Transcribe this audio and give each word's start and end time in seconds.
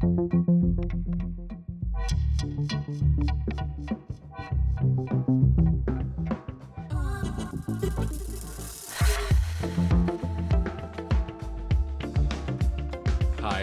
Hi, 0.00 0.06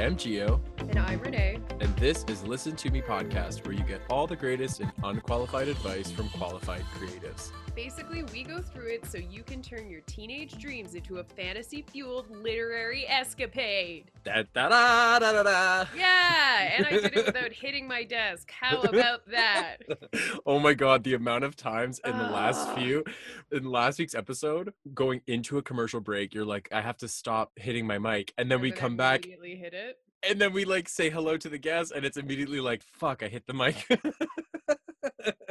I'm 0.03 0.17
Gio, 0.17 0.59
And 0.95 0.99
I'm 0.99 1.19
Renee. 1.19 1.59
and 1.81 1.93
this 1.97 2.23
is 2.29 2.43
Listen 2.43 2.73
to 2.77 2.89
Me 2.89 3.01
podcast, 3.01 3.65
where 3.65 3.73
you 3.75 3.83
get 3.83 4.01
all 4.09 4.27
the 4.27 4.35
greatest 4.35 4.79
and 4.79 4.91
unqualified 5.03 5.67
advice 5.67 6.09
from 6.09 6.29
qualified 6.29 6.83
creatives. 6.97 7.51
Basically, 7.75 8.23
we 8.31 8.43
go 8.43 8.61
through 8.61 8.87
it 8.87 9.05
so 9.05 9.17
you 9.17 9.43
can 9.43 9.61
turn 9.61 9.89
your 9.89 9.99
teenage 10.01 10.57
dreams 10.57 10.95
into 10.95 11.17
a 11.17 11.23
fantasy 11.25 11.81
fueled 11.81 12.31
literary 12.31 13.05
escapade. 13.09 14.09
Da 14.23 14.43
da 14.53 14.69
da 14.69 15.19
da 15.19 15.31
da 15.33 15.43
da. 15.43 15.85
Yeah, 15.97 16.73
and 16.77 16.85
I 16.85 16.91
did 16.91 17.17
it 17.17 17.25
without 17.25 17.51
hitting 17.51 17.87
my 17.87 18.03
desk. 18.05 18.49
How 18.51 18.81
about 18.81 19.29
that? 19.31 19.79
oh 20.45 20.59
my 20.59 20.73
god, 20.73 21.03
the 21.03 21.13
amount 21.15 21.43
of 21.43 21.57
times 21.57 21.99
in 22.05 22.17
the 22.17 22.23
last 22.23 22.69
Ah. 22.69 22.75
few 22.75 23.03
in 23.51 23.65
last 23.65 23.99
week's 23.99 24.15
episode, 24.15 24.73
going 24.93 25.19
into 25.27 25.57
a 25.57 25.61
commercial 25.61 25.99
break, 25.99 26.33
you're 26.33 26.45
like, 26.45 26.69
I 26.71 26.79
have 26.79 26.97
to 26.99 27.09
stop 27.09 27.51
hitting 27.57 27.85
my 27.85 27.99
mic. 27.99 28.33
And 28.37 28.49
then 28.49 28.61
we 28.61 28.69
And 28.69 28.77
I 28.77 28.79
come 28.79 28.95
back 28.95 29.25
Immediately 29.25 29.55
hit 29.57 29.73
it. 29.73 29.99
And 30.27 30.39
then 30.39 30.53
we 30.53 30.65
like 30.65 30.89
say 30.89 31.09
hello 31.09 31.37
to 31.37 31.49
the 31.49 31.57
guest, 31.57 31.91
and 31.95 32.05
it's 32.05 32.17
immediately 32.17 32.59
like, 32.59 32.83
fuck, 32.83 33.23
I 33.23 33.27
hit 33.27 33.45
the 33.47 33.53
mic. 33.53 33.85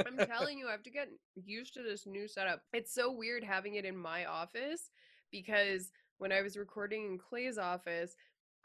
I'm 0.07 0.19
telling 0.27 0.59
you, 0.59 0.69
I 0.69 0.73
have 0.73 0.83
to 0.85 0.91
get 0.91 1.09
used 1.45 1.75
to 1.75 1.83
this 1.83 2.07
new 2.07 2.29
setup. 2.29 2.63
It's 2.73 2.93
so 2.95 3.13
weird 3.13 3.45
having 3.45 3.75
it 3.77 3.85
in 3.85 3.97
my 3.97 4.25
office 4.27 4.91
because 5.31 5.91
when 6.19 6.33
I 6.33 6.43
was 6.43 6.57
recording 6.57 7.07
in 7.07 7.19
Clay's 7.19 7.59
office, 7.59 8.15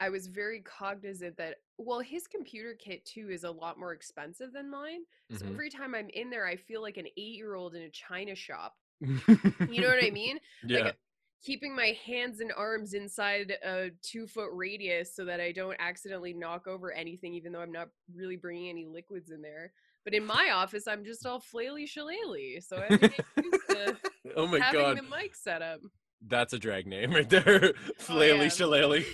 I 0.00 0.08
was 0.08 0.28
very 0.28 0.60
cognizant 0.60 1.36
that, 1.36 1.56
well, 1.78 2.00
his 2.00 2.26
computer 2.26 2.74
kit 2.78 3.04
too 3.04 3.28
is 3.30 3.44
a 3.44 3.50
lot 3.50 3.78
more 3.78 3.92
expensive 3.92 4.52
than 4.52 4.70
mine. 4.70 5.00
So 5.30 5.46
Mhm. 5.46 5.50
every 5.52 5.70
time 5.70 5.94
I'm 5.94 6.08
in 6.10 6.30
there, 6.30 6.46
I 6.46 6.56
feel 6.56 6.80
like 6.82 6.96
an 6.96 7.06
eight 7.16 7.36
year 7.36 7.54
old 7.54 7.74
in 7.74 7.82
a 7.82 7.90
china 7.90 8.34
shop. 8.34 8.76
Mm-hmm. 9.02 9.72
You 9.72 9.80
know 9.82 9.88
what 9.88 10.02
I 10.04 10.10
mean? 10.10 10.38
yeah. 10.64 10.84
Like, 10.84 10.96
keeping 11.42 11.74
my 11.74 11.96
hands 12.06 12.40
and 12.40 12.52
arms 12.56 12.94
inside 12.94 13.54
a 13.64 13.90
two 14.02 14.26
foot 14.26 14.50
radius 14.52 15.14
so 15.14 15.24
that 15.24 15.40
I 15.40 15.52
don't 15.52 15.76
accidentally 15.78 16.32
knock 16.32 16.66
over 16.66 16.92
anything, 16.92 17.34
even 17.34 17.52
though 17.52 17.60
I'm 17.60 17.72
not 17.72 17.88
really 18.14 18.36
bringing 18.36 18.68
any 18.68 18.86
liquids 18.86 19.30
in 19.30 19.42
there. 19.42 19.72
But 20.04 20.14
in 20.14 20.24
my 20.24 20.50
office, 20.52 20.86
I'm 20.88 21.04
just 21.04 21.26
all 21.26 21.40
flaily 21.40 21.86
shillelagh. 21.86 22.60
So 22.62 22.76
I 22.78 22.86
have 22.88 23.00
to 23.00 23.08
get 23.08 23.24
used 23.42 23.68
to 23.68 23.96
oh 24.36 24.46
my 24.46 24.58
having 24.58 24.80
god. 24.80 24.98
the 24.98 25.02
mic 25.02 25.34
set 25.34 25.62
up. 25.62 25.80
That's 26.26 26.52
a 26.52 26.58
drag 26.58 26.86
name 26.86 27.12
right 27.12 27.28
there. 27.28 27.72
Oh, 27.88 28.02
flaily 28.02 28.44
yeah. 28.44 28.48
shillelagh. 28.48 29.04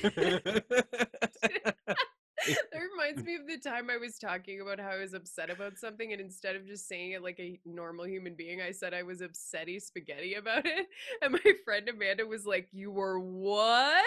that 2.72 2.80
reminds 2.92 3.24
me 3.24 3.34
of 3.34 3.46
the 3.46 3.58
time 3.58 3.90
I 3.90 3.96
was 3.96 4.18
talking 4.18 4.60
about 4.60 4.78
how 4.80 4.90
I 4.90 4.98
was 4.98 5.14
upset 5.14 5.50
about 5.50 5.78
something, 5.78 6.12
and 6.12 6.20
instead 6.20 6.56
of 6.56 6.66
just 6.66 6.88
saying 6.88 7.12
it 7.12 7.22
like 7.22 7.38
a 7.40 7.58
normal 7.64 8.06
human 8.06 8.34
being, 8.34 8.60
I 8.60 8.72
said 8.72 8.94
I 8.94 9.02
was 9.02 9.20
upsetty 9.20 9.80
spaghetti 9.82 10.34
about 10.34 10.66
it. 10.66 10.86
And 11.22 11.32
my 11.32 11.52
friend 11.64 11.88
Amanda 11.88 12.26
was 12.26 12.46
like, 12.46 12.68
You 12.72 12.90
were 12.90 13.18
what? 13.18 14.04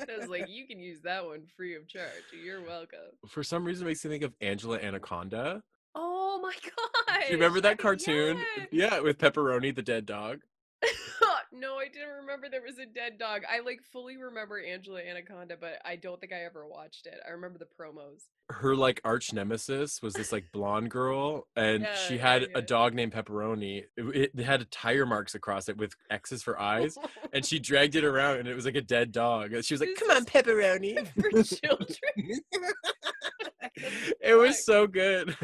And 0.00 0.10
I 0.10 0.18
was 0.18 0.28
like, 0.28 0.48
You 0.48 0.66
can 0.66 0.80
use 0.80 1.00
that 1.02 1.24
one 1.24 1.42
free 1.56 1.76
of 1.76 1.86
charge. 1.88 2.08
You're 2.44 2.62
welcome. 2.62 2.98
For 3.26 3.42
some 3.42 3.64
reason, 3.64 3.86
it 3.86 3.90
makes 3.90 4.04
me 4.04 4.10
think 4.10 4.24
of 4.24 4.34
Angela 4.40 4.78
Anaconda. 4.78 5.62
Oh 5.94 6.40
my 6.42 6.52
god. 6.62 7.20
Do 7.26 7.32
you 7.32 7.38
remember 7.38 7.60
that 7.62 7.78
cartoon? 7.78 8.38
Yeah, 8.70 9.00
with 9.00 9.18
Pepperoni, 9.18 9.74
the 9.74 9.82
dead 9.82 10.06
dog. 10.06 10.40
No, 11.52 11.76
I 11.76 11.88
didn't 11.88 12.14
remember 12.20 12.48
there 12.48 12.62
was 12.62 12.78
a 12.78 12.86
dead 12.86 13.18
dog. 13.18 13.42
I 13.50 13.60
like 13.60 13.80
fully 13.92 14.16
remember 14.16 14.60
Angela 14.60 15.00
Anaconda, 15.00 15.56
but 15.60 15.80
I 15.84 15.96
don't 15.96 16.20
think 16.20 16.32
I 16.32 16.44
ever 16.44 16.66
watched 16.66 17.06
it. 17.06 17.18
I 17.26 17.30
remember 17.32 17.58
the 17.58 17.66
promos. 17.66 18.24
Her 18.50 18.74
like 18.74 19.00
arch 19.04 19.32
nemesis 19.32 20.00
was 20.02 20.14
this 20.14 20.32
like 20.32 20.44
blonde 20.52 20.90
girl, 20.90 21.46
and 21.56 21.82
Yeah, 21.82 21.94
she 21.94 22.18
had 22.18 22.42
yeah. 22.42 22.48
a 22.56 22.62
dog 22.62 22.94
named 22.94 23.12
Pepperoni. 23.12 23.84
It, 23.96 24.32
it 24.34 24.42
had 24.42 24.70
tire 24.70 25.06
marks 25.06 25.34
across 25.34 25.68
it 25.68 25.76
with 25.76 25.94
X's 26.10 26.42
for 26.42 26.60
eyes, 26.60 26.96
and 27.32 27.44
she 27.44 27.58
dragged 27.58 27.94
it 27.96 28.04
around, 28.04 28.38
and 28.38 28.48
it 28.48 28.54
was 28.54 28.64
like 28.64 28.76
a 28.76 28.82
dead 28.82 29.12
dog. 29.12 29.52
She 29.64 29.74
was 29.74 29.80
like, 29.80 29.96
"Come 29.98 30.10
on, 30.10 30.24
Pepperoni." 30.24 31.06
for 31.20 31.42
children. 31.42 32.40
it 34.20 34.34
was 34.34 34.64
so 34.64 34.86
good. 34.86 35.36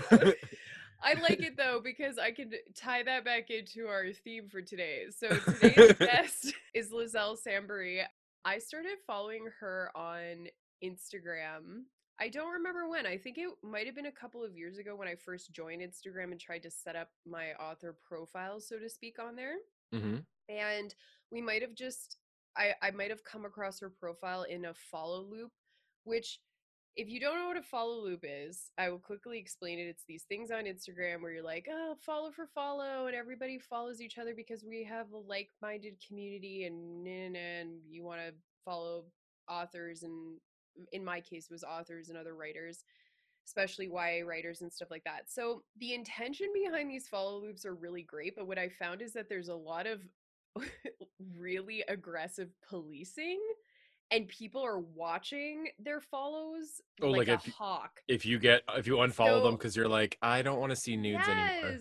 I 1.05 1.15
like 1.21 1.41
it 1.43 1.57
though 1.57 1.81
because 1.83 2.19
I 2.19 2.31
can 2.31 2.53
tie 2.75 3.03
that 3.03 3.25
back 3.25 3.51
into 3.51 3.87
our 3.87 4.13
theme 4.13 4.49
for 4.49 4.63
today. 4.63 5.05
So 5.17 5.29
today's 5.29 5.93
guest 5.99 6.55
is 6.73 6.91
Liselle 6.91 7.37
Sambury. 7.37 8.03
I 8.45 8.59
started 8.59 8.97
following 9.07 9.47
her 9.61 9.91
on 9.95 10.49
Instagram. 10.83 11.85
I 12.21 12.29
don't 12.29 12.53
remember 12.53 12.89
when. 12.89 13.07
I 13.07 13.19
think 13.19 13.39
it 13.39 13.49
might 13.63 13.87
have 13.87 13.95
been 13.95 14.07
a 14.07 14.13
couple 14.13 14.45
of 14.45 14.57
years 14.57 14.79
ago 14.79 14.95
when 14.97 15.09
I 15.09 15.15
first 15.17 15.53
joined 15.53 15.83
Instagram 15.83 16.31
and 16.31 16.41
tried 16.41 16.63
to 16.63 16.71
set 16.71 16.95
up 16.97 17.09
my 17.27 17.53
author 17.55 17.97
profile, 18.07 18.61
so 18.61 18.79
to 18.79 18.89
speak, 18.89 19.17
on 19.19 19.37
there. 19.37 19.57
hmm 19.93 20.17
and 20.49 20.95
we 21.31 21.41
might 21.41 21.63
have 21.63 21.75
just 21.75 22.19
I, 22.57 22.75
I 22.83 22.91
might 22.91 23.11
have 23.11 23.25
come 23.25 23.45
across 23.45 23.81
her 23.81 23.91
profile 23.91 24.43
in 24.43 24.67
a 24.67 24.75
follow 24.75 25.23
loop 25.23 25.51
which 26.05 26.39
if 26.97 27.09
you 27.09 27.19
don't 27.19 27.39
know 27.39 27.49
what 27.49 27.57
a 27.57 27.63
follow 27.63 28.03
loop 28.03 28.25
is 28.25 28.71
i 28.79 28.89
will 28.89 28.99
quickly 28.99 29.39
explain 29.39 29.79
it 29.79 29.85
it's 29.85 30.05
these 30.07 30.25
things 30.25 30.51
on 30.51 30.65
instagram 30.65 31.21
where 31.21 31.33
you're 31.33 31.43
like 31.43 31.67
oh 31.71 31.95
follow 32.05 32.31
for 32.31 32.47
follow 32.55 33.07
and 33.07 33.17
everybody 33.17 33.59
follows 33.59 34.01
each 34.01 34.19
other 34.19 34.35
because 34.35 34.65
we 34.65 34.85
have 34.85 35.11
a 35.13 35.17
like-minded 35.17 35.95
community 36.07 36.65
and 36.65 37.07
and, 37.07 37.37
and 37.37 37.71
you 37.89 38.05
want 38.05 38.21
to 38.21 38.33
follow 38.65 39.05
authors 39.49 40.03
and 40.03 40.39
in 40.93 41.05
my 41.05 41.21
case 41.21 41.47
it 41.51 41.53
was 41.53 41.65
authors 41.65 42.09
and 42.09 42.19
other 42.19 42.35
writers 42.35 42.85
especially 43.47 43.87
YA 43.87 44.25
writers 44.27 44.63
and 44.63 44.73
stuff 44.73 44.91
like 44.91 45.05
that. 45.05 45.25
So 45.31 45.63
the 45.79 45.95
intention 45.95 46.49
behind 46.55 46.91
these 46.91 47.09
follow 47.09 47.41
loops 47.41 47.65
are 47.67 47.75
really 47.75 48.03
great, 48.03 48.35
but 48.37 48.47
what 48.47 48.59
I 48.59 48.69
found 48.69 49.03
is 49.03 49.13
that 49.13 49.29
there's 49.29 49.49
a 49.49 49.55
lot 49.55 49.87
of 49.87 50.01
really 51.37 51.85
aggressive 51.89 52.51
policing 52.69 53.41
and 54.15 54.29
people 54.29 54.63
are 54.63 54.79
watching 54.79 55.69
their 55.79 56.01
follows 56.01 56.81
Oh, 57.03 57.09
like, 57.09 57.27
like 57.27 57.29
a 57.29 57.33
if 57.35 57.55
hawk. 57.55 58.01
If 58.07 58.25
you 58.25 58.39
get 58.39 58.63
if 58.77 58.87
you 58.87 58.95
unfollow 58.95 59.43
them 59.43 59.55
because 59.55 59.77
you're 59.77 59.89
like, 59.89 60.17
I 60.23 60.43
don't 60.43 60.61
want 60.61 60.71
to 60.71 60.77
see 60.77 60.97
nudes 60.97 61.27
anymore. 61.27 61.79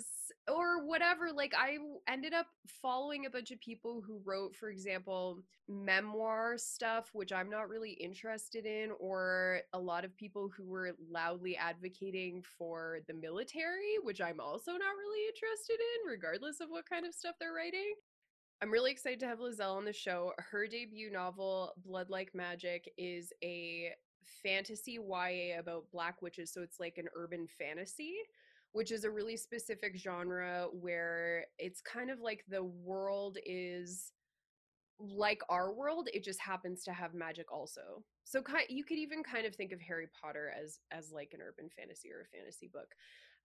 Or 0.49 0.85
whatever. 0.85 1.31
Like 1.31 1.53
I 1.57 1.77
ended 2.11 2.33
up 2.33 2.47
following 2.81 3.25
a 3.25 3.29
bunch 3.29 3.51
of 3.51 3.61
people 3.61 4.01
who 4.05 4.19
wrote, 4.25 4.55
for 4.55 4.69
example, 4.69 5.39
memoir 5.69 6.57
stuff, 6.57 7.11
which 7.13 7.31
I'm 7.31 7.49
not 7.49 7.69
really 7.69 7.91
interested 7.91 8.65
in, 8.65 8.91
or 8.99 9.61
a 9.71 9.79
lot 9.79 10.03
of 10.03 10.17
people 10.17 10.49
who 10.49 10.65
were 10.65 10.97
loudly 11.09 11.55
advocating 11.55 12.43
for 12.57 12.99
the 13.07 13.13
military, 13.13 13.95
which 14.01 14.19
I'm 14.19 14.41
also 14.41 14.71
not 14.71 14.97
really 14.97 15.27
interested 15.27 15.77
in, 15.79 16.11
regardless 16.11 16.59
of 16.59 16.69
what 16.69 16.89
kind 16.89 17.05
of 17.05 17.13
stuff 17.13 17.35
they're 17.39 17.53
writing. 17.53 17.93
I'm 18.63 18.71
really 18.71 18.91
excited 18.91 19.19
to 19.19 19.27
have 19.27 19.39
Liselle 19.39 19.75
on 19.75 19.83
the 19.83 19.91
show. 19.91 20.31
Her 20.37 20.67
debut 20.67 21.11
novel, 21.11 21.73
Blood 21.85 22.09
Like 22.09 22.33
Magic, 22.33 22.89
is 22.97 23.33
a 23.43 23.89
fantasy 24.41 24.93
YA 24.93 25.59
about 25.59 25.83
black 25.91 26.21
witches. 26.21 26.53
So 26.53 26.61
it's 26.61 26.79
like 26.79 26.97
an 26.97 27.09
urban 27.13 27.45
fantasy, 27.59 28.13
which 28.71 28.93
is 28.93 29.03
a 29.03 29.11
really 29.11 29.35
specific 29.35 29.97
genre 29.97 30.67
where 30.71 31.43
it's 31.59 31.81
kind 31.81 32.09
of 32.09 32.21
like 32.21 32.45
the 32.47 32.63
world 32.63 33.37
is 33.45 34.13
like 34.97 35.41
our 35.49 35.73
world 35.73 36.07
it 36.13 36.23
just 36.23 36.39
happens 36.39 36.83
to 36.83 36.93
have 36.93 37.13
magic 37.15 37.51
also 37.51 38.03
so 38.23 38.41
you 38.69 38.85
could 38.85 38.99
even 38.99 39.23
kind 39.23 39.45
of 39.45 39.53
think 39.55 39.73
of 39.73 39.81
harry 39.81 40.07
potter 40.21 40.53
as 40.63 40.79
as 40.91 41.11
like 41.11 41.31
an 41.33 41.41
urban 41.41 41.67
fantasy 41.75 42.09
or 42.11 42.21
a 42.21 42.37
fantasy 42.37 42.69
book 42.71 42.95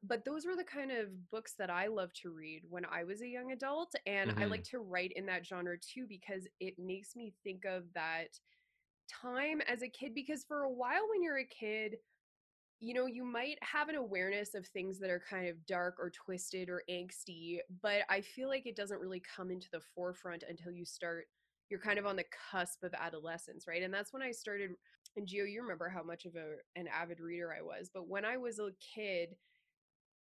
but 0.02 0.24
those 0.24 0.46
were 0.46 0.56
the 0.56 0.64
kind 0.64 0.90
of 0.90 1.30
books 1.30 1.54
that 1.58 1.70
i 1.70 1.86
loved 1.86 2.14
to 2.20 2.30
read 2.30 2.62
when 2.68 2.84
i 2.86 3.04
was 3.04 3.20
a 3.22 3.26
young 3.28 3.52
adult 3.52 3.94
and 4.06 4.32
i 4.38 4.44
Mhm. 4.44 4.50
like 4.50 4.64
to 4.64 4.78
write 4.78 5.12
in 5.16 5.26
that 5.26 5.46
genre 5.46 5.76
too 5.78 6.06
because 6.08 6.46
it 6.60 6.78
makes 6.78 7.16
me 7.16 7.34
think 7.44 7.64
of 7.64 7.84
that 7.94 8.38
time 9.08 9.60
as 9.62 9.82
a 9.82 9.88
kid 9.88 10.14
because 10.14 10.44
for 10.44 10.62
a 10.62 10.70
while 10.70 11.08
when 11.10 11.22
you're 11.22 11.38
a 11.38 11.44
kid 11.44 11.96
you 12.80 12.94
know, 12.94 13.06
you 13.06 13.24
might 13.24 13.58
have 13.62 13.88
an 13.88 13.96
awareness 13.96 14.54
of 14.54 14.66
things 14.66 14.98
that 15.00 15.10
are 15.10 15.22
kind 15.28 15.48
of 15.48 15.66
dark 15.66 15.96
or 15.98 16.10
twisted 16.10 16.68
or 16.68 16.82
angsty, 16.90 17.58
but 17.82 18.02
I 18.08 18.20
feel 18.20 18.48
like 18.48 18.66
it 18.66 18.76
doesn't 18.76 19.00
really 19.00 19.22
come 19.36 19.50
into 19.50 19.68
the 19.72 19.80
forefront 19.94 20.44
until 20.48 20.72
you 20.72 20.84
start, 20.84 21.26
you're 21.70 21.80
kind 21.80 21.98
of 21.98 22.06
on 22.06 22.16
the 22.16 22.24
cusp 22.50 22.82
of 22.84 22.94
adolescence, 22.94 23.66
right? 23.66 23.82
And 23.82 23.92
that's 23.92 24.12
when 24.12 24.22
I 24.22 24.30
started. 24.30 24.70
And 25.16 25.26
Gio, 25.26 25.50
you 25.50 25.62
remember 25.62 25.88
how 25.88 26.02
much 26.02 26.24
of 26.26 26.36
a, 26.36 26.56
an 26.76 26.86
avid 26.88 27.20
reader 27.20 27.52
I 27.52 27.62
was, 27.62 27.90
but 27.92 28.08
when 28.08 28.24
I 28.24 28.36
was 28.36 28.58
a 28.60 28.70
kid, 28.94 29.30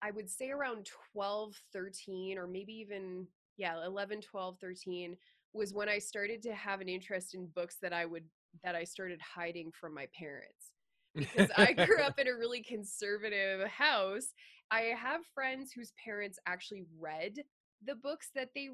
I 0.01 0.11
would 0.11 0.29
say 0.29 0.51
around 0.51 0.87
12, 1.13 1.53
13, 1.73 2.37
or 2.37 2.47
maybe 2.47 2.73
even, 2.73 3.27
yeah, 3.57 3.83
11, 3.85 4.21
12, 4.21 4.57
13 4.59 5.17
was 5.53 5.73
when 5.73 5.89
I 5.89 5.97
started 5.99 6.41
to 6.43 6.53
have 6.53 6.81
an 6.81 6.89
interest 6.89 7.33
in 7.33 7.47
books 7.47 7.77
that 7.81 7.93
I 7.93 8.05
would, 8.05 8.23
that 8.63 8.75
I 8.75 8.83
started 8.83 9.19
hiding 9.21 9.71
from 9.71 9.93
my 9.93 10.07
parents 10.17 10.71
because 11.15 11.49
I 11.57 11.73
grew 11.73 11.99
up 11.99 12.19
in 12.19 12.27
a 12.27 12.35
really 12.35 12.61
conservative 12.61 13.67
house. 13.67 14.33
I 14.69 14.93
have 14.97 15.21
friends 15.33 15.71
whose 15.71 15.93
parents 16.03 16.37
actually 16.45 16.83
read 16.99 17.43
the 17.85 17.95
books 17.95 18.29
that 18.35 18.49
they 18.53 18.69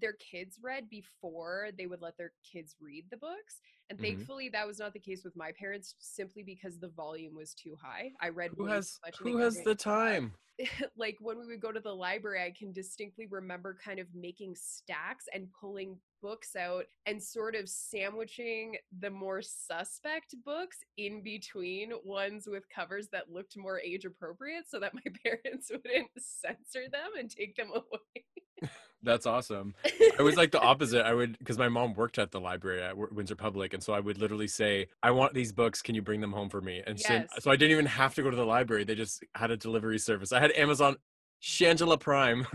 their 0.00 0.14
kids 0.14 0.58
read 0.62 0.88
before 0.90 1.68
they 1.76 1.86
would 1.86 2.00
let 2.02 2.16
their 2.16 2.32
kids 2.50 2.76
read 2.80 3.04
the 3.10 3.16
books. 3.16 3.60
And 3.90 3.98
Mhm. 3.98 4.02
thankfully, 4.02 4.48
that 4.50 4.66
was 4.66 4.78
not 4.78 4.92
the 4.92 5.00
case 5.00 5.24
with 5.24 5.36
my 5.36 5.52
parents, 5.52 5.94
simply 5.98 6.42
because 6.42 6.78
the 6.78 6.88
volume 6.88 7.34
was 7.34 7.54
too 7.54 7.76
high. 7.76 8.12
I 8.20 8.30
read 8.30 8.52
Who 8.56 8.66
has 8.66 8.98
who 9.18 9.36
has 9.38 9.62
the 9.62 9.74
time? 9.74 10.34
like 10.96 11.16
when 11.20 11.38
we 11.38 11.46
would 11.46 11.60
go 11.60 11.72
to 11.72 11.80
the 11.80 11.94
library, 11.94 12.40
I 12.42 12.52
can 12.52 12.72
distinctly 12.72 13.26
remember 13.26 13.74
kind 13.74 13.98
of 13.98 14.14
making 14.14 14.54
stacks 14.54 15.26
and 15.34 15.52
pulling 15.52 16.00
books 16.22 16.54
out 16.56 16.86
and 17.06 17.20
sort 17.22 17.54
of 17.56 17.68
sandwiching 17.68 18.76
the 19.00 19.10
more 19.10 19.42
suspect 19.42 20.34
books 20.44 20.78
in 20.96 21.22
between 21.22 21.92
ones 22.04 22.46
with 22.46 22.68
covers 22.68 23.08
that 23.08 23.30
looked 23.32 23.56
more 23.56 23.80
age 23.80 24.04
appropriate 24.04 24.68
so 24.68 24.78
that 24.78 24.94
my 24.94 25.02
parents 25.24 25.70
wouldn't 25.70 26.08
censor 26.16 26.88
them 26.88 27.10
and 27.18 27.30
take 27.30 27.56
them 27.56 27.70
away. 27.74 28.70
That's 29.04 29.26
awesome. 29.26 29.74
I 30.18 30.22
was 30.22 30.36
like 30.36 30.50
the 30.50 30.60
opposite. 30.72 31.04
I 31.04 31.12
would 31.14 31.38
because 31.38 31.58
my 31.58 31.68
mom 31.68 31.94
worked 31.94 32.18
at 32.18 32.30
the 32.30 32.40
library 32.40 32.82
at 32.82 32.96
Windsor 33.12 33.36
Public, 33.36 33.74
and 33.74 33.82
so 33.82 33.92
I 33.92 34.00
would 34.00 34.18
literally 34.18 34.48
say, 34.48 34.88
"I 35.02 35.10
want 35.12 35.34
these 35.34 35.52
books. 35.52 35.82
Can 35.82 35.94
you 35.94 36.02
bring 36.02 36.20
them 36.20 36.32
home 36.32 36.48
for 36.48 36.60
me?" 36.60 36.82
And 36.86 36.98
so, 36.98 37.12
Yes. 37.12 37.28
so 37.40 37.50
I 37.50 37.56
didn't 37.56 37.72
even 37.72 37.86
have 37.86 38.14
to 38.14 38.22
go 38.22 38.30
to 38.30 38.36
the 38.36 38.46
library. 38.46 38.84
They 38.84 38.94
just 38.94 39.22
had 39.34 39.50
a 39.50 39.56
delivery 39.56 39.98
service. 39.98 40.32
I 40.32 40.40
had 40.40 40.52
Amazon 40.52 40.96
Shangela 41.42 42.00
Prime 42.00 42.46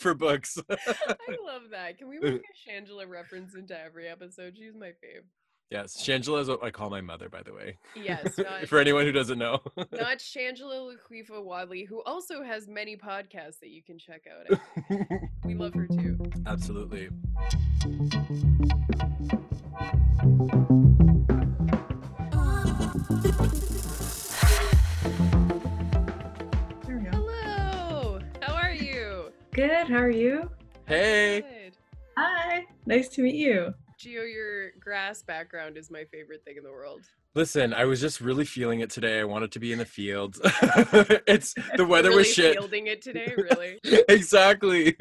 for 0.00 0.14
books. 0.14 0.58
I 0.70 1.36
love 1.44 1.62
that. 1.72 1.98
Can 1.98 2.08
we 2.08 2.18
work 2.18 2.42
a 2.66 2.70
Shangela 2.70 3.08
reference 3.08 3.54
into 3.54 3.78
every 3.78 4.08
episode? 4.08 4.56
She's 4.56 4.74
my 4.74 4.88
fave. 4.88 5.24
Yes, 5.70 5.96
Shangela 5.96 6.40
is 6.40 6.48
what 6.48 6.62
I 6.62 6.70
call 6.70 6.90
my 6.90 7.00
mother, 7.00 7.28
by 7.28 7.42
the 7.42 7.52
way. 7.52 7.76
Yes, 7.94 8.38
not, 8.38 8.68
for 8.68 8.78
anyone 8.78 9.04
who 9.04 9.12
doesn't 9.12 9.38
know. 9.38 9.60
not 9.76 9.86
Shangela 10.18 10.94
Laquifa 10.94 11.42
Wadley, 11.42 11.84
who 11.84 12.02
also 12.02 12.42
has 12.42 12.68
many 12.68 12.96
podcasts 12.96 13.60
that 13.60 13.70
you 13.70 13.82
can 13.82 13.98
check 13.98 14.26
out. 14.26 14.58
We 15.44 15.54
love 15.54 15.74
her 15.74 15.86
too. 15.86 16.18
Absolutely. 16.46 17.08
There 26.86 26.96
we 26.96 27.04
go. 27.04 27.10
Hello. 27.10 28.18
How 28.40 28.54
are 28.54 28.72
you? 28.72 29.32
Good. 29.52 29.88
How 29.88 29.96
are 29.96 30.10
you? 30.10 30.50
Hey. 30.86 31.40
Good. 31.40 31.76
Hi. 32.16 32.66
Nice 32.86 33.08
to 33.10 33.22
meet 33.22 33.34
you. 33.34 33.74
Gio, 34.00 34.32
your 34.32 34.70
grass 34.80 35.22
background 35.22 35.76
is 35.76 35.90
my 35.90 36.04
favorite 36.04 36.42
thing 36.42 36.56
in 36.56 36.64
the 36.64 36.70
world. 36.70 37.02
Listen, 37.34 37.74
I 37.74 37.84
was 37.84 38.00
just 38.00 38.22
really 38.22 38.46
feeling 38.46 38.80
it 38.80 38.88
today. 38.88 39.20
I 39.20 39.24
wanted 39.24 39.52
to 39.52 39.58
be 39.58 39.72
in 39.72 39.78
the 39.78 39.84
field. 39.84 40.38
it's 41.26 41.52
the 41.76 41.84
weather 41.84 42.08
really 42.08 42.20
was 42.20 42.32
shit. 42.32 42.54
Fielding 42.56 42.86
it 42.86 43.02
today, 43.02 43.34
really. 43.36 43.78
exactly. 44.08 44.96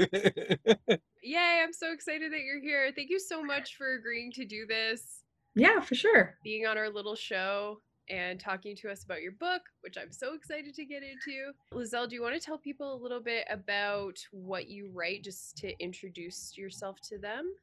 Yay! 1.23 1.61
I'm 1.63 1.71
so 1.71 1.93
excited 1.93 2.33
that 2.33 2.41
you're 2.41 2.59
here. 2.59 2.91
Thank 2.93 3.09
you 3.09 3.19
so 3.19 3.41
much 3.41 3.77
for 3.77 3.93
agreeing 3.93 4.33
to 4.33 4.43
do 4.43 4.65
this, 4.65 5.23
Yeah, 5.55 5.79
for 5.79 5.95
sure. 5.95 6.35
being 6.43 6.65
on 6.67 6.77
our 6.77 6.89
little 6.89 7.15
show, 7.15 7.79
and 8.09 8.37
talking 8.37 8.75
to 8.77 8.91
us 8.91 9.05
about 9.05 9.21
your 9.21 9.31
book, 9.33 9.61
which 9.81 9.97
I'm 9.97 10.11
so 10.11 10.33
excited 10.33 10.75
to 10.75 10.85
get 10.85 11.03
into. 11.03 11.51
Liselle, 11.73 12.09
do 12.09 12.15
you 12.15 12.21
want 12.21 12.35
to 12.35 12.45
tell 12.45 12.57
people 12.57 12.93
a 12.93 13.01
little 13.01 13.21
bit 13.21 13.45
about 13.49 14.17
what 14.31 14.67
you 14.67 14.89
write, 14.93 15.23
just 15.23 15.55
to 15.57 15.71
introduce 15.79 16.57
yourself 16.57 16.97
to 17.03 17.17
them? 17.17 17.53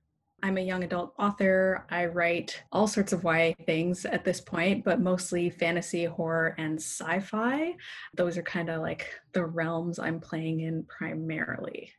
I'm 0.43 0.59
a 0.59 0.62
young 0.62 0.85
adult 0.85 1.15
author. 1.19 1.87
I 1.91 2.06
write 2.06 2.62
all 2.71 2.87
sorts 2.87 3.12
of 3.12 3.25
YA 3.25 3.53
things 3.65 4.05
at 4.05 4.25
this 4.25 4.41
point, 4.41 4.85
but 4.85 5.00
mostly 5.00 5.50
fantasy, 5.50 6.05
horror, 6.05 6.55
and 6.59 6.79
sci 6.79 7.21
fi. 7.21 7.75
Those 8.15 8.37
are 8.37 8.43
kind 8.43 8.69
of 8.69 8.83
like 8.83 9.09
the 9.33 9.44
realms 9.44 9.99
I'm 9.99 10.21
playing 10.21 10.61
in 10.61 10.85
primarily. 10.85 11.91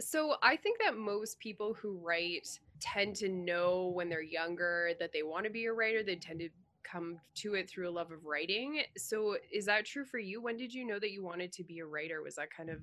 So 0.00 0.36
I 0.42 0.56
think 0.56 0.78
that 0.84 0.96
most 0.96 1.38
people 1.40 1.74
who 1.74 1.98
write 1.98 2.48
tend 2.80 3.16
to 3.16 3.28
know 3.28 3.90
when 3.94 4.08
they're 4.08 4.22
younger 4.22 4.92
that 4.98 5.12
they 5.12 5.22
want 5.22 5.44
to 5.44 5.50
be 5.50 5.66
a 5.66 5.72
writer. 5.72 6.02
They 6.02 6.16
tend 6.16 6.40
to 6.40 6.48
come 6.84 7.18
to 7.36 7.54
it 7.54 7.68
through 7.68 7.88
a 7.88 7.90
love 7.90 8.10
of 8.10 8.24
writing. 8.24 8.82
So 8.96 9.36
is 9.52 9.66
that 9.66 9.84
true 9.84 10.04
for 10.04 10.18
you? 10.18 10.40
When 10.42 10.56
did 10.56 10.72
you 10.72 10.86
know 10.86 10.98
that 10.98 11.10
you 11.10 11.22
wanted 11.22 11.52
to 11.52 11.64
be 11.64 11.80
a 11.80 11.86
writer? 11.86 12.22
Was 12.22 12.36
that 12.36 12.50
kind 12.54 12.70
of 12.70 12.78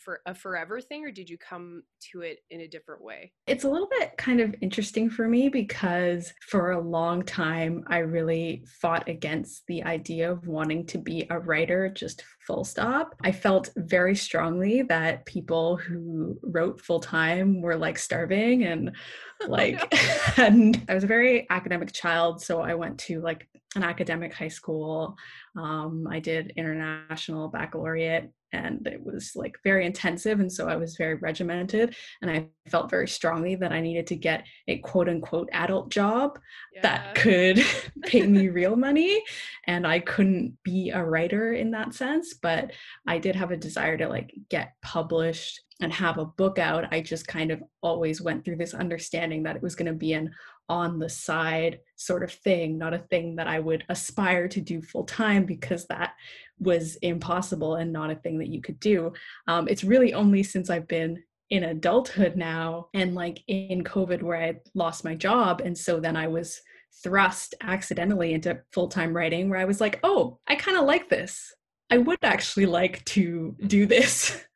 for 0.00 0.20
a 0.26 0.34
forever 0.34 0.80
thing 0.80 1.04
or 1.04 1.10
did 1.10 1.28
you 1.28 1.36
come 1.38 1.82
to 2.12 2.22
it 2.22 2.38
in 2.50 2.62
a 2.62 2.68
different 2.68 3.02
way? 3.02 3.32
It's 3.46 3.64
a 3.64 3.70
little 3.70 3.88
bit 3.98 4.16
kind 4.16 4.40
of 4.40 4.54
interesting 4.60 5.10
for 5.10 5.28
me 5.28 5.48
because 5.48 6.32
for 6.48 6.72
a 6.72 6.80
long 6.80 7.22
time, 7.22 7.84
I 7.86 7.98
really 7.98 8.64
fought 8.80 9.08
against 9.08 9.66
the 9.66 9.84
idea 9.84 10.32
of 10.32 10.46
wanting 10.46 10.86
to 10.86 10.98
be 10.98 11.26
a 11.30 11.38
writer, 11.38 11.88
just 11.88 12.24
full 12.46 12.64
stop. 12.64 13.14
I 13.22 13.32
felt 13.32 13.70
very 13.76 14.16
strongly 14.16 14.82
that 14.82 15.26
people 15.26 15.76
who 15.76 16.38
wrote 16.42 16.80
full 16.80 17.00
time 17.00 17.60
were 17.60 17.76
like 17.76 17.98
starving 17.98 18.64
and 18.64 18.92
like, 19.48 19.92
and 20.38 20.84
I 20.88 20.94
was 20.94 21.04
a 21.04 21.08
very 21.08 21.46
academic 21.50 21.92
child. 21.92 22.42
So 22.42 22.60
I 22.60 22.74
went 22.74 22.98
to 23.00 23.20
like 23.20 23.48
an 23.76 23.82
academic 23.82 24.34
high 24.34 24.48
school. 24.48 25.16
Um, 25.56 26.06
I 26.10 26.20
did 26.20 26.52
international 26.56 27.48
baccalaureate 27.48 28.30
and 28.52 28.86
it 28.86 29.04
was 29.04 29.32
like 29.34 29.56
very 29.64 29.86
intensive. 29.86 30.40
And 30.40 30.52
so 30.52 30.68
I 30.68 30.76
was 30.76 30.96
very 30.96 31.14
regimented 31.14 31.94
and 32.22 32.30
I 32.30 32.48
felt 32.68 32.90
very 32.90 33.08
strongly 33.08 33.54
that 33.56 33.72
I 33.72 33.80
needed 33.80 34.06
to 34.08 34.16
get 34.16 34.44
a 34.68 34.78
quote 34.78 35.08
unquote 35.08 35.48
adult 35.52 35.90
job 35.90 36.38
that 36.82 37.14
could 37.14 37.64
pay 38.04 38.26
me 38.26 38.48
real 38.48 38.76
money. 38.76 39.22
And 39.66 39.86
I 39.86 40.00
couldn't 40.00 40.56
be 40.62 40.90
a 40.90 41.04
writer 41.04 41.52
in 41.52 41.70
that 41.72 41.94
sense, 41.94 42.34
but 42.34 42.72
I 43.06 43.18
did 43.18 43.36
have 43.36 43.50
a 43.50 43.56
desire 43.56 43.96
to 43.96 44.08
like 44.08 44.34
get 44.48 44.72
published 44.82 45.60
and 45.80 45.92
have 45.92 46.18
a 46.18 46.26
book 46.26 46.58
out. 46.58 46.92
I 46.92 47.00
just 47.00 47.26
kind 47.26 47.50
of 47.50 47.62
always 47.82 48.20
went 48.20 48.44
through 48.44 48.56
this 48.56 48.74
understanding 48.74 49.42
that 49.44 49.56
it 49.56 49.62
was 49.62 49.74
going 49.74 49.90
to 49.90 49.94
be 49.96 50.12
an 50.12 50.30
on 50.70 51.00
the 51.00 51.08
side 51.08 51.80
sort 51.96 52.22
of 52.22 52.32
thing, 52.32 52.78
not 52.78 52.94
a 52.94 52.98
thing 52.98 53.34
that 53.36 53.48
I 53.48 53.58
would 53.58 53.84
aspire 53.88 54.46
to 54.48 54.60
do 54.60 54.80
full 54.80 55.04
time 55.04 55.44
because 55.44 55.86
that 55.88 56.14
was 56.60 56.94
impossible 56.96 57.74
and 57.74 57.92
not 57.92 58.10
a 58.10 58.14
thing 58.14 58.38
that 58.38 58.48
you 58.48 58.62
could 58.62 58.78
do. 58.78 59.12
Um, 59.48 59.66
it's 59.68 59.82
really 59.82 60.14
only 60.14 60.44
since 60.44 60.70
I've 60.70 60.86
been 60.86 61.22
in 61.50 61.64
adulthood 61.64 62.36
now 62.36 62.86
and 62.94 63.16
like 63.16 63.42
in 63.48 63.82
COVID 63.82 64.22
where 64.22 64.40
I 64.40 64.60
lost 64.74 65.04
my 65.04 65.16
job. 65.16 65.60
And 65.60 65.76
so 65.76 65.98
then 65.98 66.16
I 66.16 66.28
was 66.28 66.60
thrust 67.02 67.56
accidentally 67.60 68.32
into 68.32 68.60
full 68.72 68.86
time 68.86 69.14
writing 69.14 69.50
where 69.50 69.58
I 69.58 69.64
was 69.64 69.80
like, 69.80 69.98
oh, 70.04 70.38
I 70.46 70.54
kind 70.54 70.78
of 70.78 70.84
like 70.84 71.08
this. 71.08 71.52
I 71.90 71.98
would 71.98 72.18
actually 72.22 72.66
like 72.66 73.04
to 73.06 73.56
do 73.66 73.86
this. 73.86 74.44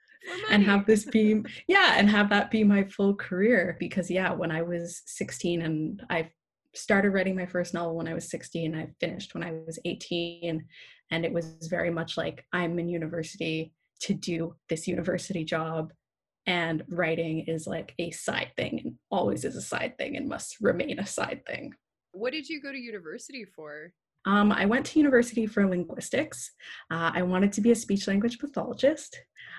And 0.51 0.65
have 0.65 0.87
this 0.87 1.05
be 1.05 1.43
yeah 1.69 1.95
and 1.97 2.09
have 2.09 2.31
that 2.31 2.51
be 2.51 2.65
my 2.65 2.85
full 2.85 3.15
career 3.15 3.77
because 3.79 4.11
yeah 4.11 4.33
when 4.33 4.51
i 4.51 4.63
was 4.63 5.03
16 5.07 5.63
and 5.63 6.03
i 6.11 6.31
started 6.75 7.11
writing 7.11 7.37
my 7.37 7.47
first 7.47 7.75
novel 7.75 7.97
when 7.97 8.09
i 8.09 8.15
was 8.15 8.31
16 8.31 8.75
i 8.75 8.89
finished 9.01 9.35
when 9.35 9.43
i 9.43 9.53
was 9.53 9.79
18 9.85 10.65
and 11.11 11.25
it 11.25 11.33
was 11.33 11.69
very 11.69 11.91
much 11.91 12.17
like 12.17 12.45
i'm 12.53 12.79
in 12.79 12.89
university 12.89 13.73
to 14.01 14.15
do 14.15 14.55
this 14.69 14.89
university 14.89 15.45
job 15.45 15.93
and 16.47 16.85
writing 16.89 17.41
is 17.41 17.67
like 17.67 17.95
a 17.99 18.11
side 18.11 18.51
thing 18.57 18.81
and 18.85 18.95
always 19.11 19.45
is 19.45 19.57
a 19.57 19.63
side 19.63 19.97
thing 19.99 20.17
and 20.17 20.29
must 20.29 20.57
remain 20.61 20.99
a 20.99 21.07
side 21.07 21.43
thing 21.47 21.73
What 22.13 22.33
did 22.33 22.49
you 22.49 22.61
go 22.63 22.71
to 22.71 22.79
university 22.79 23.45
for? 23.45 23.93
Um, 24.27 24.53
I 24.53 24.65
went 24.67 24.87
to 24.87 24.99
university 24.99 25.47
for 25.47 25.67
linguistics. 25.69 26.51
Uh, 26.91 27.11
I 27.15 27.23
wanted 27.23 27.53
to 27.53 27.61
be 27.61 27.71
a 27.71 27.77
speech 27.77 28.07
language 28.09 28.39
pathologist. 28.39 29.19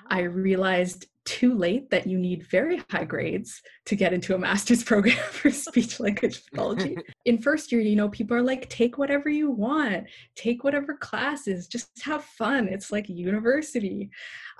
I 0.10 0.22
realized 0.22 1.08
too 1.26 1.56
late 1.58 1.90
that 1.90 2.06
you 2.06 2.20
need 2.20 2.44
very 2.52 2.84
high 2.92 3.04
grades 3.06 3.62
to 3.86 3.96
get 3.96 4.14
into 4.14 4.36
a 4.36 4.38
master's 4.48 4.84
program 4.84 5.18
for 5.32 5.50
speech 5.52 6.00
language 6.06 6.44
pathology. 6.46 6.98
In 7.26 7.40
first 7.40 7.72
year, 7.72 7.82
you 7.82 7.96
know, 7.96 8.10
people 8.10 8.38
are 8.38 8.44
like, 8.44 8.70
take 8.70 8.98
whatever 8.98 9.30
you 9.30 9.50
want, 9.50 10.06
take 10.36 10.64
whatever 10.64 10.96
classes, 10.96 11.68
just 11.68 11.90
have 12.04 12.24
fun. 12.24 12.68
It's 12.68 12.92
like 12.92 13.10
university. 13.10 14.10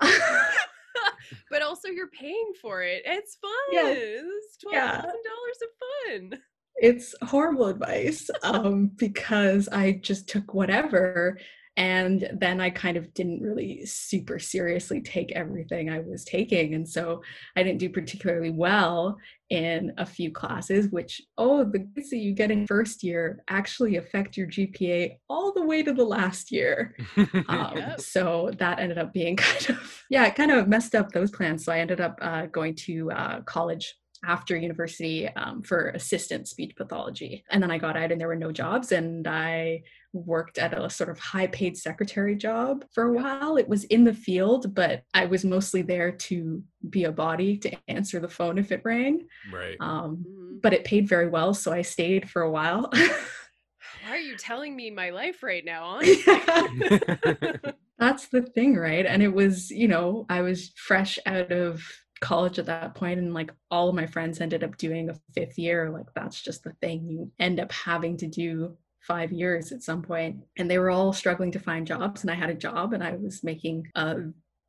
but 1.50 1.62
also 1.62 1.88
you're 1.88 2.08
paying 2.08 2.52
for 2.60 2.82
it. 2.82 3.02
It's 3.04 3.36
fun. 3.36 3.50
Yeah. 3.72 3.94
It's 3.96 4.56
twelve 4.58 4.74
Yeah. 4.74 4.92
thousand 4.92 5.10
dollars 5.10 5.60
of 5.62 6.30
fun. 6.32 6.40
It's 6.76 7.14
horrible 7.22 7.66
advice 7.66 8.30
um, 8.42 8.90
because 8.96 9.68
I 9.68 9.92
just 10.02 10.28
took 10.28 10.54
whatever. 10.54 11.38
And 11.78 12.30
then 12.32 12.58
I 12.58 12.70
kind 12.70 12.96
of 12.96 13.12
didn't 13.12 13.42
really 13.42 13.84
super 13.84 14.38
seriously 14.38 15.02
take 15.02 15.32
everything 15.32 15.90
I 15.90 16.00
was 16.00 16.24
taking. 16.24 16.74
And 16.74 16.88
so 16.88 17.22
I 17.54 17.62
didn't 17.62 17.80
do 17.80 17.90
particularly 17.90 18.48
well 18.48 19.18
in 19.50 19.92
a 19.98 20.06
few 20.06 20.32
classes, 20.32 20.88
which, 20.88 21.20
oh, 21.36 21.64
the 21.64 21.80
grades 21.80 22.08
that 22.10 22.16
you 22.16 22.32
get 22.32 22.50
in 22.50 22.66
first 22.66 23.02
year 23.02 23.42
actually 23.48 23.96
affect 23.96 24.38
your 24.38 24.46
GPA 24.46 25.18
all 25.28 25.52
the 25.52 25.66
way 25.66 25.82
to 25.82 25.92
the 25.92 26.04
last 26.04 26.50
year. 26.50 26.96
Um, 27.48 27.76
Yep. 27.76 28.00
So 28.00 28.50
that 28.58 28.78
ended 28.78 28.96
up 28.98 29.12
being 29.12 29.36
kind 29.36 29.70
of, 29.70 30.02
yeah, 30.08 30.24
it 30.26 30.34
kind 30.34 30.50
of 30.50 30.68
messed 30.68 30.94
up 30.94 31.12
those 31.12 31.30
plans. 31.30 31.64
So 31.64 31.72
I 31.72 31.80
ended 31.80 32.00
up 32.00 32.18
uh, 32.22 32.46
going 32.46 32.74
to 32.86 33.10
uh, 33.10 33.40
college 33.42 33.94
after 34.26 34.56
university 34.56 35.28
um, 35.28 35.62
for 35.62 35.90
assistant 35.90 36.48
speech 36.48 36.74
pathology. 36.76 37.44
And 37.50 37.62
then 37.62 37.70
I 37.70 37.78
got 37.78 37.96
out 37.96 38.12
and 38.12 38.20
there 38.20 38.28
were 38.28 38.36
no 38.36 38.52
jobs. 38.52 38.92
And 38.92 39.26
I 39.26 39.82
worked 40.12 40.58
at 40.58 40.76
a 40.76 40.90
sort 40.90 41.10
of 41.10 41.18
high 41.18 41.46
paid 41.46 41.76
secretary 41.76 42.34
job 42.34 42.84
for 42.92 43.04
a 43.04 43.12
while. 43.12 43.56
It 43.56 43.68
was 43.68 43.84
in 43.84 44.04
the 44.04 44.14
field, 44.14 44.74
but 44.74 45.02
I 45.14 45.26
was 45.26 45.44
mostly 45.44 45.82
there 45.82 46.12
to 46.12 46.62
be 46.88 47.04
a 47.04 47.12
body 47.12 47.56
to 47.58 47.76
answer 47.88 48.18
the 48.20 48.28
phone 48.28 48.58
if 48.58 48.72
it 48.72 48.82
rang. 48.84 49.26
Right. 49.52 49.76
Um, 49.80 50.16
mm-hmm. 50.16 50.58
But 50.62 50.72
it 50.72 50.84
paid 50.84 51.08
very 51.08 51.28
well. 51.28 51.54
So 51.54 51.72
I 51.72 51.82
stayed 51.82 52.28
for 52.28 52.42
a 52.42 52.50
while. 52.50 52.90
Why 52.92 54.12
are 54.12 54.18
you 54.18 54.36
telling 54.36 54.74
me 54.74 54.90
my 54.90 55.10
life 55.10 55.42
right 55.42 55.64
now? 55.64 56.00
That's 57.98 58.28
the 58.28 58.42
thing, 58.42 58.76
right? 58.76 59.06
And 59.06 59.22
it 59.22 59.32
was, 59.32 59.70
you 59.70 59.88
know, 59.88 60.26
I 60.28 60.42
was 60.42 60.72
fresh 60.76 61.18
out 61.26 61.50
of 61.50 61.82
college 62.20 62.58
at 62.58 62.66
that 62.66 62.94
point 62.94 63.18
and 63.18 63.34
like 63.34 63.52
all 63.70 63.88
of 63.88 63.94
my 63.94 64.06
friends 64.06 64.40
ended 64.40 64.64
up 64.64 64.76
doing 64.76 65.10
a 65.10 65.20
fifth 65.34 65.58
year 65.58 65.90
like 65.90 66.06
that's 66.14 66.40
just 66.40 66.64
the 66.64 66.72
thing. 66.80 67.08
You 67.08 67.30
end 67.38 67.60
up 67.60 67.72
having 67.72 68.16
to 68.18 68.26
do 68.26 68.76
five 69.00 69.32
years 69.32 69.72
at 69.72 69.82
some 69.82 70.02
point. 70.02 70.42
And 70.56 70.70
they 70.70 70.78
were 70.78 70.90
all 70.90 71.12
struggling 71.12 71.52
to 71.52 71.60
find 71.60 71.86
jobs 71.86 72.22
and 72.22 72.30
i 72.30 72.34
had 72.34 72.50
a 72.50 72.54
job 72.54 72.92
and 72.92 73.02
i 73.02 73.12
was 73.12 73.44
making 73.44 73.86
a 73.94 74.16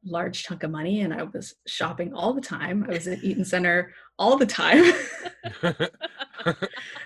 large 0.06 0.44
chunk 0.44 0.64
of 0.64 0.72
money 0.72 1.02
and 1.02 1.14
i 1.14 1.24
was 1.24 1.56
shopping 1.66 2.14
all 2.14 2.34
the 2.34 2.42
time. 2.42 2.86
I 2.88 2.94
was 2.94 3.08
at 3.08 3.24
eaton 3.24 3.46
center 3.46 3.94
all 4.20 4.38
the 4.38 4.46
time. 4.46 4.94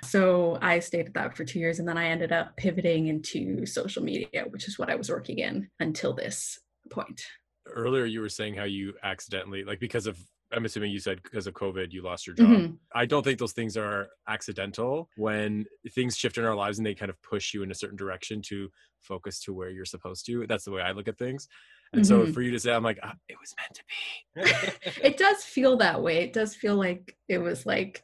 So 0.04 0.58
i 0.62 0.80
stayed 0.80 1.08
at 1.08 1.14
that 1.14 1.38
for 1.38 1.46
two 1.46 1.60
years 1.60 1.80
and 1.80 1.88
then 1.88 1.98
i 1.98 2.08
ended 2.08 2.32
up 2.32 2.56
pivoting 2.58 3.08
into 3.08 3.66
social 3.66 4.04
media 4.04 4.44
which 4.50 4.68
is 4.68 4.78
what 4.78 4.90
i 4.90 4.96
was 4.96 5.10
working 5.10 5.40
in 5.40 5.70
until 5.80 6.14
this 6.14 6.60
point. 6.90 7.24
Earlier 7.66 8.06
you 8.06 8.22
were 8.22 8.30
saying 8.30 8.56
how 8.56 8.66
you 8.66 8.94
accidentally 9.04 9.64
like 9.64 9.80
because 9.80 10.08
of 10.08 10.20
I'm 10.54 10.66
assuming 10.66 10.92
you 10.92 11.00
said 11.00 11.22
because 11.24 11.48
of 11.48 11.54
COVID, 11.54 11.92
you 11.92 12.02
lost 12.02 12.28
your 12.28 12.36
job. 12.36 12.48
Mm-hmm. 12.48 12.74
I 12.94 13.06
don't 13.06 13.24
think 13.24 13.40
those 13.40 13.54
things 13.54 13.78
are 13.78 14.08
accidental 14.28 15.10
when 15.16 15.66
things 15.92 16.18
shift 16.18 16.38
in 16.38 16.46
our 16.46 16.56
lives 16.56 16.78
and 16.78 16.86
they 16.86 16.96
kind 16.96 17.10
of 17.10 17.22
push 17.22 17.54
you 17.54 17.64
in 17.64 17.72
a 17.72 17.76
certain 17.76 17.98
direction 17.98 18.42
to 18.48 18.70
focus 19.02 19.42
to 19.44 19.54
where 19.54 19.70
you're 19.70 19.86
supposed 19.86 20.26
to. 20.28 20.46
That's 20.48 20.66
the 20.66 20.72
way 20.72 20.82
I 20.82 20.92
look 20.92 21.08
at 21.08 21.18
things. 21.18 21.48
And 21.94 22.04
mm-hmm. 22.04 22.28
so 22.28 22.34
for 22.34 22.42
you 22.42 22.52
to 22.52 22.60
say, 22.60 22.72
I'm 22.72 22.84
like, 22.84 23.00
ah, 23.04 23.16
it 23.28 23.38
was 23.40 23.54
meant 23.60 23.76
to 23.76 24.76
be. 24.76 25.02
it 25.08 25.18
does 25.18 25.44
feel 25.44 25.78
that 25.78 26.02
way. 26.02 26.20
It 26.20 26.34
does 26.34 26.56
feel 26.56 26.76
like 26.76 27.18
it 27.28 27.40
was 27.40 27.66
like 27.66 28.04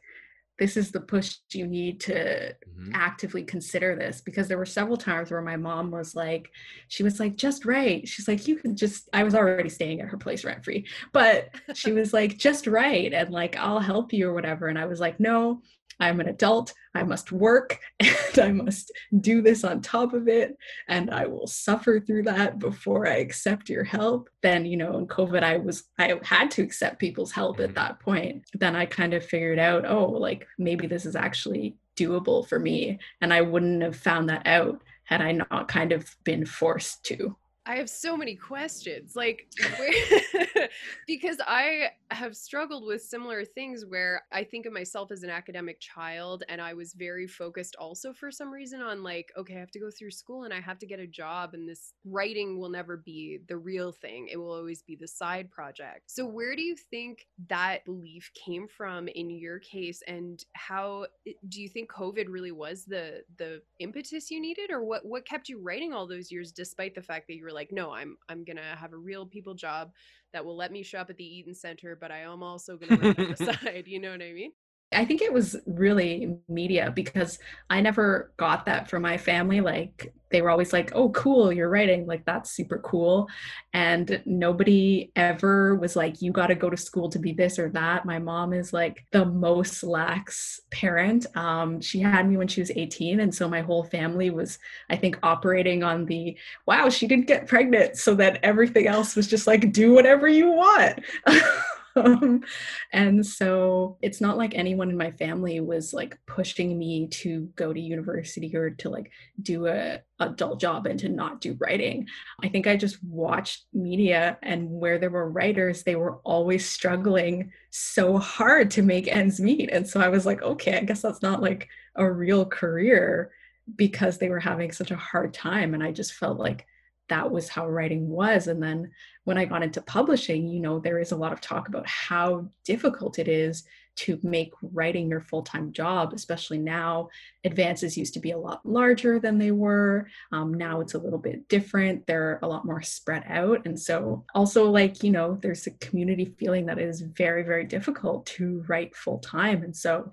this 0.58 0.76
is 0.76 0.90
the 0.90 1.00
push 1.00 1.36
you 1.52 1.66
need 1.66 2.00
to 2.00 2.14
mm-hmm. 2.14 2.90
actively 2.94 3.42
consider 3.42 3.94
this 3.94 4.20
because 4.20 4.48
there 4.48 4.58
were 4.58 4.66
several 4.66 4.96
times 4.96 5.30
where 5.30 5.40
my 5.40 5.56
mom 5.56 5.90
was 5.90 6.14
like 6.14 6.50
she 6.88 7.02
was 7.02 7.20
like 7.20 7.36
just 7.36 7.64
right 7.64 8.06
she's 8.06 8.28
like 8.28 8.46
you 8.46 8.56
can 8.56 8.76
just 8.76 9.08
i 9.12 9.22
was 9.22 9.34
already 9.34 9.68
staying 9.68 10.00
at 10.00 10.08
her 10.08 10.16
place 10.16 10.44
rent 10.44 10.64
free 10.64 10.86
but 11.12 11.48
she 11.74 11.92
was 11.92 12.12
like 12.12 12.36
just 12.36 12.66
right 12.66 13.12
and 13.12 13.30
like 13.30 13.56
i'll 13.56 13.80
help 13.80 14.12
you 14.12 14.28
or 14.28 14.34
whatever 14.34 14.66
and 14.66 14.78
i 14.78 14.86
was 14.86 15.00
like 15.00 15.18
no 15.20 15.62
I'm 16.00 16.20
an 16.20 16.28
adult, 16.28 16.72
I 16.94 17.02
must 17.02 17.32
work, 17.32 17.78
and 18.00 18.38
I 18.38 18.52
must 18.52 18.92
do 19.20 19.42
this 19.42 19.64
on 19.64 19.80
top 19.80 20.12
of 20.14 20.28
it, 20.28 20.56
and 20.88 21.10
I 21.10 21.26
will 21.26 21.46
suffer 21.46 22.00
through 22.00 22.24
that 22.24 22.58
before 22.58 23.06
I 23.06 23.16
accept 23.16 23.68
your 23.68 23.84
help. 23.84 24.28
Then, 24.42 24.66
you 24.66 24.76
know, 24.76 24.96
in 24.98 25.06
COVID, 25.06 25.42
I 25.42 25.56
was, 25.58 25.84
I 25.98 26.18
had 26.22 26.50
to 26.52 26.62
accept 26.62 26.98
people's 26.98 27.32
help 27.32 27.60
at 27.60 27.66
mm-hmm. 27.66 27.74
that 27.74 28.00
point. 28.00 28.44
Then 28.54 28.76
I 28.76 28.86
kind 28.86 29.14
of 29.14 29.24
figured 29.24 29.58
out, 29.58 29.84
oh, 29.86 30.06
like 30.06 30.46
maybe 30.58 30.86
this 30.86 31.06
is 31.06 31.16
actually 31.16 31.76
doable 31.96 32.48
for 32.48 32.58
me. 32.58 32.98
And 33.20 33.32
I 33.32 33.40
wouldn't 33.40 33.82
have 33.82 33.96
found 33.96 34.28
that 34.28 34.46
out 34.46 34.82
had 35.04 35.20
I 35.20 35.32
not 35.32 35.68
kind 35.68 35.92
of 35.92 36.14
been 36.24 36.44
forced 36.44 37.04
to. 37.06 37.36
I 37.68 37.76
have 37.76 37.90
so 37.90 38.16
many 38.16 38.34
questions. 38.34 39.14
Like, 39.14 39.46
because 41.06 41.36
I 41.46 41.90
have 42.10 42.34
struggled 42.34 42.86
with 42.86 43.02
similar 43.02 43.44
things 43.44 43.84
where 43.86 44.22
I 44.32 44.44
think 44.44 44.64
of 44.64 44.72
myself 44.72 45.10
as 45.10 45.22
an 45.22 45.30
academic 45.30 45.78
child 45.78 46.44
and 46.48 46.60
I 46.60 46.72
was 46.72 46.94
very 46.94 47.26
focused 47.26 47.76
also 47.78 48.14
for 48.14 48.30
some 48.30 48.50
reason 48.50 48.80
on 48.80 49.02
like, 49.02 49.30
okay, 49.36 49.56
I 49.56 49.60
have 49.60 49.70
to 49.72 49.78
go 49.78 49.90
through 49.90 50.12
school 50.12 50.44
and 50.44 50.54
I 50.54 50.60
have 50.60 50.78
to 50.78 50.86
get 50.86 50.98
a 50.98 51.06
job 51.06 51.52
and 51.52 51.68
this 51.68 51.92
writing 52.04 52.58
will 52.58 52.70
never 52.70 52.96
be 52.96 53.40
the 53.48 53.56
real 53.56 53.92
thing. 53.92 54.28
It 54.30 54.38
will 54.38 54.52
always 54.52 54.82
be 54.82 54.96
the 54.96 55.08
side 55.08 55.50
project. 55.50 56.10
So, 56.10 56.26
where 56.26 56.56
do 56.56 56.62
you 56.62 56.76
think 56.76 57.26
that 57.48 57.84
belief 57.84 58.30
came 58.34 58.66
from 58.66 59.08
in 59.08 59.30
your 59.30 59.58
case 59.58 60.02
and 60.06 60.42
how 60.54 61.06
eh, 61.26 61.32
do 61.48 61.60
you 61.60 61.68
think 61.68 61.90
COVID 61.90 62.26
really 62.28 62.52
was 62.52 62.84
the 62.84 63.22
the 63.36 63.60
impetus 63.78 64.30
you 64.30 64.40
needed 64.40 64.70
or 64.70 64.82
what 64.82 65.04
what 65.04 65.26
kept 65.26 65.48
you 65.48 65.60
writing 65.60 65.92
all 65.92 66.06
those 66.06 66.32
years 66.32 66.52
despite 66.52 66.94
the 66.94 67.02
fact 67.02 67.26
that 67.26 67.34
you 67.34 67.44
were 67.44 67.52
like, 67.58 67.72
no, 67.72 67.92
I'm 67.92 68.16
I'm 68.28 68.44
gonna 68.44 68.76
have 68.76 68.92
a 68.92 68.96
real 68.96 69.26
people 69.26 69.54
job 69.54 69.90
that 70.32 70.44
will 70.44 70.56
let 70.56 70.70
me 70.70 70.82
shop 70.84 71.10
at 71.10 71.16
the 71.16 71.24
Eaton 71.24 71.54
Center, 71.54 71.98
but 72.00 72.12
I 72.12 72.18
am 72.20 72.42
also 72.42 72.76
gonna 72.76 73.02
work 73.02 73.18
on 73.18 73.34
the 73.36 73.36
side. 73.62 73.84
You 73.86 74.00
know 74.00 74.12
what 74.12 74.22
I 74.22 74.32
mean? 74.32 74.52
I 74.90 75.04
think 75.04 75.20
it 75.20 75.32
was 75.32 75.54
really 75.66 76.38
media 76.48 76.90
because 76.94 77.38
I 77.68 77.82
never 77.82 78.32
got 78.38 78.64
that 78.66 78.88
from 78.88 79.02
my 79.02 79.18
family. 79.18 79.60
Like 79.60 80.14
they 80.30 80.40
were 80.40 80.48
always 80.48 80.72
like, 80.72 80.92
"Oh, 80.94 81.10
cool, 81.10 81.52
you're 81.52 81.68
writing. 81.68 82.06
Like 82.06 82.24
that's 82.24 82.50
super 82.50 82.78
cool." 82.78 83.28
And 83.74 84.22
nobody 84.24 85.12
ever 85.14 85.74
was 85.74 85.94
like, 85.94 86.22
"You 86.22 86.32
got 86.32 86.46
to 86.46 86.54
go 86.54 86.70
to 86.70 86.76
school 86.76 87.10
to 87.10 87.18
be 87.18 87.32
this 87.34 87.58
or 87.58 87.68
that." 87.70 88.06
My 88.06 88.18
mom 88.18 88.54
is 88.54 88.72
like 88.72 89.04
the 89.12 89.26
most 89.26 89.82
lax 89.82 90.60
parent. 90.70 91.26
Um, 91.36 91.82
she 91.82 92.00
had 92.00 92.26
me 92.26 92.38
when 92.38 92.48
she 92.48 92.62
was 92.62 92.70
18, 92.74 93.20
and 93.20 93.34
so 93.34 93.46
my 93.46 93.60
whole 93.60 93.84
family 93.84 94.30
was, 94.30 94.58
I 94.88 94.96
think, 94.96 95.18
operating 95.22 95.82
on 95.82 96.06
the, 96.06 96.34
"Wow, 96.66 96.88
she 96.88 97.06
didn't 97.06 97.26
get 97.26 97.46
pregnant," 97.46 97.98
so 97.98 98.14
that 98.14 98.40
everything 98.42 98.86
else 98.86 99.14
was 99.16 99.26
just 99.26 99.46
like, 99.46 99.70
"Do 99.72 99.92
whatever 99.92 100.28
you 100.28 100.50
want." 100.50 101.00
um, 102.04 102.42
and 102.92 103.24
so 103.24 103.98
it's 104.02 104.20
not 104.20 104.36
like 104.36 104.54
anyone 104.54 104.90
in 104.90 104.96
my 104.96 105.10
family 105.12 105.60
was 105.60 105.92
like 105.92 106.18
pushing 106.26 106.78
me 106.78 107.08
to 107.08 107.48
go 107.56 107.72
to 107.72 107.80
university 107.80 108.54
or 108.56 108.70
to 108.70 108.90
like 108.90 109.10
do 109.42 109.66
a 109.66 110.00
adult 110.20 110.60
job 110.60 110.86
and 110.86 110.98
to 111.00 111.08
not 111.08 111.40
do 111.40 111.56
writing. 111.60 112.06
I 112.42 112.48
think 112.48 112.66
I 112.66 112.76
just 112.76 113.02
watched 113.04 113.66
media 113.72 114.38
and 114.42 114.68
where 114.70 114.98
there 114.98 115.10
were 115.10 115.30
writers, 115.30 115.82
they 115.82 115.96
were 115.96 116.16
always 116.24 116.68
struggling 116.68 117.52
so 117.70 118.18
hard 118.18 118.70
to 118.72 118.82
make 118.82 119.08
ends 119.08 119.40
meet. 119.40 119.70
And 119.70 119.86
so 119.86 120.00
I 120.00 120.08
was 120.08 120.26
like, 120.26 120.42
okay, 120.42 120.76
I 120.76 120.84
guess 120.84 121.02
that's 121.02 121.22
not 121.22 121.42
like 121.42 121.68
a 121.94 122.10
real 122.10 122.44
career 122.44 123.30
because 123.76 124.18
they 124.18 124.28
were 124.28 124.40
having 124.40 124.72
such 124.72 124.90
a 124.90 124.96
hard 124.96 125.34
time. 125.34 125.74
And 125.74 125.82
I 125.82 125.92
just 125.92 126.14
felt 126.14 126.38
like 126.38 126.66
that 127.08 127.30
was 127.30 127.48
how 127.48 127.68
writing 127.68 128.08
was. 128.08 128.46
And 128.46 128.62
then 128.62 128.90
when 129.24 129.38
I 129.38 129.44
got 129.44 129.62
into 129.62 129.80
publishing, 129.82 130.48
you 130.48 130.60
know, 130.60 130.78
there 130.78 130.98
is 130.98 131.12
a 131.12 131.16
lot 131.16 131.32
of 131.32 131.40
talk 131.40 131.68
about 131.68 131.86
how 131.86 132.48
difficult 132.64 133.18
it 133.18 133.28
is 133.28 133.64
to 133.98 134.16
make 134.22 134.52
writing 134.62 135.08
your 135.08 135.20
full 135.20 135.42
time 135.42 135.72
job, 135.72 136.12
especially 136.12 136.58
now. 136.58 137.08
Advances 137.44 137.96
used 137.96 138.14
to 138.14 138.20
be 138.20 138.30
a 138.30 138.38
lot 138.38 138.64
larger 138.64 139.18
than 139.18 139.38
they 139.38 139.50
were. 139.50 140.06
Um, 140.30 140.54
now 140.54 140.80
it's 140.80 140.94
a 140.94 140.98
little 140.98 141.18
bit 141.18 141.48
different. 141.48 142.06
They're 142.06 142.38
a 142.42 142.46
lot 142.46 142.64
more 142.64 142.80
spread 142.80 143.24
out. 143.26 143.66
And 143.66 143.78
so, 143.78 144.24
also, 144.34 144.70
like, 144.70 145.02
you 145.02 145.10
know, 145.10 145.36
there's 145.42 145.66
a 145.66 145.72
community 145.72 146.26
feeling 146.38 146.66
that 146.66 146.78
is 146.78 147.00
very, 147.00 147.42
very 147.42 147.64
difficult 147.64 148.26
to 148.26 148.64
write 148.68 148.94
full 148.94 149.18
time. 149.18 149.64
And 149.64 149.76
so, 149.76 150.10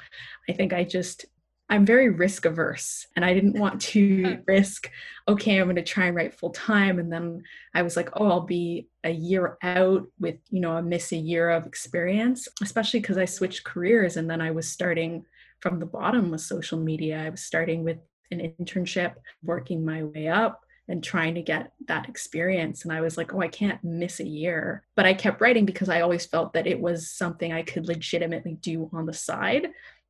I 0.49 0.53
think 0.53 0.73
I 0.73 0.83
just 0.83 1.25
I'm 1.67 1.85
very 1.85 2.09
risk 2.09 2.45
averse 2.45 3.07
and 3.15 3.25
I 3.25 3.33
didn't 3.33 3.59
want 3.59 3.81
to 3.81 4.39
risk, 4.47 4.91
okay, 5.27 5.57
I'm 5.57 5.65
going 5.65 5.77
to 5.77 5.83
try 5.83 6.05
and 6.05 6.15
write 6.15 6.35
full 6.35 6.51
time. 6.51 6.99
And 6.99 7.11
then 7.11 7.43
I 7.73 7.81
was 7.81 7.95
like, 7.95 8.09
oh, 8.13 8.29
I'll 8.29 8.41
be 8.41 8.87
a 9.03 9.09
year 9.09 9.57
out 9.63 10.05
with, 10.19 10.35
you 10.51 10.59
know, 10.59 10.73
I 10.73 10.81
miss 10.81 11.11
a 11.11 11.17
year 11.17 11.49
of 11.49 11.65
experience, 11.65 12.47
especially 12.61 12.99
because 12.99 13.17
I 13.17 13.25
switched 13.25 13.63
careers 13.63 14.17
and 14.17 14.29
then 14.29 14.41
I 14.41 14.51
was 14.51 14.69
starting 14.69 15.25
from 15.59 15.79
the 15.79 15.87
bottom 15.87 16.29
with 16.29 16.41
social 16.41 16.79
media. 16.79 17.23
I 17.23 17.29
was 17.29 17.41
starting 17.41 17.83
with 17.83 17.97
an 18.31 18.53
internship, 18.59 19.15
working 19.43 19.83
my 19.83 20.03
way 20.03 20.27
up 20.27 20.61
and 20.87 21.03
trying 21.03 21.33
to 21.35 21.41
get 21.41 21.71
that 21.87 22.07
experience. 22.07 22.83
And 22.83 22.93
I 22.93 23.01
was 23.01 23.17
like, 23.17 23.33
oh, 23.33 23.41
I 23.41 23.47
can't 23.47 23.83
miss 23.83 24.19
a 24.19 24.27
year. 24.27 24.83
But 24.95 25.05
I 25.05 25.15
kept 25.15 25.41
writing 25.41 25.65
because 25.65 25.89
I 25.89 26.01
always 26.01 26.25
felt 26.25 26.53
that 26.53 26.67
it 26.67 26.79
was 26.79 27.09
something 27.09 27.51
I 27.51 27.63
could 27.63 27.87
legitimately 27.87 28.53
do 28.61 28.89
on 28.93 29.05
the 29.05 29.13
side. 29.13 29.69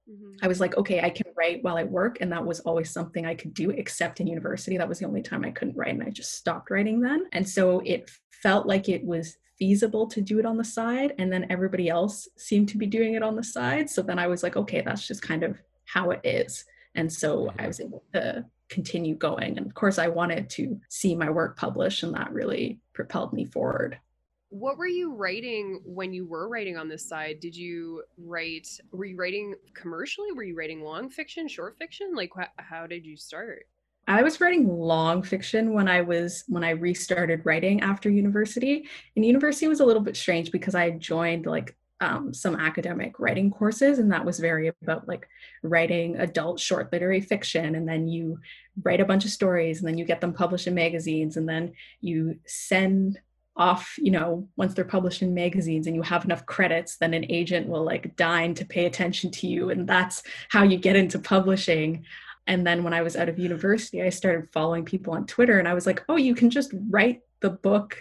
Mm-hmm. 0.10 0.36
I 0.42 0.48
was 0.48 0.60
like, 0.60 0.78
okay, 0.78 1.02
I 1.02 1.10
can 1.10 1.28
write 1.36 1.64
while 1.64 1.78
I 1.78 1.84
work. 1.84 2.18
And 2.22 2.32
that 2.32 2.46
was 2.46 2.60
always 2.62 2.90
something 2.92 3.26
I 3.26 3.36
could 3.36 3.54
do, 3.54 3.72
except 3.72 4.20
in 4.20 4.28
university. 4.28 4.78
That 4.78 4.90
was 4.90 5.00
the 5.00 5.08
only 5.08 5.22
time 5.22 5.44
I 5.44 5.52
couldn't 5.52 5.78
write. 5.78 5.94
And 5.94 6.04
I 6.04 6.10
just 6.10 6.34
stopped 6.34 6.70
writing 6.70 7.02
then. 7.02 7.26
And 7.32 7.48
so 7.48 7.82
it 7.86 8.12
felt 8.32 8.68
like 8.68 8.88
it 8.90 9.04
was 9.04 9.38
feasible 9.58 10.06
to 10.08 10.22
do 10.22 10.38
it 10.38 10.46
on 10.46 10.58
the 10.58 10.64
side. 10.64 11.14
And 11.18 11.32
then 11.32 11.48
everybody 11.50 11.90
else 11.90 12.28
seemed 12.38 12.70
to 12.70 12.78
be 12.78 12.86
doing 12.86 13.16
it 13.16 13.24
on 13.24 13.36
the 13.36 13.44
side. 13.44 13.90
So 13.90 14.02
then 14.02 14.20
I 14.20 14.28
was 14.28 14.44
like, 14.44 14.56
okay, 14.56 14.82
that's 14.82 15.08
just 15.08 15.22
kind 15.22 15.44
of 15.44 15.58
how 15.86 16.12
it 16.12 16.22
is. 16.24 16.66
And 16.94 17.12
so 17.12 17.52
I 17.58 17.68
was 17.68 17.80
able 17.80 18.04
to 18.14 18.46
continue 18.70 19.16
going. 19.16 19.58
And 19.58 19.66
of 19.66 19.74
course, 19.74 20.00
I 20.00 20.08
wanted 20.08 20.50
to 20.52 20.80
see 20.90 21.16
my 21.16 21.30
work 21.30 21.58
published, 21.58 22.04
and 22.04 22.14
that 22.16 22.32
really 22.32 22.80
propelled 22.94 23.34
me 23.34 23.46
forward 23.46 24.00
what 24.50 24.78
were 24.78 24.88
you 24.88 25.14
writing 25.14 25.82
when 25.84 26.14
you 26.14 26.26
were 26.26 26.48
writing 26.48 26.78
on 26.78 26.88
this 26.88 27.08
side 27.08 27.40
did 27.40 27.56
you 27.56 28.04
write 28.18 28.68
were 28.92 29.06
you 29.06 29.18
writing 29.18 29.56
commercially 29.74 30.32
were 30.32 30.44
you 30.44 30.56
writing 30.56 30.84
long 30.84 31.10
fiction 31.10 31.48
short 31.48 31.78
fiction 31.78 32.14
like 32.16 32.30
wh- 32.38 32.62
how 32.62 32.88
did 32.88 33.06
you 33.06 33.18
start 33.18 33.66
I 34.08 34.22
was 34.22 34.40
writing 34.40 34.68
long 34.68 35.24
fiction 35.24 35.74
when 35.74 35.88
I 35.88 36.02
was 36.02 36.44
when 36.48 36.64
I 36.64 36.72
restarted 36.72 37.46
writing 37.46 37.82
after 37.82 38.10
university. 38.10 38.88
And 39.16 39.26
university 39.26 39.68
was 39.68 39.80
a 39.80 39.86
little 39.86 40.02
bit 40.02 40.16
strange 40.16 40.52
because 40.52 40.76
I 40.76 40.92
joined 40.92 41.48
like 41.48 41.76
um, 42.02 42.34
some 42.34 42.56
academic 42.56 43.20
writing 43.20 43.50
courses, 43.50 44.00
and 44.00 44.12
that 44.12 44.26
was 44.26 44.40
very 44.40 44.68
about 44.84 45.08
like 45.08 45.28
writing 45.64 46.18
adult 46.18 46.60
short 46.60 46.92
literary 46.92 47.22
fiction. 47.22 47.76
And 47.76 47.88
then 47.88 48.08
you 48.08 48.38
write 48.84 49.02
a 49.02 49.06
bunch 49.06 49.26
of 49.26 49.32
stories, 49.32 49.80
and 49.80 49.88
then 49.88 49.98
you 49.98 50.06
get 50.06 50.22
them 50.22 50.34
published 50.34 50.68
in 50.68 50.76
magazines, 50.76 51.38
and 51.38 51.50
then 51.50 51.74
you 52.02 52.38
send 52.46 53.20
off 53.58 53.96
you 53.98 54.12
know 54.12 54.48
once 54.58 54.74
they're 54.74 54.84
published 54.84 55.22
in 55.22 55.34
magazines 55.34 55.88
and 55.88 55.96
you 55.96 56.02
have 56.02 56.26
enough 56.26 56.46
credits 56.46 56.98
then 56.98 57.14
an 57.14 57.26
agent 57.30 57.68
will 57.68 57.84
like 57.84 58.16
dine 58.16 58.54
to 58.54 58.66
pay 58.66 58.86
attention 58.86 59.32
to 59.32 59.48
you 59.48 59.70
and 59.70 59.88
that's 59.88 60.24
how 60.50 60.64
you 60.64 60.78
get 60.78 60.96
into 60.96 61.20
publishing. 61.20 62.06
And 62.48 62.68
then 62.68 62.84
when 62.84 62.94
i 62.94 63.02
was 63.02 63.16
out 63.16 63.28
of 63.28 63.40
university 63.40 64.04
i 64.04 64.10
started 64.10 64.52
following 64.54 64.86
people 64.86 65.14
on 65.14 65.26
twitter 65.26 65.58
and 65.58 65.68
i 65.68 65.74
was 65.74 65.88
like 65.88 66.04
oh 66.10 66.16
you 66.16 66.36
can 66.36 66.52
just 66.52 66.72
write 66.92 67.22
the 67.40 67.50
book 67.50 67.98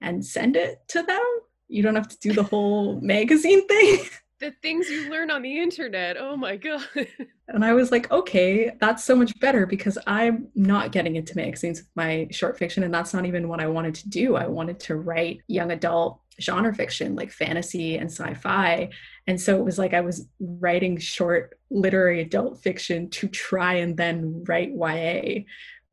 and 0.00 0.24
send 0.24 0.56
it 0.56 0.80
to 0.88 1.02
them? 1.02 1.22
You 1.68 1.82
don't 1.82 1.96
have 1.96 2.08
to 2.08 2.18
do 2.18 2.32
the 2.32 2.42
whole 2.42 3.00
magazine 3.02 3.66
thing 3.66 3.98
the 4.40 4.52
things 4.62 4.88
you 4.88 5.10
learn 5.10 5.30
on 5.30 5.42
the 5.42 5.58
internet. 5.58 6.16
Oh 6.18 6.36
my 6.36 6.56
god. 6.56 6.82
and 7.48 7.64
I 7.64 7.72
was 7.72 7.90
like, 7.90 8.10
okay, 8.10 8.72
that's 8.80 9.04
so 9.04 9.16
much 9.16 9.38
better 9.40 9.66
because 9.66 9.98
I'm 10.06 10.48
not 10.54 10.92
getting 10.92 11.16
into 11.16 11.36
magazines 11.36 11.80
with 11.80 11.90
my 11.94 12.28
short 12.30 12.58
fiction 12.58 12.82
and 12.82 12.94
that's 12.94 13.12
not 13.12 13.26
even 13.26 13.48
what 13.48 13.60
I 13.60 13.66
wanted 13.66 13.94
to 13.96 14.08
do. 14.08 14.36
I 14.36 14.46
wanted 14.46 14.80
to 14.80 14.96
write 14.96 15.40
young 15.48 15.72
adult 15.72 16.20
genre 16.40 16.72
fiction 16.72 17.16
like 17.16 17.32
fantasy 17.32 17.96
and 17.96 18.10
sci-fi. 18.10 18.90
And 19.26 19.40
so 19.40 19.56
it 19.56 19.64
was 19.64 19.78
like 19.78 19.92
I 19.92 20.00
was 20.00 20.28
writing 20.38 20.98
short 20.98 21.58
literary 21.70 22.20
adult 22.20 22.62
fiction 22.62 23.10
to 23.10 23.28
try 23.28 23.74
and 23.74 23.96
then 23.96 24.44
write 24.46 24.70
YA 24.72 25.42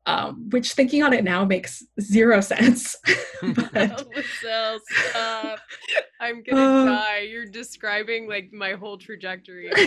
um, 0.06 0.48
which 0.50 0.72
thinking 0.72 1.02
on 1.02 1.12
it 1.12 1.24
now 1.24 1.44
makes 1.44 1.84
zero 2.00 2.40
sense. 2.40 2.96
but, 3.42 4.08
oh, 4.46 4.78
stop. 5.10 5.58
I'm 6.20 6.42
gonna 6.42 6.60
uh, 6.60 6.84
die. 6.86 7.20
You're 7.30 7.46
describing 7.46 8.28
like 8.28 8.52
my 8.52 8.72
whole 8.72 8.96
trajectory. 8.96 9.70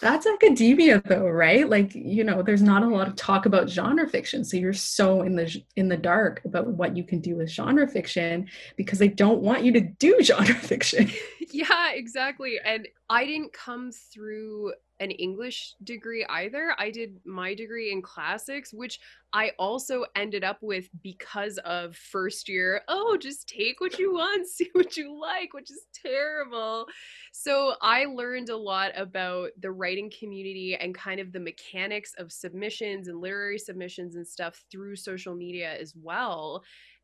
That's 0.00 0.26
academia 0.26 1.02
though, 1.04 1.28
right? 1.28 1.68
Like, 1.68 1.94
you 1.94 2.24
know, 2.24 2.42
there's 2.42 2.62
not 2.62 2.82
a 2.82 2.88
lot 2.88 3.06
of 3.08 3.14
talk 3.16 3.46
about 3.46 3.68
genre 3.68 4.08
fiction. 4.08 4.44
So 4.44 4.56
you're 4.56 4.72
so 4.72 5.22
in 5.22 5.36
the 5.36 5.62
in 5.76 5.88
the 5.88 5.96
dark 5.96 6.40
about 6.44 6.66
what 6.66 6.96
you 6.96 7.04
can 7.04 7.20
do 7.20 7.36
with 7.36 7.50
genre 7.50 7.86
fiction 7.86 8.48
because 8.76 8.98
they 8.98 9.08
don't 9.08 9.42
want 9.42 9.64
you 9.64 9.72
to 9.72 9.80
do 9.80 10.22
genre 10.22 10.54
fiction. 10.54 11.10
yeah, 11.52 11.92
exactly. 11.92 12.58
And 12.64 12.88
I 13.08 13.24
didn't 13.26 13.52
come 13.52 13.92
through 13.92 14.72
an 15.00 15.10
English 15.12 15.74
degree 15.82 16.24
either. 16.28 16.74
I 16.78 16.90
did 16.90 17.18
my 17.24 17.54
degree 17.54 17.90
in 17.90 18.02
classics, 18.02 18.72
which 18.72 19.00
I 19.32 19.52
also 19.58 20.04
ended 20.14 20.44
up 20.44 20.58
with 20.60 20.88
because 21.02 21.58
of 21.58 21.96
first 21.96 22.48
year. 22.48 22.82
Oh, 22.86 23.16
just 23.16 23.48
take 23.48 23.80
what 23.80 23.98
you 23.98 24.12
want, 24.12 24.46
see 24.48 24.68
what 24.74 24.96
you 24.96 25.18
like, 25.18 25.54
which 25.54 25.70
is 25.70 25.86
terrible. 25.94 26.86
So 27.32 27.74
I 27.80 28.04
learned 28.04 28.50
a 28.50 28.56
lot 28.56 28.92
about 28.94 29.50
the 29.58 29.72
writing 29.72 30.12
community 30.16 30.76
and 30.78 30.94
kind 30.94 31.18
of 31.18 31.32
the 31.32 31.40
mechanics 31.40 32.12
of 32.18 32.30
submissions 32.30 33.08
and 33.08 33.20
literary 33.20 33.58
submissions 33.58 34.16
and 34.16 34.26
stuff 34.26 34.62
through 34.70 34.96
social 34.96 35.34
media 35.34 35.76
as 35.80 35.94
well. 35.96 36.62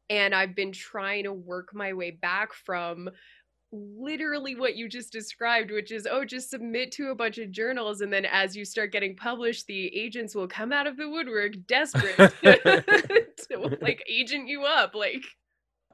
And 0.08 0.34
I've 0.34 0.54
been 0.54 0.72
trying 0.72 1.24
to 1.24 1.32
work 1.32 1.74
my 1.74 1.92
way 1.92 2.12
back 2.12 2.52
from 2.52 3.10
literally 3.72 4.54
what 4.54 4.76
you 4.76 4.88
just 4.88 5.12
described, 5.12 5.70
which 5.70 5.90
is, 5.92 6.06
oh, 6.10 6.24
just 6.24 6.50
submit 6.50 6.92
to 6.92 7.10
a 7.10 7.14
bunch 7.14 7.38
of 7.38 7.50
journals. 7.50 8.00
And 8.00 8.12
then 8.12 8.24
as 8.24 8.56
you 8.56 8.64
start 8.64 8.92
getting 8.92 9.16
published, 9.16 9.66
the 9.66 9.86
agents 9.96 10.34
will 10.34 10.48
come 10.48 10.72
out 10.72 10.86
of 10.86 10.96
the 10.96 11.08
woodwork 11.08 11.52
desperate 11.66 12.16
to 12.42 13.78
like 13.80 14.02
agent 14.08 14.48
you 14.48 14.64
up. 14.64 14.94
Like, 14.94 15.22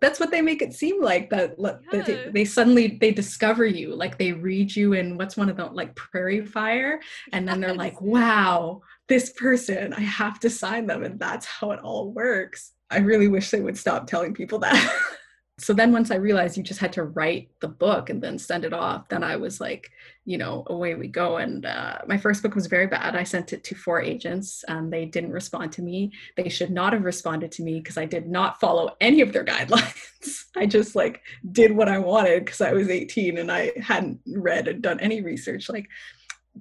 that's 0.03 0.19
what 0.19 0.33
they 0.33 0.43
make 0.43 0.61
it 0.61 0.75
seem 0.75 1.01
like 1.01 1.31
that, 1.31 1.55
yeah. 1.59 1.77
that 1.93 2.07
they, 2.07 2.31
they, 2.33 2.45
suddenly 2.45 2.99
they 3.01 3.13
discover 3.13 3.65
you 3.65 3.95
like 3.95 4.19
they 4.19 4.33
read 4.33 4.75
you 4.75 4.95
in 4.95 5.17
what's 5.17 5.37
one 5.37 5.49
of 5.49 5.57
the 5.57 5.65
like 5.67 5.95
prairie 5.95 6.45
fire 6.45 7.01
and 7.33 7.47
then 7.47 7.61
they're 7.61 7.73
like 7.73 8.01
wow 8.03 8.81
this 9.09 9.31
person 9.31 9.95
i 9.95 10.01
have 10.01 10.41
to 10.41 10.51
sign 10.51 10.89
them 10.89 11.05
and 11.05 11.21
that's 11.21 11.47
how 11.47 11.71
it 11.71 11.79
all 11.85 12.11
works 12.11 12.73
i 12.91 12.99
really 12.99 13.29
wish 13.29 13.51
they 13.51 13.61
would 13.61 13.79
stop 13.79 14.09
telling 14.09 14.35
people 14.35 14.59
that 14.59 14.93
so 15.59 15.73
then 15.73 15.93
once 15.93 16.11
i 16.11 16.17
realized 16.17 16.57
you 16.57 16.63
just 16.63 16.81
had 16.81 16.93
to 16.93 17.05
write 17.05 17.49
the 17.61 17.69
book 17.69 18.11
and 18.11 18.23
then 18.23 18.39
send 18.39 18.65
it 18.65 18.73
off 18.73 19.09
then 19.09 19.23
i 19.23 19.37
was 19.37 19.61
like 19.61 19.91
you 20.25 20.39
know 20.39 20.63
away 20.69 20.95
we 20.95 21.09
go. 21.09 21.39
And 21.39 21.67
uh, 21.67 21.99
my 22.07 22.17
first 22.17 22.43
book 22.43 22.55
was 22.55 22.67
very 22.67 22.87
bad. 22.87 23.17
I 23.17 23.25
sent 23.25 23.53
it 23.53 23.65
to 23.65 23.75
four 23.75 24.01
agents 24.01 24.65
and 24.69 24.93
they 24.93 25.05
didn't 25.05 25.33
respond 25.33 25.73
to 25.73 25.83
me. 25.83 26.13
They 26.37 26.49
should 26.49 26.71
not 26.71 26.93
have 26.93 27.05
responded 27.05 27.51
to 27.53 27.63
me 27.63 27.81
because 27.81 27.99
i 27.99 28.05
did 28.05 28.29
not 28.29 28.61
follow 28.61 28.97
any 29.01 29.21
of 29.21 29.33
their 29.33 29.45
guidelines. 29.53 30.45
I 30.57 30.67
just 30.67 30.95
like 30.95 31.23
did 31.51 31.73
what 31.73 31.89
i 31.89 31.99
wanted 31.99 32.45
because 32.45 32.61
i 32.61 32.73
was 32.73 32.89
18 32.89 33.39
and 33.39 33.51
i 33.51 33.73
hadn't 33.81 34.21
read 34.27 34.69
and 34.69 34.83
done 34.83 35.01
any 35.01 35.21
research. 35.23 35.69
Like 35.69 35.89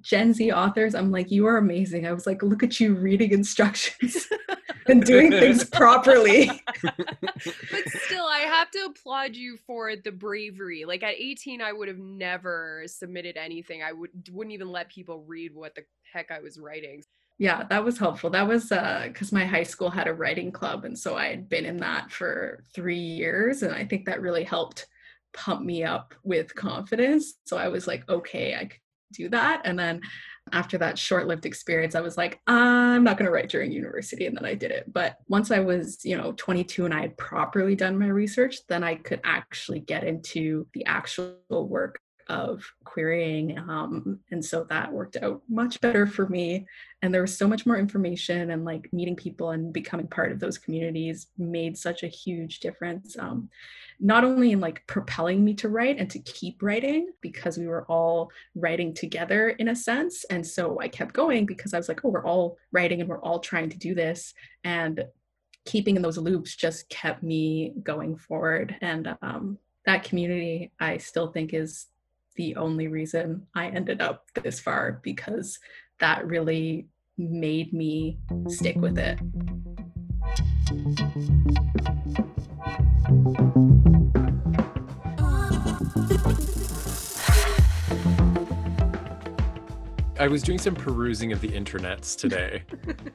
Gen 0.00 0.32
Z 0.32 0.50
authors, 0.52 0.94
I'm 0.94 1.10
like, 1.10 1.30
you 1.30 1.46
are 1.46 1.58
amazing. 1.58 2.06
I 2.06 2.12
was 2.12 2.26
like, 2.26 2.42
look 2.42 2.62
at 2.62 2.80
you 2.80 2.94
reading 2.94 3.32
instructions 3.32 4.26
and 4.88 5.04
doing 5.04 5.30
things 5.30 5.64
properly. 5.70 6.50
but 6.82 7.88
still, 8.04 8.26
I 8.26 8.44
have 8.46 8.70
to 8.72 8.86
applaud 8.86 9.36
you 9.36 9.56
for 9.66 9.96
the 9.96 10.12
bravery. 10.12 10.84
Like 10.84 11.02
at 11.02 11.14
18, 11.14 11.60
I 11.60 11.72
would 11.72 11.88
have 11.88 11.98
never 11.98 12.84
submitted 12.86 13.36
anything. 13.36 13.82
I 13.82 13.92
would 13.92 14.10
wouldn't 14.30 14.54
even 14.54 14.70
let 14.70 14.88
people 14.88 15.24
read 15.26 15.54
what 15.54 15.74
the 15.74 15.84
heck 16.12 16.30
I 16.30 16.40
was 16.40 16.58
writing. 16.58 17.02
Yeah, 17.38 17.64
that 17.70 17.84
was 17.84 17.98
helpful. 17.98 18.30
That 18.30 18.46
was 18.46 18.70
uh 18.72 19.04
because 19.08 19.32
my 19.32 19.44
high 19.44 19.62
school 19.62 19.90
had 19.90 20.08
a 20.08 20.14
writing 20.14 20.52
club, 20.52 20.84
and 20.84 20.98
so 20.98 21.16
I 21.16 21.28
had 21.28 21.48
been 21.48 21.64
in 21.64 21.78
that 21.78 22.10
for 22.10 22.64
three 22.74 22.96
years, 22.96 23.62
and 23.62 23.74
I 23.74 23.84
think 23.84 24.06
that 24.06 24.20
really 24.20 24.44
helped 24.44 24.86
pump 25.32 25.62
me 25.62 25.82
up 25.82 26.14
with 26.24 26.54
confidence. 26.54 27.34
So 27.46 27.56
I 27.56 27.68
was 27.68 27.86
like, 27.86 28.08
okay, 28.08 28.54
I 28.54 28.68
do 29.12 29.28
that. 29.30 29.62
And 29.64 29.78
then 29.78 30.00
after 30.52 30.76
that 30.78 30.98
short 30.98 31.26
lived 31.26 31.46
experience, 31.46 31.94
I 31.94 32.00
was 32.00 32.16
like, 32.16 32.40
I'm 32.46 33.04
not 33.04 33.16
going 33.16 33.26
to 33.26 33.32
write 33.32 33.48
during 33.48 33.70
university. 33.70 34.26
And 34.26 34.36
then 34.36 34.44
I 34.44 34.54
did 34.54 34.70
it. 34.70 34.92
But 34.92 35.16
once 35.28 35.50
I 35.50 35.60
was, 35.60 36.04
you 36.04 36.16
know, 36.16 36.32
22 36.32 36.84
and 36.84 36.92
I 36.92 37.02
had 37.02 37.16
properly 37.16 37.76
done 37.76 37.98
my 37.98 38.08
research, 38.08 38.56
then 38.68 38.82
I 38.82 38.96
could 38.96 39.20
actually 39.24 39.80
get 39.80 40.04
into 40.04 40.66
the 40.74 40.84
actual 40.86 41.36
work 41.50 42.00
of 42.28 42.64
querying. 42.84 43.58
Um, 43.58 44.20
and 44.30 44.44
so 44.44 44.64
that 44.64 44.92
worked 44.92 45.16
out 45.16 45.42
much 45.48 45.80
better 45.80 46.06
for 46.06 46.28
me. 46.28 46.66
And 47.02 47.12
there 47.12 47.22
was 47.22 47.36
so 47.36 47.48
much 47.48 47.66
more 47.66 47.76
information, 47.76 48.50
and 48.50 48.64
like 48.64 48.92
meeting 48.92 49.16
people 49.16 49.50
and 49.50 49.72
becoming 49.72 50.06
part 50.06 50.32
of 50.32 50.38
those 50.38 50.58
communities 50.58 51.26
made 51.36 51.76
such 51.76 52.02
a 52.02 52.08
huge 52.08 52.60
difference. 52.60 53.18
Um, 53.18 53.48
not 54.00 54.24
only 54.24 54.50
in 54.50 54.60
like 54.60 54.84
propelling 54.86 55.44
me 55.44 55.54
to 55.54 55.68
write 55.68 55.98
and 55.98 56.10
to 56.10 56.18
keep 56.18 56.60
writing 56.62 57.08
because 57.20 57.56
we 57.56 57.68
were 57.68 57.84
all 57.84 58.30
writing 58.56 58.92
together 58.92 59.50
in 59.50 59.68
a 59.68 59.76
sense. 59.76 60.24
And 60.24 60.44
so 60.44 60.80
I 60.80 60.88
kept 60.88 61.14
going 61.14 61.46
because 61.46 61.72
I 61.72 61.76
was 61.76 61.88
like, 61.88 62.04
oh, 62.04 62.08
we're 62.08 62.26
all 62.26 62.56
writing 62.72 63.00
and 63.00 63.08
we're 63.08 63.22
all 63.22 63.38
trying 63.38 63.70
to 63.70 63.78
do 63.78 63.94
this. 63.94 64.34
And 64.64 65.04
keeping 65.64 65.94
in 65.94 66.02
those 66.02 66.18
loops 66.18 66.56
just 66.56 66.88
kept 66.88 67.22
me 67.22 67.74
going 67.82 68.16
forward. 68.16 68.74
And 68.80 69.16
um, 69.22 69.58
that 69.86 70.02
community, 70.02 70.72
I 70.80 70.96
still 70.96 71.28
think, 71.28 71.54
is 71.54 71.86
the 72.36 72.56
only 72.56 72.88
reason 72.88 73.46
I 73.54 73.68
ended 73.68 74.00
up 74.00 74.26
this 74.42 74.60
far 74.60 75.00
because 75.02 75.58
that 76.00 76.26
really 76.26 76.88
made 77.18 77.72
me 77.72 78.18
stick 78.48 78.76
with 78.76 78.98
it. 78.98 79.18
I 90.22 90.28
was 90.28 90.40
doing 90.40 90.58
some 90.58 90.76
perusing 90.76 91.32
of 91.32 91.40
the 91.40 91.48
internets 91.48 92.16
today 92.16 92.62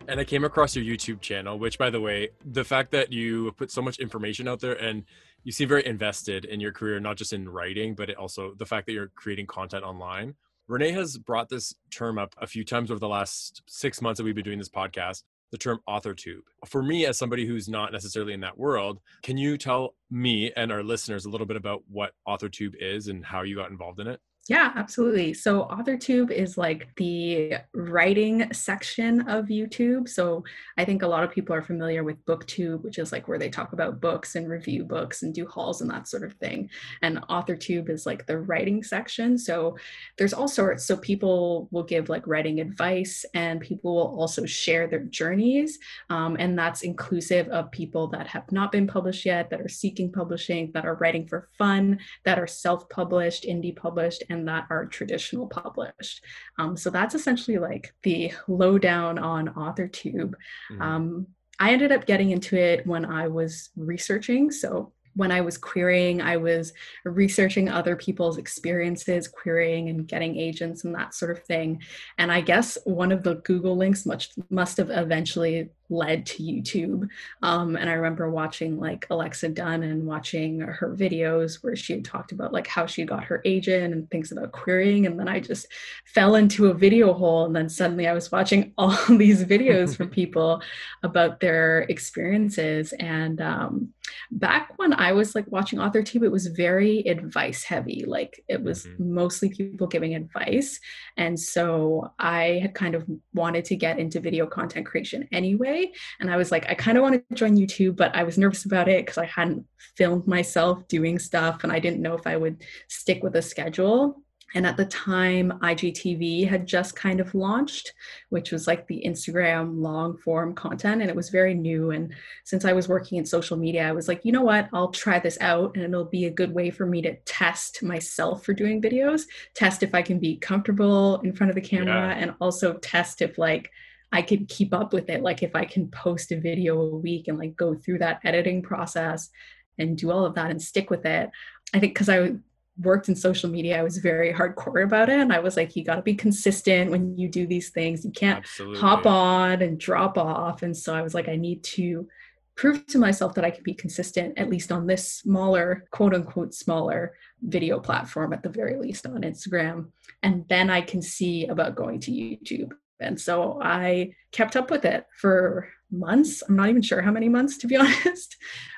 and 0.10 0.20
I 0.20 0.26
came 0.26 0.44
across 0.44 0.76
your 0.76 0.84
YouTube 0.84 1.22
channel, 1.22 1.58
which 1.58 1.78
by 1.78 1.90
the 1.90 2.02
way, 2.02 2.32
the 2.44 2.66
fact 2.66 2.92
that 2.92 3.14
you 3.14 3.54
put 3.54 3.72
so 3.72 3.82
much 3.82 4.00
information 4.00 4.46
out 4.46 4.60
there 4.60 4.74
and 4.74 5.06
you 5.46 5.54
seem 5.54 5.70
very 5.70 5.86
invested 5.86 6.44
in 6.44 6.60
your 6.60 6.74
career, 6.74 7.00
not 7.00 7.16
just 7.16 7.32
in 7.32 7.48
writing, 7.48 7.96
but 7.96 8.14
also 8.16 8.56
the 8.58 8.66
fact 8.66 8.88
that 8.88 8.92
you're 8.92 9.08
creating 9.16 9.48
content 9.48 9.86
online. 9.86 10.36
Renee 10.68 10.92
has 10.92 11.18
brought 11.18 11.48
this 11.48 11.74
term 11.92 12.18
up 12.18 12.36
a 12.40 12.46
few 12.46 12.66
times 12.66 12.92
over 12.92 13.00
the 13.00 13.08
last 13.08 13.62
six 13.68 14.02
months 14.02 14.18
that 14.18 14.26
we've 14.26 14.36
been 14.36 14.44
doing 14.44 14.60
this 14.60 14.68
podcast, 14.68 15.24
the 15.52 15.58
term 15.58 15.80
authortube. 15.88 16.42
For 16.66 16.84
me, 16.84 17.06
as 17.06 17.18
somebody 17.18 17.48
who's 17.48 17.70
not 17.70 17.94
necessarily 17.94 18.34
in 18.34 18.42
that 18.42 18.58
world, 18.58 19.00
can 19.24 19.38
you 19.38 19.58
tell 19.58 19.96
me 20.12 20.52
and 20.58 20.74
our 20.74 20.84
listeners 20.84 21.24
a 21.24 21.30
little 21.30 21.48
bit 21.48 21.56
about 21.56 21.84
what 21.88 22.12
authortube 22.28 22.74
is 22.82 23.08
and 23.08 23.26
how 23.26 23.44
you 23.44 23.56
got 23.56 23.72
involved 23.72 24.02
in 24.02 24.08
it? 24.08 24.20
Yeah, 24.50 24.72
absolutely. 24.76 25.34
So 25.34 25.64
AuthorTube 25.66 26.32
is 26.32 26.58
like 26.58 26.88
the 26.96 27.56
writing 27.74 28.52
section 28.54 29.28
of 29.28 29.48
YouTube. 29.48 30.08
So 30.08 30.46
I 30.78 30.86
think 30.86 31.02
a 31.02 31.08
lot 31.08 31.26
of 31.26 31.32
people 31.32 31.54
are 31.54 31.62
familiar 31.62 32.06
with 32.06 32.24
BookTube, 32.26 32.82
which 32.82 32.98
is 32.98 33.12
like 33.12 33.28
where 33.28 33.38
they 33.38 33.50
talk 33.50 33.74
about 33.74 34.00
books 34.00 34.36
and 34.36 34.50
review 34.50 34.86
books 34.86 35.22
and 35.24 35.34
do 35.34 35.46
hauls 35.46 35.82
and 35.82 35.90
that 35.92 36.08
sort 36.08 36.24
of 36.24 36.34
thing. 36.36 36.70
And 37.02 37.22
AuthorTube 37.24 37.90
is 37.90 38.06
like 38.06 38.26
the 38.26 38.38
writing 38.38 38.84
section. 38.84 39.38
So 39.38 39.76
there's 40.18 40.34
all 40.34 40.48
sorts. 40.48 40.86
So 40.86 40.96
people 40.96 41.68
will 41.72 41.84
give 41.84 42.08
like 42.08 42.26
writing 42.26 42.62
advice 42.62 43.26
and 43.34 43.60
people 43.60 43.96
will 43.96 44.18
also 44.18 44.46
share 44.46 44.88
their 44.88 45.04
journeys. 45.04 45.78
Um, 46.10 46.38
and 46.40 46.58
that's 46.58 46.84
inclusive 46.84 47.50
of 47.50 47.70
people 47.72 48.08
that 48.10 48.28
have 48.28 48.50
not 48.54 48.72
been 48.72 48.88
published 48.88 49.26
yet, 49.26 49.50
that 49.50 49.60
are 49.60 49.68
seeking 49.68 50.10
publishing, 50.10 50.72
that 50.74 50.86
are 50.86 50.96
writing 50.96 51.28
for 51.28 51.50
fun, 51.58 52.00
that 52.24 52.40
are 52.40 52.48
self 52.48 52.88
published, 52.88 53.44
indie 53.44 53.76
published, 53.76 54.24
and 54.30 54.37
and 54.38 54.48
that 54.48 54.68
are 54.70 54.86
traditional 54.86 55.48
published. 55.48 56.24
Um, 56.58 56.78
so 56.78 56.90
that's 56.90 57.16
essentially 57.16 57.58
like 57.58 57.94
the 58.04 58.32
lowdown 58.48 59.20
on 59.20 59.50
AuthorTube. 59.50 60.34
Mm-hmm. 60.72 60.82
Um, 60.82 61.28
I 61.60 61.72
ended 61.72 61.92
up 61.92 62.06
getting 62.06 62.32
into 62.32 62.56
it 62.56 62.86
when 62.86 63.06
I 63.06 63.28
was 63.28 63.70
researching. 63.76 64.52
So 64.52 64.94
when 65.18 65.32
I 65.32 65.42
was 65.42 65.58
querying, 65.58 66.22
I 66.22 66.38
was 66.38 66.74
researching 67.04 67.70
other 67.70 67.96
people's 67.96 68.38
experiences, 68.38 69.28
querying 69.28 69.90
and 69.90 70.08
getting 70.08 70.38
agents 70.38 70.84
and 70.84 70.94
that 70.96 71.16
sort 71.16 71.32
of 71.32 71.44
thing. 71.44 71.82
And 72.18 72.32
I 72.32 72.42
guess 72.42 72.78
one 72.86 73.12
of 73.12 73.24
the 73.24 73.36
Google 73.36 73.76
links 73.76 74.06
much 74.06 74.30
must 74.50 74.78
have 74.78 74.92
eventually 74.92 75.70
led 75.90 76.26
to 76.26 76.44
YouTube. 76.44 77.08
Um, 77.42 77.76
and 77.76 77.90
I 77.90 77.94
remember 77.94 78.30
watching 78.30 78.78
like 78.78 79.08
Alexa 79.10 79.50
Donne 79.50 79.84
and 79.84 80.06
watching 80.06 80.60
her 80.60 80.96
videos 80.96 81.64
where 81.64 81.76
she 81.76 81.94
had 81.94 82.06
talked 82.06 82.32
about 82.32 82.52
like 82.52 82.68
how 82.68 82.86
she 82.86 83.06
got 83.06 83.24
her 83.24 83.42
agent 83.46 83.94
and 83.94 84.10
things 84.10 84.32
about 84.32 84.52
querying. 84.52 85.06
And 85.06 85.20
then 85.20 85.28
I 85.28 85.40
just 85.40 85.68
fell 86.06 86.36
into 86.36 86.68
a 86.68 86.74
video 86.74 87.14
hole. 87.14 87.46
And 87.46 87.56
then 87.56 87.70
suddenly 87.70 88.08
I 88.08 88.14
was 88.14 88.32
watching 88.32 88.74
all 88.78 88.98
these 89.10 89.44
videos 89.46 89.96
from 89.96 90.10
people 90.18 90.62
about 91.04 91.40
their 91.40 91.82
experiences. 91.90 92.94
And 93.00 93.40
um, 93.42 93.94
back 94.32 94.74
when 94.78 94.94
I 94.94 95.07
was 95.12 95.36
like 95.36 95.46
watching 95.50 95.80
AuthorTube, 95.80 96.24
it 96.24 96.32
was 96.32 96.48
very 96.48 97.00
advice 97.02 97.64
heavy. 97.64 98.06
Like 98.06 98.44
it 98.48 98.62
was 98.62 98.86
mm-hmm. 98.86 99.14
mostly 99.14 99.50
people 99.50 99.88
giving 99.88 100.16
advice. 100.16 100.80
And 101.18 101.40
so 101.40 102.12
I 102.20 102.60
had 102.62 102.74
kind 102.74 102.96
of 102.96 103.06
wanted 103.34 103.66
to 103.66 103.76
get 103.76 104.00
into 104.00 104.20
video 104.20 104.46
content 104.48 104.86
creation 104.86 105.28
anyway 105.32 105.92
and 106.20 106.32
I 106.32 106.38
was 106.38 106.52
like, 106.52 106.70
I 106.70 106.76
kind 106.76 106.98
of 106.98 107.04
want 107.04 107.24
to 107.30 107.36
join 107.36 107.58
YouTube, 107.58 107.96
but 107.96 108.16
I 108.16 108.24
was 108.24 108.38
nervous 108.38 108.66
about 108.66 108.88
it 108.88 109.06
because 109.06 109.18
I 109.18 109.26
hadn't 109.26 109.66
filmed 109.96 110.28
myself 110.28 110.88
doing 110.88 111.20
stuff 111.20 111.64
and 111.64 111.72
I 111.72 111.80
didn't 111.80 112.02
know 112.02 112.16
if 112.16 112.28
I 112.28 112.38
would 112.38 112.64
stick 112.88 113.24
with 113.24 113.36
a 113.36 113.42
schedule. 113.42 114.22
And 114.56 114.66
at 114.66 114.78
the 114.78 114.86
time, 114.86 115.60
IGTV 115.62 116.48
had 116.48 116.66
just 116.66 116.96
kind 116.96 117.20
of 117.20 117.36
launched, 117.36 117.94
which 118.30 118.52
was 118.52 118.66
like 118.66 118.88
the 118.88 119.04
Instagram 119.06 119.82
long 119.82 120.18
form 120.18 120.56
content. 120.56 121.02
And 121.02 121.10
it 121.10 121.16
was 121.16 121.30
very 121.30 121.54
new. 121.54 121.92
And 121.92 122.14
since 122.46 122.64
I 122.64 122.74
was 122.74 122.88
working 122.88 123.18
in 123.18 123.26
social 123.26 123.58
media, 123.58 123.88
I 123.88 123.92
was 123.92 124.08
like, 124.08 124.24
you 124.24 124.32
know 124.32 124.44
what? 124.44 124.70
I'll 124.72 124.92
try 124.92 125.20
this 125.20 125.38
out. 125.42 125.76
And 125.76 125.84
it'll 125.84 126.06
be 126.06 126.26
a 126.26 126.32
good 126.32 126.54
way 126.54 126.70
for 126.70 126.86
me 126.86 127.02
to 127.02 127.16
test 127.26 127.84
myself 127.84 128.46
for 128.46 128.54
doing 128.54 128.82
videos, 128.82 129.24
test 129.54 129.84
if 129.84 129.94
I 129.94 130.02
can 130.02 130.18
be 130.18 130.38
comfortable 130.38 131.20
in 131.22 131.34
front 131.34 131.50
of 131.50 131.56
the 131.56 131.62
camera, 131.62 132.10
yeah. 132.10 132.18
and 132.18 132.34
also 132.40 132.76
test 132.76 133.22
if 133.22 133.38
like 133.38 133.70
I 134.14 134.22
could 134.22 134.48
keep 134.48 134.74
up 134.74 134.94
with 134.94 135.10
it. 135.10 135.22
Like 135.22 135.44
if 135.44 135.56
I 135.56 135.66
can 135.66 135.90
post 135.90 136.32
a 136.32 136.40
video 136.40 136.80
a 136.80 136.96
week 136.96 137.28
and 137.28 137.38
like 137.38 137.58
go 137.58 137.76
through 137.76 138.00
that 138.00 138.22
editing 138.24 138.62
process 138.62 139.30
and 139.78 139.98
do 139.98 140.12
all 140.12 140.26
of 140.26 140.36
that 140.36 140.52
and 140.52 140.62
stick 140.62 140.90
with 140.90 141.06
it. 141.06 141.30
I 141.74 141.80
think 141.80 141.94
because 141.94 142.10
I 142.10 142.32
worked 142.80 143.10
in 143.10 143.16
social 143.16 143.50
media, 143.50 143.80
I 143.80 143.84
was 143.84 143.98
very 143.98 144.34
hardcore 144.34 144.84
about 144.84 145.10
it. 145.10 145.20
And 145.20 145.34
I 145.34 145.40
was 145.40 145.58
like, 145.58 145.76
you 145.76 145.84
got 145.84 145.96
to 145.96 146.02
be 146.02 146.16
consistent 146.16 146.92
when 146.92 147.18
you 147.18 147.30
do 147.30 147.48
these 147.48 147.70
things. 147.70 148.06
You 148.06 148.12
can't 148.12 148.40
Absolutely. 148.40 148.80
hop 148.80 149.06
on 149.06 149.62
and 149.62 149.80
drop 149.80 150.18
off. 150.18 150.64
And 150.64 150.76
so 150.76 150.94
I 150.94 151.02
was 151.02 151.14
like, 151.14 151.28
I 151.28 151.36
need 151.36 151.64
to 151.64 152.08
prove 152.56 152.86
to 152.88 152.98
myself 152.98 153.36
that 153.36 153.46
I 153.46 153.52
can 153.52 153.64
be 153.64 153.74
consistent, 153.74 154.38
at 154.38 154.50
least 154.50 154.72
on 154.72 154.88
this 154.88 155.08
smaller, 155.14 155.86
quote 155.92 156.14
unquote, 156.14 156.54
smaller 156.54 157.14
video 157.42 157.80
platform, 157.80 158.34
at 158.34 158.44
the 158.44 158.50
very 158.50 158.78
least 158.78 159.06
on 159.06 159.22
Instagram. 159.22 159.88
And 160.24 160.46
then 160.50 160.70
I 160.70 160.82
can 160.82 161.02
see 161.02 161.46
about 161.46 161.76
going 161.76 162.00
to 162.02 162.12
YouTube. 162.12 162.72
And 163.00 163.20
so 163.20 163.60
I 163.62 164.14
kept 164.32 164.56
up 164.56 164.72
with 164.72 164.86
it 164.86 165.06
for 165.20 165.70
months. 165.92 166.44
I'm 166.48 166.56
not 166.56 166.70
even 166.70 166.82
sure 166.82 167.02
how 167.02 167.12
many 167.12 167.30
months, 167.30 167.58
to 167.60 167.68
be 167.68 167.78
honest, 167.78 168.36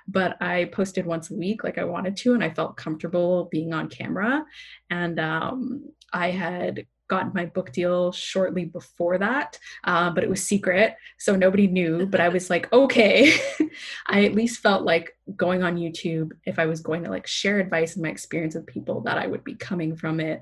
but 0.08 0.42
I 0.42 0.66
posted 0.66 1.06
once 1.06 1.32
a 1.32 1.36
week 1.36 1.64
like 1.64 1.78
I 1.78 1.84
wanted 1.86 2.18
to, 2.18 2.34
and 2.34 2.44
I 2.44 2.50
felt 2.50 2.78
comfortable 2.78 3.48
being 3.52 3.74
on 3.74 3.90
camera. 3.90 4.46
And 4.90 5.20
um, 5.20 5.86
I 6.14 6.32
had 6.32 6.86
got 7.10 7.34
my 7.34 7.46
book 7.46 7.74
deal 7.74 8.12
shortly 8.14 8.66
before 8.66 9.18
that, 9.18 9.60
uh, 9.84 10.10
but 10.12 10.24
it 10.24 10.30
was 10.30 10.44
secret, 10.44 10.96
so 11.18 11.36
nobody 11.36 11.68
knew. 11.68 12.08
But 12.20 12.22
I 12.22 12.30
was 12.30 12.50
like, 12.50 12.72
okay, 12.74 13.34
I 14.08 14.26
at 14.26 14.34
least 14.34 14.62
felt 14.62 14.84
like 14.84 15.16
going 15.36 15.64
on 15.64 15.78
YouTube, 15.78 16.32
if 16.46 16.58
I 16.58 16.66
was 16.66 16.82
going 16.82 17.04
to 17.04 17.10
like 17.10 17.28
share 17.28 17.60
advice 17.60 17.94
and 17.94 18.04
my 18.04 18.10
experience 18.10 18.56
with 18.56 18.66
people, 18.66 19.02
that 19.02 19.18
I 19.18 19.28
would 19.28 19.44
be 19.44 19.56
coming 19.56 19.96
from 19.96 20.20
it 20.20 20.42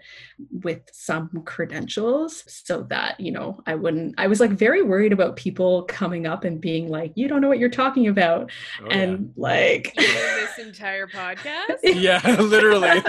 with 0.63 0.81
some 0.91 1.29
credentials, 1.45 2.43
so 2.47 2.83
that 2.83 3.19
you 3.19 3.31
know 3.31 3.61
I 3.65 3.75
wouldn't. 3.75 4.15
I 4.17 4.27
was 4.27 4.39
like 4.39 4.51
very 4.51 4.81
worried 4.81 5.13
about 5.13 5.35
people 5.35 5.83
coming 5.83 6.25
up 6.25 6.43
and 6.43 6.61
being 6.61 6.89
like, 6.89 7.11
"You 7.15 7.27
don't 7.27 7.41
know 7.41 7.49
what 7.49 7.59
you're 7.59 7.69
talking 7.69 8.07
about," 8.07 8.51
oh, 8.81 8.87
and 8.87 9.33
yeah. 9.35 9.41
like 9.41 9.93
this 9.95 10.59
entire 10.59 11.07
podcast. 11.07 11.79
yeah, 11.83 12.21
literally. 12.39 13.01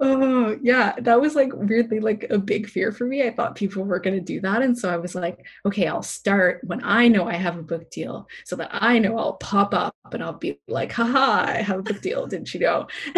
Oh 0.00 0.56
yeah, 0.62 0.94
that 1.00 1.20
was 1.20 1.34
like 1.34 1.52
weirdly 1.54 2.00
like 2.00 2.26
a 2.30 2.38
big 2.38 2.68
fear 2.68 2.90
for 2.92 3.04
me. 3.04 3.22
I 3.22 3.30
thought 3.30 3.54
people 3.54 3.84
were 3.84 4.00
going 4.00 4.16
to 4.16 4.22
do 4.22 4.40
that. 4.40 4.62
And 4.62 4.76
so 4.76 4.90
I 4.90 4.96
was 4.96 5.14
like, 5.14 5.44
okay, 5.64 5.86
I'll 5.86 6.02
start 6.02 6.60
when 6.64 6.82
I 6.84 7.08
know 7.08 7.26
I 7.26 7.34
have 7.34 7.56
a 7.56 7.62
book 7.62 7.90
deal 7.90 8.28
so 8.44 8.56
that 8.56 8.70
I 8.72 8.98
know 8.98 9.18
I'll 9.18 9.34
pop 9.34 9.74
up 9.74 9.94
and 10.12 10.22
I'll 10.22 10.32
be 10.32 10.58
like, 10.68 10.92
haha, 10.92 11.44
I 11.52 11.62
have 11.62 11.78
a 11.80 11.82
book 11.82 12.00
deal. 12.00 12.26
Didn't 12.26 12.52
you 12.52 12.60
know? 12.60 12.86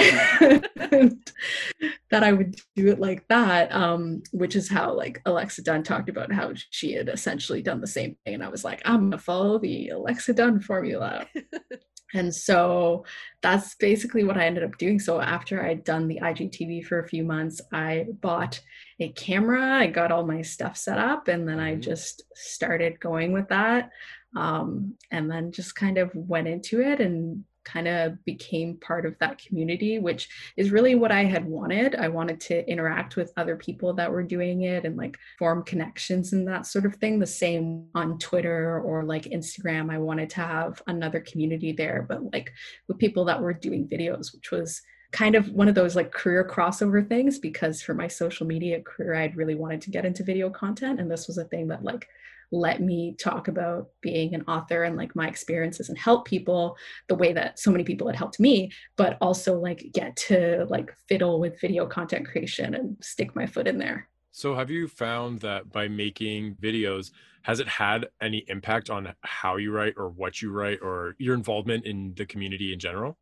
that 2.11 2.23
I 2.23 2.33
would 2.33 2.57
do 2.77 2.89
it 2.89 3.01
like 3.01 3.27
that, 3.29 3.73
um, 3.75 4.23
which 4.33 4.57
is 4.57 4.69
how 4.69 4.93
like 4.93 5.21
Alexa 5.27 5.63
Donne 5.63 5.83
talked 5.83 6.09
about 6.09 6.33
how 6.33 6.53
she 6.71 6.93
had 6.93 7.09
essentially 7.09 7.63
done 7.63 7.81
the 7.81 7.87
same 7.87 8.17
thing. 8.25 8.35
And 8.35 8.45
I 8.45 8.49
was 8.49 8.65
like, 8.65 8.83
I'm 8.85 9.11
to 9.11 9.19
follow 9.19 9.59
the 9.59 9.91
Alexa 9.91 10.35
Donne 10.35 10.61
formula. 10.61 11.27
And 12.15 12.35
so 12.35 13.05
that's 13.43 13.75
basically 13.75 14.25
what 14.25 14.39
I 14.39 14.47
ended 14.47 14.65
up 14.65 14.79
doing. 14.79 14.99
So 14.99 15.21
after 15.21 15.63
I'd 15.63 15.85
done 15.85 16.09
the 16.09 16.21
IGTV 16.23 16.85
for 16.87 17.01
a 17.01 17.09
few 17.09 17.23
months, 17.23 17.61
I 17.73 18.07
bought 18.21 18.61
a 18.99 19.11
camera, 19.11 19.79
I 19.79 19.89
got 19.89 20.11
all 20.11 20.27
my 20.27 20.43
stuff 20.43 20.77
set 20.77 20.99
up, 20.99 21.29
and 21.29 21.47
then 21.47 21.61
I 21.61 21.73
mm-hmm. 21.73 21.83
just 21.83 22.23
started 22.35 22.99
going 23.01 23.33
with 23.33 23.49
that. 23.49 23.91
Um, 24.37 24.95
and 25.11 25.31
then 25.31 25.53
just 25.53 25.75
kind 25.75 25.99
of 25.99 26.11
went 26.15 26.49
into 26.49 26.81
it 26.81 27.01
and 27.01 27.45
kind 27.73 27.89
of 27.89 28.25
became 28.25 28.77
part 28.77 29.05
of 29.07 29.19
that 29.19 29.39
community, 29.39 29.99
which 29.99 30.29
is 30.57 30.71
really 30.71 30.95
what 30.95 31.13
I 31.13 31.25
had 31.25 31.45
wanted. 31.45 31.95
I 31.95 32.09
wanted 32.09 32.41
to 32.43 32.69
interact 32.69 33.17
with 33.17 33.33
other 33.37 33.57
people 33.57 33.93
that 33.95 34.11
were 34.11 34.23
doing 34.23 34.63
it 34.63 34.85
and 34.85 34.97
like 34.97 35.19
form 35.39 35.63
connections 35.63 36.33
and 36.33 36.49
that 36.49 36.67
sort 36.67 36.87
of 36.87 36.97
thing. 36.97 37.19
The 37.19 37.27
same 37.27 37.87
on 37.95 38.19
Twitter 38.19 38.81
or 38.81 39.05
like 39.05 39.25
Instagram. 39.25 39.91
I 39.91 39.99
wanted 39.99 40.31
to 40.31 40.41
have 40.41 40.83
another 40.87 41.21
community 41.21 41.73
there, 41.73 42.07
but 42.09 42.33
like 42.33 42.53
with 42.87 42.99
people 42.99 43.25
that 43.27 43.41
were 43.41 43.53
doing 43.53 43.89
videos, 43.89 44.35
which 44.35 44.51
was 44.51 44.83
kind 45.11 45.35
of 45.35 45.49
one 45.51 45.69
of 45.69 45.75
those 45.75 45.97
like 45.97 46.13
career 46.13 46.47
crossover 46.49 47.07
things 47.07 47.39
because 47.39 47.81
for 47.81 47.95
my 47.95 48.07
social 48.07 48.47
media 48.47 48.81
career 48.83 49.15
I'd 49.15 49.37
really 49.37 49.55
wanted 49.55 49.81
to 49.83 49.91
get 49.91 50.05
into 50.05 50.23
video 50.23 50.51
content 50.51 51.01
and 51.01 51.11
this 51.11 51.27
was 51.27 51.39
a 51.39 51.45
thing 51.45 51.69
that 51.69 51.83
like 51.83 52.09
let 52.51 52.81
me 52.81 53.15
talk 53.19 53.49
about 53.49 53.89
being 54.01 54.35
an 54.35 54.43
author 54.43 54.85
and 54.85 54.97
like 54.97 55.15
my 55.15 55.29
experiences 55.29 55.89
and 55.89 55.99
help 55.99 56.27
people 56.27 56.77
the 57.09 57.15
way 57.15 57.33
that 57.33 57.59
so 57.59 57.71
many 57.71 57.85
people 57.85 58.07
had 58.07 58.17
helped 58.17 58.41
me 58.41 58.71
but 58.97 59.19
also 59.21 59.59
like 59.59 59.91
get 59.93 60.17
to 60.17 60.67
like 60.69 60.95
fiddle 61.09 61.41
with 61.41 61.61
video 61.61 61.87
content 61.87 62.27
creation 62.27 62.75
and 62.75 62.97
stick 63.01 63.35
my 63.37 63.47
foot 63.47 63.67
in 63.67 63.79
there. 63.79 64.09
So 64.33 64.55
have 64.55 64.71
you 64.71 64.89
found 64.89 65.41
that 65.41 65.71
by 65.73 65.89
making 65.89 66.55
videos 66.57 67.11
has 67.43 67.61
it 67.61 67.69
had 67.69 68.09
any 68.21 68.45
impact 68.49 68.91
on 68.91 69.15
how 69.23 69.57
you 69.57 69.73
write 69.73 69.95
or 69.97 70.09
what 70.09 70.43
you 70.43 70.51
write 70.51 70.81
or 70.83 71.15
your 71.19 71.35
involvement 71.35 71.87
in 71.87 72.13
the 72.17 72.27
community 72.27 72.73
in 72.73 72.79
general 72.79 73.17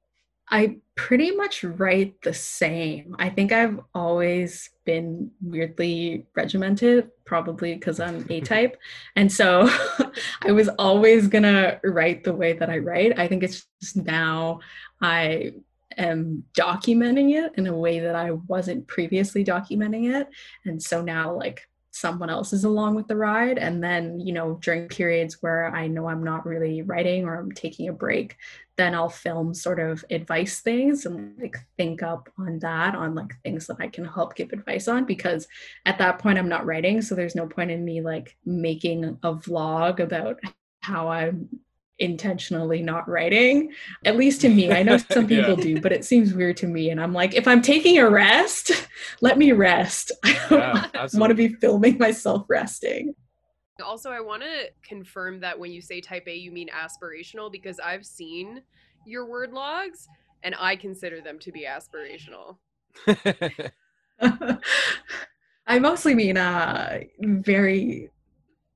I 0.49 0.77
pretty 0.95 1.33
much 1.33 1.65
write 1.65 2.21
the 2.23 2.33
same. 2.33 3.17
I 3.19 3.31
think 3.31 3.53
I've 3.53 3.81
always 3.95 4.71
been 4.85 5.31
weirdly 5.43 6.27
regimented, 6.35 7.11
probably 7.25 7.75
because 7.75 8.01
I'm 8.01 8.25
A 8.31 8.41
type. 8.53 8.77
and 9.17 9.31
so 9.31 9.69
I 10.43 10.53
was 10.53 10.69
always 10.79 11.29
going 11.29 11.43
to 11.43 11.81
write 11.85 12.25
the 12.25 12.35
way 12.35 12.53
that 12.55 12.71
I 12.71 12.79
write. 12.79 13.19
I 13.19 13.29
think 13.29 13.43
it's 13.43 13.67
just 13.81 13.97
now 13.97 14.61
I 15.01 15.55
am 15.97 16.45
documenting 16.55 17.35
it 17.45 17.53
in 17.57 17.67
a 17.67 17.77
way 17.77 18.01
that 18.01 18.15
I 18.15 18.33
wasn't 18.33 18.87
previously 18.87 19.45
documenting 19.45 20.15
it. 20.15 20.29
And 20.65 20.83
so 20.83 21.03
now, 21.03 21.35
like, 21.35 21.69
someone 21.97 22.29
else 22.29 22.53
is 22.53 22.65
along 22.65 22.95
with 22.95 23.09
the 23.09 23.17
ride. 23.17 23.59
And 23.59 23.83
then, 23.83 24.21
you 24.21 24.33
know, 24.35 24.59
during 24.61 24.87
periods 24.89 25.39
where 25.41 25.75
I 25.75 25.87
know 25.87 26.09
I'm 26.09 26.23
not 26.23 26.45
really 26.45 26.83
writing 26.83 27.25
or 27.25 27.35
I'm 27.35 27.53
taking 27.53 27.89
a 27.89 27.93
break, 27.93 28.37
then 28.77 28.95
I'll 28.95 29.09
film 29.09 29.55
sort 29.55 29.81
of 29.81 30.05
advice 30.11 30.61
things 30.61 31.07
and 31.07 31.35
like 31.41 31.57
think 31.79 32.03
up 32.03 32.29
on 32.39 32.59
that, 32.59 32.95
on 32.95 33.15
like 33.15 33.41
things 33.43 33.67
that 33.69 33.79
I 33.81 33.89
can 33.89 34.05
help 34.05 34.35
give 34.35 34.53
advice 34.53 34.89
on. 34.89 35.05
Because 35.05 35.49
at 35.87 35.97
that 35.99 36.19
point, 36.19 36.39
I'm 36.39 36.51
not 36.51 36.67
writing. 36.67 37.01
So 37.01 37.15
there's 37.15 37.35
no 37.35 37.47
point 37.47 37.71
in 37.71 37.85
me 37.85 38.03
like 38.03 38.37
making 38.45 39.19
a 39.23 39.33
vlog 39.35 40.01
about 40.01 40.39
how 40.83 41.09
I'm 41.09 41.49
intentionally 41.99 42.83
not 42.83 43.09
writing 43.09 43.73
at 44.05 44.17
least 44.17 44.41
to 44.43 44.49
me. 44.49 44.73
I 44.73 44.83
know 44.83 44.99
some 44.99 45.27
people 45.29 45.57
yeah. 45.57 45.65
do 45.65 45.81
but 45.81 45.93
it 45.93 46.05
seems 46.05 46.35
weird 46.35 46.57
to 46.59 46.67
me. 46.67 46.91
And 46.91 47.01
i'm 47.01 47.13
like 47.13 47.35
if 47.35 47.49
i'm 47.49 47.63
taking 47.63 47.99
a 47.99 48.09
rest 48.09 48.71
let 49.21 49.39
me 49.39 49.53
rest. 49.53 50.13
I 50.25 50.89
yeah, 50.95 51.07
want 51.15 51.31
to 51.31 51.35
be 51.35 51.49
filming 51.49 51.99
myself 51.99 52.45
resting. 52.49 53.15
Also 53.85 54.11
i 54.11 54.21
want 54.21 54.43
to 54.43 54.67
confirm 54.83 55.41
that 55.41 55.59
when 55.59 55.73
you 55.73 55.81
say 55.81 56.01
type 56.01 56.25
a 56.27 56.35
you 56.35 56.51
mean 56.51 56.69
aspirational 56.69 57.51
because 57.51 57.79
i've 57.81 58.05
seen 58.05 58.63
your 59.05 59.27
word 59.27 59.53
logs 59.53 60.09
and 60.43 60.55
i 60.59 60.77
consider 60.77 61.21
them 61.21 61.39
to 61.39 61.53
be 61.53 61.67
aspirational. 61.67 62.57
I 65.67 65.79
mostly 65.79 66.15
mean 66.15 66.37
uh 66.37 67.01
very 67.21 68.11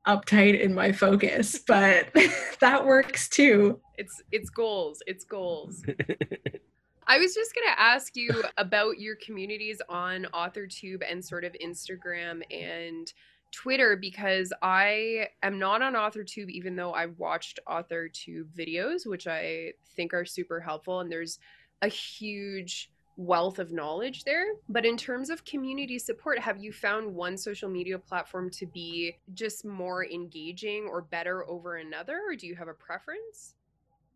uptight 0.06 0.60
in 0.60 0.74
my 0.74 0.92
focus, 0.92 1.58
but 1.58 2.14
that 2.60 2.84
works 2.84 3.28
too. 3.28 3.80
It's 3.96 4.22
it's 4.32 4.50
goals. 4.50 5.02
It's 5.06 5.24
goals. 5.24 5.82
I 7.06 7.18
was 7.18 7.34
just 7.34 7.54
going 7.54 7.66
to 7.66 7.80
ask 7.80 8.14
you 8.14 8.30
about 8.56 9.00
your 9.00 9.16
communities 9.16 9.82
on 9.88 10.28
AuthorTube 10.32 11.02
and 11.08 11.24
sort 11.24 11.44
of 11.44 11.56
Instagram 11.60 12.42
and 12.52 13.12
Twitter 13.50 13.96
because 13.96 14.52
I 14.62 15.26
am 15.42 15.58
not 15.58 15.82
on 15.82 15.94
AuthorTube 15.94 16.50
even 16.50 16.76
though 16.76 16.92
I've 16.92 17.18
watched 17.18 17.58
AuthorTube 17.66 18.46
videos 18.56 19.06
which 19.06 19.26
I 19.26 19.72
think 19.96 20.14
are 20.14 20.24
super 20.24 20.60
helpful 20.60 21.00
and 21.00 21.10
there's 21.10 21.40
a 21.82 21.88
huge 21.88 22.92
wealth 23.16 23.58
of 23.58 23.72
knowledge 23.72 24.24
there. 24.24 24.46
But 24.68 24.86
in 24.86 24.96
terms 24.96 25.30
of 25.30 25.44
community 25.44 25.98
support, 25.98 26.38
have 26.38 26.62
you 26.62 26.72
found 26.72 27.14
one 27.14 27.36
social 27.36 27.68
media 27.68 27.98
platform 27.98 28.50
to 28.50 28.66
be 28.66 29.16
just 29.34 29.64
more 29.64 30.06
engaging 30.06 30.88
or 30.90 31.02
better 31.02 31.48
over 31.48 31.76
another, 31.76 32.20
or 32.26 32.34
do 32.34 32.46
you 32.46 32.56
have 32.56 32.68
a 32.68 32.74
preference? 32.74 33.54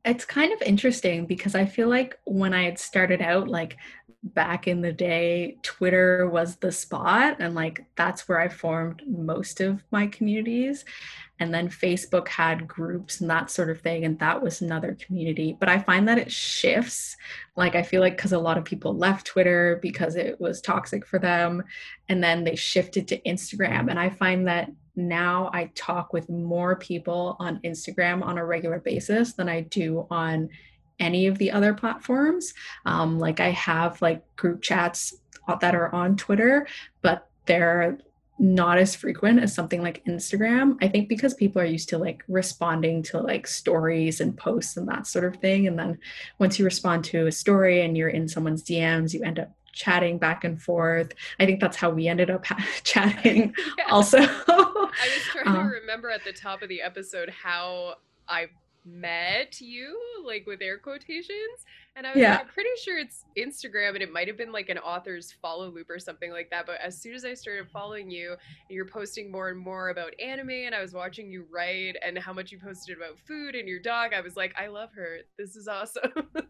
It's 0.05 0.25
kind 0.25 0.53
of 0.53 0.61
interesting 0.63 1.27
because 1.27 1.55
I 1.55 1.65
feel 1.65 1.89
like 1.89 2.19
when 2.25 2.53
I 2.53 2.65
had 2.65 2.79
started 2.79 3.23
out, 3.23 3.49
like 3.49 3.79
back 4.23 4.67
in 4.67 4.81
the 4.81 4.93
day, 4.93 5.57
Twitter 5.63 6.29
was 6.29 6.57
the 6.57 6.73
spot, 6.73 7.37
and 7.41 7.55
like 7.55 7.85
that's 7.97 8.29
where 8.29 8.41
I 8.41 8.49
formed 8.49 9.03
most 9.07 9.61
of 9.61 9.83
my 9.91 10.07
communities. 10.07 10.85
And 11.41 11.53
then 11.53 11.69
facebook 11.69 12.29
had 12.29 12.69
groups 12.69 13.21
and 13.21 13.29
that 13.29 13.51
sort 13.51 13.69
of 13.69 13.81
thing 13.81 14.05
and 14.05 14.17
that 14.21 14.41
was 14.41 14.63
another 14.63 14.97
community. 15.01 15.57
But 15.59 15.69
i 15.69 15.79
find 15.81 16.07
that 16.09 16.19
it 16.19 16.31
shifts. 16.31 17.17
Like 17.57 17.75
i 17.75 17.83
feel 17.83 18.01
like 18.01 18.17
because 18.17 18.33
a 18.33 18.39
lot 18.39 18.57
of 18.57 18.65
people 18.65 18.97
left 18.97 19.27
twitter 19.27 19.81
because 19.83 20.15
it 20.15 20.41
was 20.41 20.61
toxic 20.61 21.05
for 21.05 21.19
them 21.19 21.65
and 22.09 22.23
then 22.23 22.45
they 22.45 22.55
shifted 22.55 23.09
to 23.09 23.21
instagram. 23.23 23.91
And 23.91 23.99
i 23.99 24.11
find 24.11 24.47
that 24.47 24.71
now 24.97 25.51
i 25.53 25.71
talk 25.75 26.13
with 26.13 26.29
more 26.29 26.77
people 26.77 27.37
on 27.39 27.61
instagram 27.65 28.23
on 28.23 28.39
a 28.39 28.45
regular 28.45 28.79
basis 28.79 29.33
than 29.35 29.49
i 29.49 29.61
do 29.61 30.07
on 30.11 30.49
any 31.01 31.27
of 31.27 31.39
the 31.39 31.51
other 31.51 31.75
platforms 31.75 32.55
um, 32.87 33.19
like 33.19 33.41
i 33.41 33.51
have 33.51 34.01
like 34.01 34.23
group 34.37 34.63
chats 34.63 35.15
that 35.61 35.75
are 35.75 35.95
on 35.95 36.17
twitter 36.17 36.67
but 37.03 37.29
they're 37.47 37.99
not 38.39 38.79
as 38.79 38.95
frequent 38.95 39.41
as 39.41 39.55
something 39.55 39.81
like 39.81 40.05
Instagram. 40.07 40.77
I 40.83 40.89
think 40.89 41.09
because 41.09 41.35
people 41.35 41.63
are 41.63 41.67
used 41.67 41.89
to 41.91 41.99
like 41.99 42.25
responding 42.29 43.03
to 43.05 43.21
like 43.21 43.47
stories 43.47 44.21
and 44.21 44.37
posts 44.37 44.77
and 44.77 44.89
that 44.89 45.07
sort 45.07 45.25
of 45.25 45.37
thing. 45.37 45.67
And 45.67 45.79
then 45.79 45.99
once 46.39 46.59
you 46.59 46.65
respond 46.65 47.05
to 47.07 47.27
a 47.27 47.33
story 47.33 47.83
and 47.83 47.97
you're 47.97 48.09
in 48.09 48.29
someone's 48.29 48.65
DMs, 48.65 49.15
you 49.15 49.23
end 49.23 49.39
up 49.39 49.53
chatting 49.75 50.19
back 50.19 50.45
and 50.45 50.61
forth. 50.61 51.13
I 51.39 51.47
think 51.47 51.61
that's 51.61 51.77
how 51.77 51.91
we 51.91 52.09
ended 52.09 52.31
up 52.31 52.45
chatting 52.85 53.55
yeah. 53.79 53.85
also. 53.91 54.19
I 54.19 54.27
was 54.27 55.23
trying 55.33 55.55
to 55.55 55.61
uh, 55.61 55.65
remember 55.65 56.11
at 56.11 56.25
the 56.25 56.33
top 56.33 56.63
of 56.63 56.69
the 56.69 56.81
episode 56.81 57.31
how 57.31 57.97
I 58.29 58.47
met 58.87 59.61
you, 59.61 59.99
like 60.25 60.47
with 60.47 60.61
air 60.61 60.79
quotations. 60.79 61.65
And 61.97 62.07
I 62.07 62.11
was 62.11 62.21
yeah. 62.21 62.39
like, 62.39 62.49
pretty 62.49 62.71
sure 62.83 62.99
it's 62.99 63.25
Instagram 63.39 63.91
and 63.91 64.03
it 64.03 64.13
might 64.13 64.27
have 64.27 64.37
been 64.37 64.53
like 64.53 64.69
an 64.69 64.79
author's 64.79 65.33
follow 65.41 65.71
loop 65.71 65.89
or 65.89 65.99
something 65.99 66.31
like 66.33 66.51
that. 66.51 66.67
But 66.67 66.81
as 66.81 67.01
soon 67.01 67.15
as 67.15 67.25
I 67.25 67.35
started 67.35 67.69
following 67.71 68.11
you 68.11 68.33
and 68.33 68.71
you're 68.71 68.87
posting 68.87 69.31
more 69.31 69.49
and 69.49 69.59
more 69.59 69.91
about 69.91 70.13
anime 70.21 70.51
and 70.51 70.75
I 70.75 70.83
was 70.83 70.93
watching 70.93 71.31
you 71.31 71.47
write 71.51 71.97
and 72.05 72.19
how 72.19 72.33
much 72.33 72.53
you 72.53 72.59
posted 72.59 72.97
about 72.97 73.19
food 73.27 73.55
and 73.55 73.69
your 73.69 73.81
dog, 73.81 74.13
I 74.13 74.21
was 74.21 74.37
like, 74.37 74.55
I 74.59 74.67
love 74.67 74.91
her. 74.95 75.19
This 75.39 75.57
is 75.57 75.69
awesome. 75.69 76.13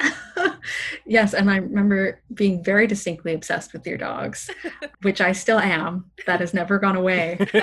yes, 1.06 1.34
and 1.34 1.50
I 1.50 1.56
remember 1.56 2.20
being 2.34 2.62
very 2.62 2.86
distinctly 2.86 3.34
obsessed 3.34 3.72
with 3.72 3.86
your 3.86 3.98
dogs, 3.98 4.50
which 5.02 5.20
I 5.20 5.32
still 5.32 5.58
am. 5.58 6.10
That 6.26 6.40
has 6.40 6.54
never 6.54 6.78
gone 6.78 6.96
away. 6.96 7.38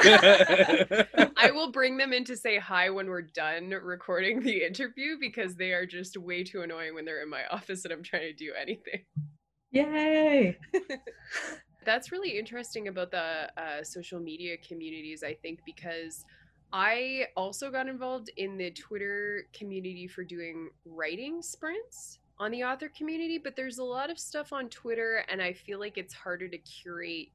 I 1.38 1.52
will 1.52 1.71
bring 1.71 1.97
them 1.97 2.13
in 2.13 2.23
to 2.26 2.36
say 2.36 2.60
hi 2.60 2.89
when 2.89 3.08
we're 3.08 3.21
done 3.21 3.69
recording 3.69 4.41
the 4.41 4.65
interview 4.65 5.17
because 5.19 5.56
they 5.56 5.71
are 5.71 5.86
just 5.86 6.17
way 6.17 6.43
too 6.43 6.62
annoying 6.62 6.93
when 6.93 7.06
they're 7.06 7.23
in 7.23 7.30
my 7.30 7.45
office 7.52 7.86
and 7.86 7.93
I'm 7.93 8.04
trying 8.04 8.23
to 8.23 8.34
do 8.34 8.54
anything. 8.60 9.02
Yay! 9.71 10.58
That's 11.86 12.12
really 12.12 12.38
interesting 12.38 12.88
about 12.88 13.12
the 13.12 13.50
uh, 13.58 13.84
social 13.84 14.19
media 14.19 14.58
communities, 14.58 15.23
I 15.23 15.34
think, 15.36 15.60
because 15.65 16.26
I 16.73 17.28
also 17.38 17.71
got 17.71 17.88
involved 17.88 18.30
in 18.36 18.58
the 18.58 18.71
Twitter 18.71 19.47
community 19.54 20.08
for 20.08 20.26
doing 20.26 20.69
writing 20.86 21.41
sprints 21.41 22.19
on 22.39 22.52
the 22.52 22.63
author 22.63 22.89
community, 22.89 23.38
but 23.38 23.56
there's 23.56 23.80
a 23.80 23.84
lot 23.84 24.10
of 24.10 24.19
stuff 24.19 24.54
on 24.54 24.69
Twitter, 24.69 25.23
and 25.30 25.41
I 25.41 25.54
feel 25.54 25.80
like 25.80 25.97
it's 25.97 26.13
harder 26.13 26.47
to 26.47 26.58
curate 26.60 27.30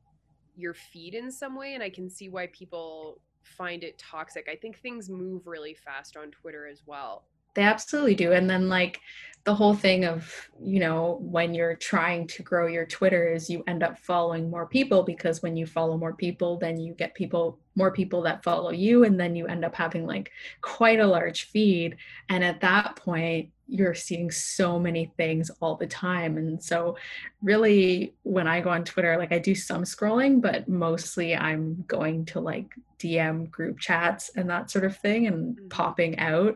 your 0.57 0.75
feed 0.75 1.15
in 1.15 1.31
some 1.31 1.57
way. 1.57 1.75
And 1.75 1.83
I 1.83 1.91
can 1.91 2.09
see 2.09 2.29
why 2.29 2.49
people 2.49 3.21
find 3.43 3.83
it 3.83 3.99
toxic. 3.99 4.49
I 4.51 4.57
think 4.57 4.79
things 4.79 5.09
move 5.09 5.47
really 5.47 5.75
fast 5.75 6.17
on 6.17 6.31
Twitter 6.31 6.67
as 6.67 6.83
well. 6.87 7.25
They 7.55 7.63
absolutely 7.63 8.15
do. 8.15 8.33
And 8.33 8.49
then, 8.49 8.69
like, 8.69 9.01
the 9.45 9.55
whole 9.55 9.75
thing 9.75 10.05
of, 10.05 10.51
you 10.63 10.81
know, 10.81 11.19
when 11.21 11.53
you're 11.53 11.75
trying 11.75 12.27
to 12.29 12.43
grow 12.43 12.67
your 12.67 12.87
Twitter 12.87 13.33
is 13.33 13.51
you 13.51 13.63
end 13.67 13.83
up 13.83 13.99
following 13.99 14.49
more 14.49 14.67
people 14.67 15.03
because 15.03 15.43
when 15.43 15.57
you 15.57 15.67
follow 15.67 15.99
more 15.99 16.15
people, 16.15 16.57
then 16.59 16.81
you 16.81 16.95
get 16.95 17.15
people, 17.15 17.59
more 17.75 17.91
people 17.91 18.23
that 18.23 18.43
follow 18.43 18.71
you. 18.71 19.05
And 19.05 19.21
then 19.21 19.35
you 19.35 19.49
end 19.49 19.65
up 19.65 19.75
having 19.75 20.07
like 20.07 20.31
quite 20.63 21.01
a 21.01 21.07
large 21.07 21.45
feed. 21.45 21.97
And 22.31 22.43
at 22.43 22.61
that 22.61 22.97
point, 22.97 23.51
you're 23.73 23.95
seeing 23.95 24.31
so 24.31 24.79
many 24.79 25.11
things 25.17 25.51
all 25.61 25.77
the 25.77 25.87
time. 25.87 26.37
And 26.37 26.63
so, 26.63 26.97
really, 27.43 28.15
when 28.23 28.47
I 28.47 28.61
go 28.61 28.69
on 28.69 28.85
Twitter, 28.85 29.17
like 29.17 29.33
I 29.33 29.39
do 29.39 29.55
some 29.55 29.85
scrolling, 29.85 30.43
but 30.43 30.69
mostly 30.69 31.35
I'm 31.35 31.85
going 31.89 32.27
to 32.27 32.41
like 32.41 32.75
DM 32.99 33.51
group 33.51 33.79
chats 33.79 34.31
and 34.37 34.51
that 34.51 34.71
sort 34.71 34.85
of 34.85 34.97
thing 34.99 35.27
and 35.27 35.57
mm-hmm. 35.57 35.69
popping 35.69 36.19
out. 36.19 36.55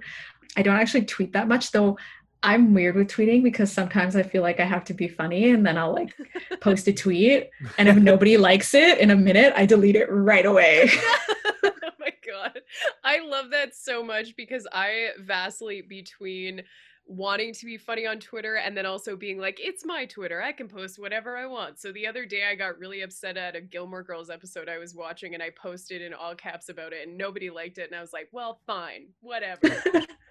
I 0.57 0.62
don't 0.62 0.76
actually 0.76 1.07
tweet 1.07 1.33
that 1.33 1.48
much, 1.48 1.72
though. 1.72 1.96
I'm 2.42 2.74
weird 2.74 2.96
with 2.96 3.09
tweeting 3.09 3.42
because 3.42 3.72
sometimes 3.72 4.14
I 4.14 4.22
feel 4.22 4.42
like 4.42 4.61
I 4.61 4.66
have 4.66 4.85
to 4.85 4.94
be 4.94 5.09
funny 5.09 5.50
and 5.50 5.66
then 5.66 5.79
I'll 5.79 5.94
like 5.94 6.14
post 6.61 6.87
a 6.87 6.92
tweet. 6.92 7.50
And 7.79 7.88
if 7.88 7.96
nobody 7.96 8.37
likes 8.37 8.74
it 8.74 8.98
in 8.98 9.11
a 9.11 9.16
minute, 9.16 9.55
I 9.57 9.64
delete 9.64 9.96
it 9.96 10.11
right 10.11 10.44
away. 10.44 10.90
oh 11.64 11.72
my 11.98 12.12
God. 12.26 12.61
I 13.02 13.20
love 13.20 13.50
that 13.50 13.74
so 13.74 14.05
much 14.05 14.37
because 14.37 14.66
I 14.70 15.11
vacillate 15.18 15.88
between 15.88 16.62
wanting 17.07 17.53
to 17.55 17.66
be 17.66 17.77
funny 17.77 18.07
on 18.07 18.19
Twitter 18.19 18.57
and 18.57 18.77
then 18.77 18.85
also 18.85 19.16
being 19.16 19.38
like, 19.38 19.59
it's 19.62 19.85
my 19.85 20.05
Twitter. 20.07 20.42
I 20.42 20.53
can 20.53 20.69
post 20.69 20.99
whatever 20.99 21.37
I 21.37 21.47
want. 21.47 21.79
So 21.79 21.92
the 21.92 22.07
other 22.07 22.27
day 22.27 22.45
I 22.51 22.55
got 22.55 22.79
really 22.79 23.03
upset 23.03 23.37
at 23.37 23.55
a 23.55 23.61
Gilmore 23.61 24.03
Girls 24.03 24.29
episode 24.29 24.69
I 24.69 24.79
was 24.79 24.95
watching 24.95 25.35
and 25.35 25.42
I 25.42 25.51
posted 25.51 26.03
in 26.03 26.12
all 26.12 26.35
caps 26.35 26.69
about 26.69 26.92
it 26.92 27.07
and 27.07 27.16
nobody 27.16 27.49
liked 27.49 27.79
it. 27.79 27.88
And 27.90 27.97
I 27.97 28.01
was 28.01 28.12
like, 28.12 28.29
well, 28.33 28.61
fine, 28.66 29.09
whatever. 29.21 29.83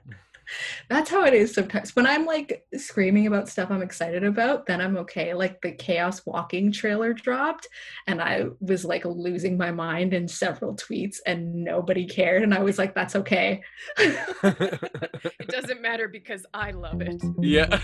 That's 0.90 1.10
how 1.10 1.26
it 1.26 1.34
is 1.34 1.54
sometimes. 1.54 1.96
When 1.96 2.08
I'm 2.08 2.26
like 2.26 2.66
screaming 2.76 3.28
about 3.28 3.50
stuff 3.50 3.72
I'm 3.72 3.82
excited 3.82 4.24
about, 4.24 4.66
then 4.66 4.82
I'm 4.82 4.98
okay. 4.98 5.34
Like 5.34 5.62
the 5.62 5.72
Chaos 5.72 6.26
Walking 6.26 6.72
trailer 6.72 7.14
dropped, 7.14 7.68
and 8.08 8.22
I 8.22 8.46
was 8.60 8.86
like 8.86 9.06
losing 9.06 9.58
my 9.58 9.72
mind 9.72 10.14
in 10.14 10.28
several 10.28 10.76
tweets, 10.76 11.18
and 11.26 11.64
nobody 11.64 12.06
cared. 12.06 12.44
And 12.44 12.54
I 12.54 12.62
was 12.62 12.78
like, 12.78 12.94
that's 12.94 13.16
okay. 13.16 13.62
it 13.98 15.48
doesn't 15.48 15.82
matter 15.82 16.08
because 16.08 16.46
I 16.54 16.72
love 16.72 17.02
it. 17.02 17.22
Yeah. 17.40 17.80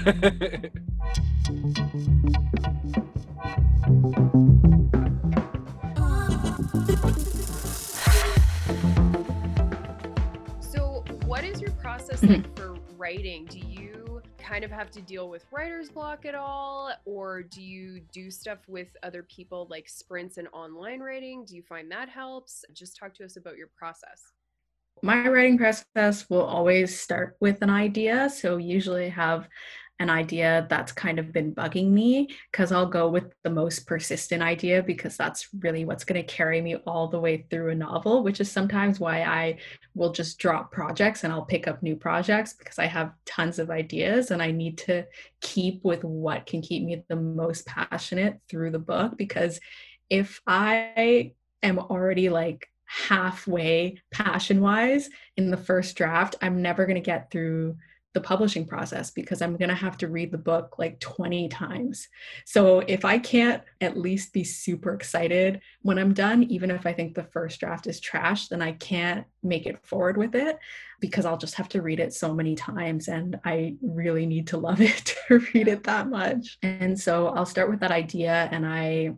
your 12.22 12.30
process 12.30 12.46
like 12.46 12.46
mm-hmm. 12.46 12.56
for 12.56 12.78
writing? 12.98 13.46
Do 13.46 13.60
you 13.60 14.22
kind 14.38 14.64
of 14.64 14.72
have 14.72 14.92
to 14.92 15.02
deal 15.02 15.30
with 15.30 15.46
writer's 15.52 15.90
block 15.90 16.26
at 16.26 16.36
all? 16.36 16.92
Or 17.06 17.44
do 17.44 17.62
you 17.62 18.02
do 18.12 18.30
stuff 18.32 18.60
with 18.68 18.88
other 19.04 19.24
people 19.24 19.68
like 19.70 19.88
sprints 19.88 20.38
and 20.38 20.48
online 20.54 21.00
writing? 21.00 21.46
Do 21.46 21.56
you 21.56 21.64
find 21.64 21.92
that 21.92 22.10
helps? 22.10 22.66
Just 22.74 22.98
talk 22.98 23.14
to 23.16 23.26
us 23.26 23.38
about 23.38 23.58
your 23.58 23.70
process. 23.78 24.22
My 25.04 25.28
writing 25.28 25.58
process 25.58 26.30
will 26.30 26.44
always 26.44 27.00
start 27.00 27.38
with 27.40 27.62
an 27.62 27.70
idea. 27.70 28.30
So, 28.30 28.58
usually 28.58 29.10
have 29.10 29.48
an 30.02 30.10
idea 30.10 30.66
that's 30.68 30.92
kind 30.92 31.20
of 31.20 31.32
been 31.32 31.54
bugging 31.54 31.92
me 31.92 32.28
because 32.52 32.72
I'll 32.72 32.88
go 32.88 33.08
with 33.08 33.32
the 33.44 33.52
most 33.52 33.86
persistent 33.86 34.42
idea 34.42 34.82
because 34.82 35.16
that's 35.16 35.48
really 35.60 35.86
what's 35.86 36.04
going 36.04 36.20
to 36.20 36.34
carry 36.34 36.60
me 36.60 36.76
all 36.88 37.08
the 37.08 37.20
way 37.20 37.46
through 37.52 37.70
a 37.70 37.76
novel, 37.76 38.24
which 38.24 38.42
is 38.42 38.52
sometimes 38.52 39.00
why 39.00 39.22
I 39.22 39.60
will 39.94 40.12
just 40.12 40.40
drop 40.40 40.72
projects 40.72 41.24
and 41.24 41.32
I'll 41.32 41.46
pick 41.46 41.68
up 41.68 41.84
new 41.84 41.96
projects 41.96 42.54
because 42.54 42.80
I 42.80 42.88
have 42.88 43.14
tons 43.28 43.60
of 43.60 43.70
ideas 43.70 44.32
and 44.32 44.42
I 44.42 44.50
need 44.50 44.80
to 44.80 45.06
keep 45.40 45.84
with 45.84 46.04
what 46.04 46.48
can 46.48 46.64
keep 46.64 46.84
me 46.84 47.04
the 47.08 47.16
most 47.16 47.68
passionate 47.68 48.40
through 48.50 48.72
the 48.72 48.80
book 48.80 49.16
because 49.18 49.60
if 50.10 50.42
I 50.48 51.34
am 51.62 51.78
already 51.78 52.30
like 52.30 52.68
halfway 52.86 54.02
passion 54.12 54.62
wise 54.62 55.12
in 55.38 55.52
the 55.52 55.58
first 55.58 55.96
draft, 55.96 56.38
I'm 56.42 56.64
never 56.64 56.88
going 56.88 56.96
to 56.96 57.02
get 57.02 57.30
through 57.30 57.78
the 58.14 58.22
publishing 58.22 58.66
process 58.66 59.10
because 59.10 59.42
I'm 59.42 59.56
going 59.56 59.70
to 59.70 59.76
have 59.76 59.98
to 60.00 60.10
read 60.10 60.32
the 60.32 60.38
book 60.38 60.76
like 60.78 61.00
20 61.00 61.48
times. 61.48 62.10
So 62.46 62.80
if 62.80 63.06
I 63.06 63.18
can't 63.18 63.64
at 63.80 63.98
least 63.98 64.34
be 64.34 64.44
super 64.44 64.94
excited 64.94 65.62
when 65.82 65.98
I'm 65.98 66.14
done, 66.14 66.44
even 66.44 66.72
if 66.72 66.86
I 66.86 66.92
think 66.92 67.16
the 67.16 67.24
first 67.24 67.60
draft 67.60 67.88
is 67.88 68.02
trash, 68.02 68.50
then 68.50 68.62
I 68.62 68.74
can't 68.74 69.26
make 69.44 69.66
it 69.66 69.86
forward 69.86 70.18
with 70.18 70.36
it 70.36 70.60
because 71.00 71.26
I'll 71.26 71.38
just 71.38 71.56
have 71.56 71.70
to 71.70 71.82
read 71.82 72.00
it 72.00 72.14
so 72.14 72.34
many 72.34 72.56
times 72.56 73.08
and 73.08 73.40
I 73.46 73.76
really 73.82 74.26
need 74.26 74.48
to 74.48 74.58
love 74.58 74.82
it 74.82 75.16
to 75.30 75.40
read 75.54 75.70
it 75.70 75.84
that 75.84 76.10
much. 76.10 76.58
And 76.62 77.00
so 77.00 77.28
I'll 77.28 77.46
start 77.46 77.70
with 77.70 77.80
that 77.80 77.92
idea 77.92 78.50
and 78.52 78.66
I 78.66 79.16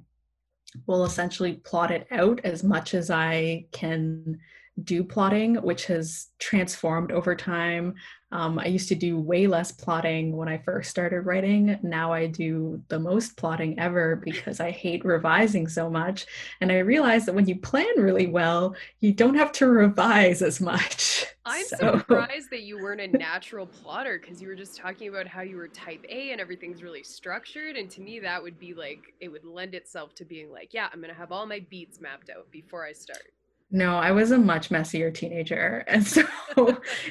will 0.85 1.05
essentially 1.05 1.53
plot 1.53 1.91
it 1.91 2.07
out 2.11 2.41
as 2.43 2.63
much 2.63 2.93
as 2.93 3.09
I 3.09 3.65
can 3.71 4.39
do 4.81 5.03
plotting, 5.03 5.55
which 5.55 5.85
has 5.85 6.27
transformed 6.39 7.11
over 7.11 7.35
time. 7.35 7.95
Um, 8.33 8.57
I 8.57 8.65
used 8.65 8.89
to 8.89 8.95
do 8.95 9.19
way 9.19 9.45
less 9.45 9.71
plotting 9.71 10.35
when 10.35 10.49
I 10.49 10.57
first 10.57 10.89
started 10.89 11.21
writing. 11.21 11.77
Now 11.83 12.11
I 12.11 12.25
do 12.25 12.81
the 12.87 12.97
most 12.97 13.37
plotting 13.37 13.77
ever 13.79 14.15
because 14.15 14.59
I 14.59 14.71
hate 14.71 15.05
revising 15.05 15.67
so 15.67 15.87
much. 15.87 16.25
And 16.59 16.71
I 16.71 16.79
realized 16.79 17.27
that 17.27 17.35
when 17.35 17.47
you 17.47 17.59
plan 17.59 17.93
really 17.95 18.25
well, 18.25 18.75
you 19.01 19.13
don't 19.13 19.35
have 19.35 19.51
to 19.53 19.67
revise 19.67 20.41
as 20.41 20.59
much. 20.59 21.27
I'm 21.45 21.63
so. 21.65 21.77
surprised 21.77 22.49
that 22.49 22.63
you 22.63 22.81
weren't 22.81 23.01
a 23.01 23.07
natural 23.07 23.67
plotter 23.67 24.17
because 24.17 24.41
you 24.41 24.47
were 24.47 24.55
just 24.55 24.77
talking 24.77 25.09
about 25.09 25.27
how 25.27 25.41
you 25.41 25.57
were 25.57 25.67
type 25.67 26.03
A 26.09 26.31
and 26.31 26.41
everything's 26.41 26.81
really 26.81 27.03
structured. 27.03 27.75
And 27.75 27.87
to 27.91 28.01
me, 28.01 28.19
that 28.21 28.41
would 28.41 28.57
be 28.57 28.73
like, 28.73 29.13
it 29.19 29.27
would 29.27 29.45
lend 29.45 29.75
itself 29.75 30.15
to 30.15 30.25
being 30.25 30.51
like, 30.51 30.73
yeah, 30.73 30.87
I'm 30.91 31.01
going 31.01 31.13
to 31.13 31.19
have 31.19 31.31
all 31.31 31.45
my 31.45 31.59
beats 31.69 32.01
mapped 32.01 32.31
out 32.31 32.49
before 32.49 32.83
I 32.83 32.93
start. 32.93 33.31
No, 33.75 33.97
I 33.97 34.11
was 34.11 34.29
a 34.29 34.37
much 34.37 34.69
messier 34.69 35.09
teenager. 35.09 35.83
And 35.87 36.05
so 36.05 36.23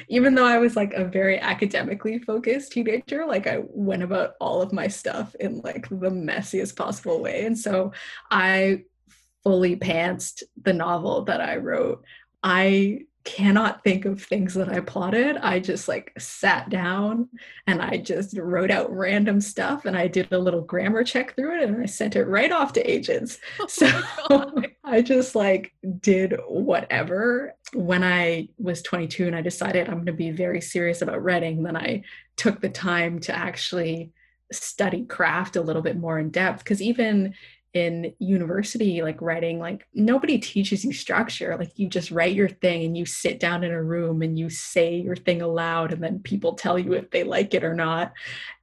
even 0.07 0.33
though 0.33 0.45
I 0.45 0.59
was 0.59 0.77
like 0.77 0.93
a 0.93 1.03
very 1.03 1.37
academically 1.37 2.19
focused 2.19 2.71
teenager, 2.71 3.25
like 3.27 3.47
I 3.47 3.63
went 3.67 4.01
about 4.01 4.35
all 4.39 4.61
of 4.61 4.71
my 4.71 4.87
stuff 4.87 5.35
in 5.41 5.59
like 5.59 5.89
the 5.89 6.09
messiest 6.09 6.77
possible 6.77 7.21
way. 7.21 7.45
And 7.45 7.59
so 7.59 7.91
I 8.31 8.83
fully 9.43 9.75
pantsed 9.75 10.43
the 10.61 10.71
novel 10.71 11.25
that 11.25 11.41
I 11.41 11.57
wrote. 11.57 12.05
I 12.41 13.01
cannot 13.23 13.83
think 13.83 14.05
of 14.05 14.21
things 14.21 14.53
that 14.53 14.69
I 14.69 14.81
plotted. 14.81 15.37
I 15.37 15.59
just 15.59 15.87
like 15.87 16.11
sat 16.17 16.69
down 16.69 17.29
and 17.67 17.81
I 17.81 17.97
just 17.97 18.37
wrote 18.37 18.69
out 18.69 18.91
random 18.91 19.39
stuff 19.39 19.85
and 19.85 19.95
I 19.95 20.07
did 20.07 20.31
a 20.31 20.37
little 20.37 20.61
grammar 20.61 21.03
check 21.03 21.35
through 21.35 21.57
it 21.57 21.69
and 21.69 21.81
I 21.81 21.85
sent 21.85 22.15
it 22.15 22.25
right 22.25 22.51
off 22.51 22.73
to 22.73 22.91
agents. 22.91 23.39
Oh 23.59 23.67
so 23.67 23.89
I 24.83 25.01
just 25.01 25.35
like 25.35 25.73
did 26.01 26.37
whatever. 26.47 27.55
When 27.73 28.03
I 28.03 28.49
was 28.57 28.81
22 28.81 29.27
and 29.27 29.35
I 29.35 29.41
decided 29.41 29.87
I'm 29.87 29.95
going 29.95 30.05
to 30.07 30.13
be 30.13 30.31
very 30.31 30.59
serious 30.59 31.01
about 31.01 31.23
writing, 31.23 31.63
then 31.63 31.77
I 31.77 32.03
took 32.35 32.61
the 32.61 32.69
time 32.69 33.19
to 33.21 33.35
actually 33.35 34.11
study 34.51 35.05
craft 35.05 35.55
a 35.55 35.61
little 35.61 35.81
bit 35.81 35.97
more 35.97 36.19
in 36.19 36.29
depth 36.29 36.59
because 36.59 36.81
even 36.81 37.33
in 37.73 38.13
university 38.19 39.01
like 39.01 39.19
writing 39.21 39.59
like 39.59 39.87
nobody 39.93 40.37
teaches 40.37 40.85
you 40.85 40.93
structure. 40.93 41.55
Like 41.57 41.71
you 41.77 41.87
just 41.87 42.11
write 42.11 42.35
your 42.35 42.49
thing 42.49 42.85
and 42.85 42.97
you 42.97 43.05
sit 43.05 43.39
down 43.39 43.63
in 43.63 43.71
a 43.71 43.81
room 43.81 44.21
and 44.21 44.37
you 44.37 44.49
say 44.49 44.95
your 44.95 45.15
thing 45.15 45.41
aloud 45.41 45.91
and 45.91 46.03
then 46.03 46.19
people 46.19 46.53
tell 46.53 46.77
you 46.77 46.93
if 46.93 47.09
they 47.09 47.23
like 47.23 47.53
it 47.53 47.63
or 47.63 47.73
not. 47.73 48.13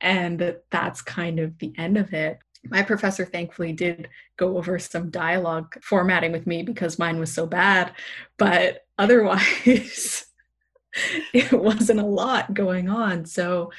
And 0.01 0.57
that's 0.71 1.03
kind 1.03 1.41
of 1.41 1.59
the 1.59 1.73
end 1.77 1.99
of 1.99 2.13
it. 2.13 2.39
My 2.65 2.83
professor 2.83 3.25
thankfully 3.25 3.73
did 3.73 4.09
go 4.37 4.57
over 4.57 4.79
some 4.79 5.11
dialogue 5.11 5.77
formatting 5.83 6.31
with 6.31 6.47
me 6.47 6.63
because 6.63 6.99
mine 6.99 7.19
was 7.19 7.33
so 7.33 7.47
bad 7.47 7.95
but 8.37 8.85
otherwise 8.99 10.27
it 11.33 11.53
wasn't 11.53 12.01
a 12.01 12.07
lot 12.07 12.53
going 12.55 12.89
on. 12.89 13.25
So 13.25 13.71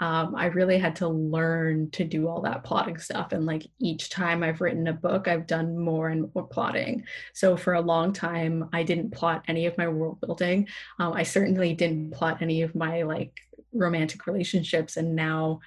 um, 0.00 0.34
I 0.34 0.46
really 0.46 0.78
had 0.78 0.96
to 0.96 1.08
learn 1.08 1.90
to 1.92 2.04
do 2.04 2.28
all 2.28 2.42
that 2.42 2.64
plotting 2.64 2.98
stuff. 2.98 3.32
And 3.32 3.46
like 3.46 3.66
each 3.78 4.10
time 4.10 4.42
I've 4.42 4.60
written 4.60 4.88
a 4.88 4.92
book, 4.92 5.28
I've 5.28 5.46
done 5.46 5.78
more 5.78 6.08
and 6.08 6.30
more 6.34 6.46
plotting. 6.46 7.04
So 7.32 7.56
for 7.56 7.74
a 7.74 7.80
long 7.80 8.12
time, 8.12 8.68
I 8.72 8.82
didn't 8.82 9.12
plot 9.12 9.44
any 9.46 9.66
of 9.66 9.78
my 9.78 9.88
world 9.88 10.20
building. 10.20 10.68
Um, 10.98 11.12
I 11.12 11.22
certainly 11.22 11.74
didn't 11.74 12.10
plot 12.10 12.42
any 12.42 12.62
of 12.62 12.74
my 12.74 13.02
like 13.02 13.40
romantic 13.72 14.26
relationships. 14.26 14.96
And 14.96 15.14
now 15.14 15.60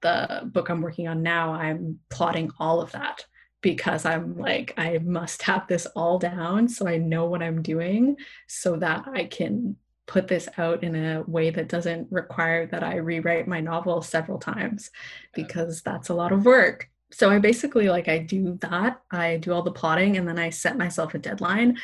the 0.00 0.42
book 0.44 0.70
I'm 0.70 0.80
working 0.80 1.08
on 1.08 1.22
now, 1.22 1.52
I'm 1.52 2.00
plotting 2.08 2.50
all 2.58 2.80
of 2.80 2.92
that 2.92 3.24
because 3.60 4.04
I'm 4.04 4.36
like, 4.36 4.74
I 4.76 4.98
must 4.98 5.42
have 5.42 5.66
this 5.68 5.86
all 5.94 6.18
down 6.18 6.68
so 6.68 6.86
I 6.86 6.98
know 6.98 7.26
what 7.26 7.42
I'm 7.42 7.62
doing 7.62 8.16
so 8.46 8.76
that 8.76 9.06
I 9.12 9.24
can 9.24 9.76
put 10.06 10.28
this 10.28 10.48
out 10.58 10.82
in 10.82 10.94
a 10.94 11.22
way 11.22 11.50
that 11.50 11.68
doesn't 11.68 12.10
require 12.10 12.66
that 12.66 12.82
I 12.82 12.96
rewrite 12.96 13.48
my 13.48 13.60
novel 13.60 14.02
several 14.02 14.38
times 14.38 14.90
because 15.34 15.82
that's 15.82 16.08
a 16.08 16.14
lot 16.14 16.32
of 16.32 16.44
work. 16.44 16.90
So 17.10 17.30
I 17.30 17.38
basically 17.38 17.88
like 17.88 18.08
I 18.08 18.18
do 18.18 18.58
that. 18.60 19.00
I 19.10 19.36
do 19.36 19.52
all 19.52 19.62
the 19.62 19.70
plotting 19.70 20.16
and 20.16 20.26
then 20.26 20.38
I 20.38 20.50
set 20.50 20.76
myself 20.76 21.14
a 21.14 21.18
deadline. 21.18 21.78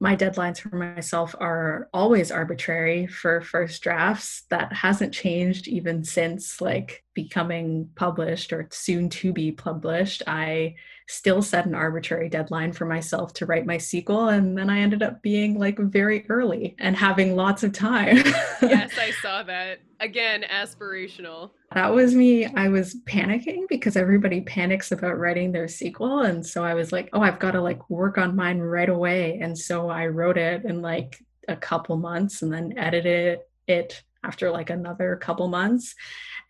My 0.00 0.16
deadlines 0.16 0.58
for 0.58 0.74
myself 0.74 1.32
are 1.38 1.88
always 1.94 2.32
arbitrary 2.32 3.06
for 3.06 3.40
first 3.40 3.82
drafts. 3.82 4.42
That 4.50 4.72
hasn't 4.72 5.14
changed 5.14 5.68
even 5.68 6.02
since 6.02 6.60
like 6.60 7.04
becoming 7.14 7.90
published 7.94 8.52
or 8.52 8.66
soon 8.72 9.08
to 9.10 9.32
be 9.32 9.52
published. 9.52 10.24
I 10.26 10.74
still 11.12 11.42
set 11.42 11.66
an 11.66 11.74
arbitrary 11.74 12.28
deadline 12.28 12.72
for 12.72 12.86
myself 12.86 13.34
to 13.34 13.44
write 13.44 13.66
my 13.66 13.76
sequel 13.76 14.28
and 14.28 14.56
then 14.56 14.70
i 14.70 14.78
ended 14.78 15.02
up 15.02 15.20
being 15.20 15.58
like 15.58 15.78
very 15.78 16.24
early 16.30 16.74
and 16.78 16.96
having 16.96 17.36
lots 17.36 17.62
of 17.62 17.72
time. 17.72 18.16
Yes 18.62 18.92
i 18.98 19.10
saw 19.20 19.42
that. 19.42 19.80
Again 19.98 20.44
aspirational. 20.48 21.50
That 21.74 21.92
was 21.92 22.14
me. 22.14 22.46
I 22.46 22.68
was 22.68 22.96
panicking 23.06 23.66
because 23.68 23.96
everybody 23.96 24.40
panics 24.40 24.92
about 24.92 25.18
writing 25.18 25.50
their 25.50 25.68
sequel 25.68 26.20
and 26.20 26.46
so 26.46 26.64
i 26.64 26.72
was 26.72 26.92
like 26.92 27.10
oh 27.12 27.20
i've 27.20 27.40
got 27.40 27.50
to 27.52 27.60
like 27.60 27.90
work 27.90 28.18
on 28.18 28.36
mine 28.36 28.58
right 28.58 28.88
away. 28.88 29.38
And 29.42 29.58
so 29.58 29.90
i 29.90 30.06
wrote 30.06 30.38
it 30.38 30.64
in 30.64 30.80
like 30.80 31.22
a 31.48 31.56
couple 31.56 31.96
months 31.96 32.42
and 32.42 32.52
then 32.52 32.78
edited 32.78 33.40
it 33.66 34.02
after 34.24 34.50
like 34.50 34.70
another 34.70 35.16
couple 35.16 35.48
months. 35.48 35.94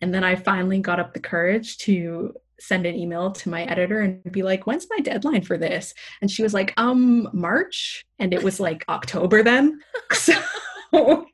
And 0.01 0.13
then 0.15 0.25
I 0.25 0.35
finally 0.35 0.81
got 0.81 1.01
up 1.01 1.15
the 1.15 1.21
courage 1.21 1.79
to 1.79 2.35
send 2.63 2.87
an 2.87 2.95
email 2.95 3.33
to 3.33 3.49
my 3.49 3.65
editor 3.65 4.01
and 4.01 4.23
be 4.31 4.43
like, 4.43 4.67
when's 4.67 4.87
my 4.91 4.99
deadline 4.99 5.43
for 5.43 5.59
this? 5.59 5.95
And 6.21 6.31
she 6.31 6.43
was 6.43 6.55
like, 6.55 6.73
um, 6.77 7.29
March. 7.33 8.05
And 8.19 8.33
it 8.33 8.43
was 8.43 8.61
like 8.61 8.85
October 8.89 9.43
then. 9.43 9.81
So 10.13 10.35
oh 10.93 11.25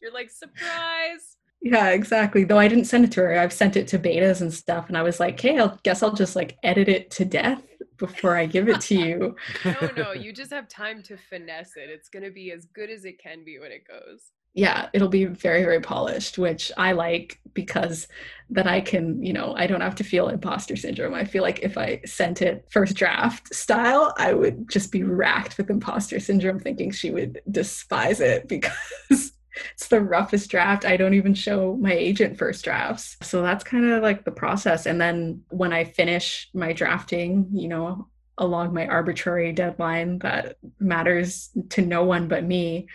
you're 0.00 0.12
like, 0.12 0.30
surprise. 0.30 1.36
Yeah, 1.60 1.90
exactly. 1.90 2.44
Though 2.44 2.58
I 2.58 2.68
didn't 2.68 2.86
send 2.86 3.04
it 3.04 3.12
to 3.12 3.20
her. 3.20 3.38
I've 3.38 3.52
sent 3.52 3.76
it 3.76 3.86
to 3.88 3.98
betas 3.98 4.40
and 4.40 4.52
stuff. 4.52 4.88
And 4.88 4.98
I 4.98 5.02
was 5.02 5.20
like, 5.20 5.40
hey, 5.40 5.60
I 5.60 5.72
guess 5.84 6.02
I'll 6.02 6.14
just 6.14 6.34
like 6.34 6.58
edit 6.62 6.88
it 6.88 7.10
to 7.12 7.24
death 7.24 7.62
before 7.98 8.36
I 8.36 8.46
give 8.46 8.68
it 8.68 8.80
to 8.82 8.96
you. 8.96 9.36
no, 9.64 9.90
no, 9.96 10.12
you 10.12 10.32
just 10.32 10.52
have 10.52 10.68
time 10.68 11.02
to 11.04 11.16
finesse 11.16 11.76
it. 11.76 11.88
It's 11.88 12.08
going 12.08 12.24
to 12.24 12.32
be 12.32 12.50
as 12.50 12.66
good 12.66 12.90
as 12.90 13.04
it 13.04 13.20
can 13.22 13.44
be 13.44 13.60
when 13.60 13.70
it 13.70 13.86
goes 13.86 14.32
yeah, 14.54 14.88
it'll 14.92 15.08
be 15.08 15.24
very, 15.24 15.62
very 15.62 15.80
polished, 15.80 16.38
which 16.38 16.70
I 16.76 16.92
like 16.92 17.40
because 17.54 18.06
that 18.50 18.66
I 18.66 18.82
can, 18.82 19.22
you 19.22 19.32
know, 19.32 19.54
I 19.56 19.66
don't 19.66 19.80
have 19.80 19.94
to 19.96 20.04
feel 20.04 20.28
imposter 20.28 20.76
syndrome. 20.76 21.14
I 21.14 21.24
feel 21.24 21.42
like 21.42 21.60
if 21.60 21.78
I 21.78 22.02
sent 22.04 22.42
it 22.42 22.66
first 22.70 22.94
draft 22.94 23.54
style, 23.54 24.12
I 24.18 24.34
would 24.34 24.68
just 24.70 24.92
be 24.92 25.04
racked 25.04 25.56
with 25.56 25.70
imposter 25.70 26.20
syndrome, 26.20 26.60
thinking 26.60 26.90
she 26.90 27.10
would 27.10 27.40
despise 27.50 28.20
it 28.20 28.46
because 28.48 29.32
it's 29.72 29.88
the 29.88 30.02
roughest 30.02 30.50
draft. 30.50 30.84
I 30.84 30.98
don't 30.98 31.14
even 31.14 31.34
show 31.34 31.76
my 31.80 31.92
agent 31.92 32.36
first 32.36 32.64
drafts. 32.64 33.16
So 33.22 33.40
that's 33.40 33.64
kind 33.64 33.86
of 33.86 34.02
like 34.02 34.24
the 34.24 34.32
process. 34.32 34.84
And 34.84 35.00
then 35.00 35.42
when 35.48 35.72
I 35.72 35.84
finish 35.84 36.50
my 36.52 36.74
drafting, 36.74 37.48
you 37.52 37.68
know, 37.68 38.08
along 38.38 38.74
my 38.74 38.86
arbitrary 38.86 39.52
deadline 39.52 40.18
that 40.20 40.56
matters 40.78 41.50
to 41.70 41.82
no 41.82 42.02
one 42.04 42.28
but 42.28 42.44
me, 42.44 42.88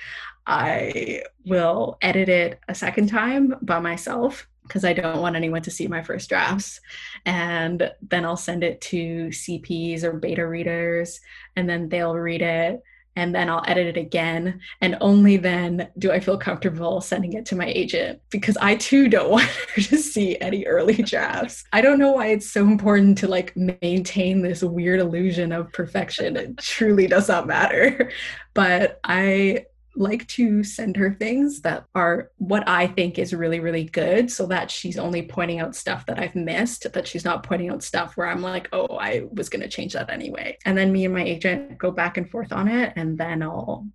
I 0.47 1.23
will 1.45 1.97
edit 2.01 2.29
it 2.29 2.59
a 2.69 2.73
second 2.73 3.07
time 3.09 3.55
by 3.61 3.79
myself 3.79 4.47
because 4.63 4.85
I 4.85 4.93
don't 4.93 5.21
want 5.21 5.35
anyone 5.35 5.61
to 5.63 5.71
see 5.71 5.87
my 5.87 6.01
first 6.03 6.29
drafts. 6.29 6.79
And 7.25 7.91
then 8.01 8.25
I'll 8.25 8.37
send 8.37 8.63
it 8.63 8.81
to 8.81 9.27
CPs 9.27 10.03
or 10.03 10.13
beta 10.13 10.47
readers, 10.47 11.19
and 11.55 11.69
then 11.69 11.89
they'll 11.89 12.15
read 12.15 12.41
it. 12.41 12.81
And 13.15 13.33
then 13.33 13.49
I'll 13.49 13.63
edit 13.65 13.87
it 13.87 13.97
again. 13.97 14.61
And 14.79 14.95
only 15.01 15.37
then 15.37 15.89
do 15.97 16.11
I 16.11 16.19
feel 16.19 16.37
comfortable 16.37 17.01
sending 17.01 17.33
it 17.33 17.47
to 17.47 17.55
my 17.55 17.65
agent 17.65 18.21
because 18.29 18.55
I 18.57 18.75
too 18.75 19.09
don't 19.09 19.31
want 19.31 19.45
her 19.45 19.81
to 19.81 19.97
see 19.97 20.39
any 20.39 20.65
early 20.65 20.93
drafts. 21.01 21.63
I 21.73 21.81
don't 21.81 21.97
know 21.97 22.11
why 22.11 22.27
it's 22.27 22.47
so 22.47 22.61
important 22.61 23.17
to 23.19 23.27
like 23.27 23.57
maintain 23.57 24.43
this 24.43 24.61
weird 24.61 24.99
illusion 24.99 25.51
of 25.51 25.73
perfection. 25.73 26.37
It 26.37 26.57
truly 26.57 27.07
does 27.07 27.27
not 27.27 27.47
matter. 27.47 28.11
But 28.53 28.99
I 29.03 29.65
like 29.97 30.27
to 30.27 30.63
send 30.63 30.95
her 30.95 31.13
things 31.13 31.61
that 31.61 31.85
are 31.95 32.31
what 32.37 32.67
I 32.67 32.87
think 32.87 33.17
is 33.17 33.33
really, 33.33 33.59
really 33.59 33.85
good 33.85 34.31
so 34.31 34.45
that 34.47 34.69
she's 34.69 34.97
only 34.97 35.23
pointing 35.23 35.59
out 35.59 35.75
stuff 35.75 36.05
that 36.05 36.19
I've 36.19 36.35
missed, 36.35 36.91
that 36.91 37.07
she's 37.07 37.25
not 37.25 37.43
pointing 37.43 37.69
out 37.69 37.83
stuff 37.83 38.15
where 38.15 38.27
I'm 38.27 38.41
like, 38.41 38.69
oh, 38.71 38.97
I 38.97 39.23
was 39.31 39.49
going 39.49 39.63
to 39.63 39.67
change 39.67 39.93
that 39.93 40.09
anyway. 40.09 40.57
And 40.65 40.77
then 40.77 40.91
me 40.91 41.05
and 41.05 41.13
my 41.13 41.23
agent 41.23 41.77
go 41.77 41.91
back 41.91 42.17
and 42.17 42.29
forth 42.29 42.53
on 42.53 42.67
it, 42.67 42.93
and 42.95 43.17
then 43.17 43.41
I'll 43.41 43.87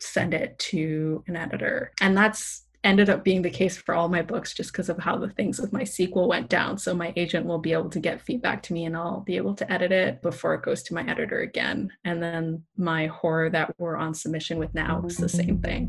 send 0.00 0.34
it 0.34 0.58
to 0.58 1.22
an 1.28 1.36
editor. 1.36 1.92
And 2.00 2.16
that's 2.16 2.63
ended 2.84 3.08
up 3.08 3.24
being 3.24 3.40
the 3.42 3.50
case 3.50 3.76
for 3.76 3.94
all 3.94 4.08
my 4.08 4.20
books 4.20 4.52
just 4.52 4.70
because 4.70 4.90
of 4.90 4.98
how 4.98 5.16
the 5.16 5.30
things 5.30 5.58
with 5.58 5.72
my 5.72 5.82
sequel 5.82 6.28
went 6.28 6.50
down. 6.50 6.76
So 6.76 6.94
my 6.94 7.12
agent 7.16 7.46
will 7.46 7.58
be 7.58 7.72
able 7.72 7.88
to 7.90 7.98
get 7.98 8.20
feedback 8.20 8.62
to 8.64 8.74
me 8.74 8.84
and 8.84 8.96
I'll 8.96 9.20
be 9.20 9.38
able 9.38 9.54
to 9.54 9.72
edit 9.72 9.90
it 9.90 10.20
before 10.20 10.54
it 10.54 10.62
goes 10.62 10.82
to 10.84 10.94
my 10.94 11.02
editor 11.08 11.40
again. 11.40 11.90
And 12.04 12.22
then 12.22 12.62
my 12.76 13.06
horror 13.06 13.48
that 13.50 13.74
we're 13.78 13.96
on 13.96 14.12
submission 14.12 14.58
with 14.58 14.74
now 14.74 15.02
is 15.06 15.16
the 15.16 15.28
same 15.28 15.60
thing. 15.60 15.88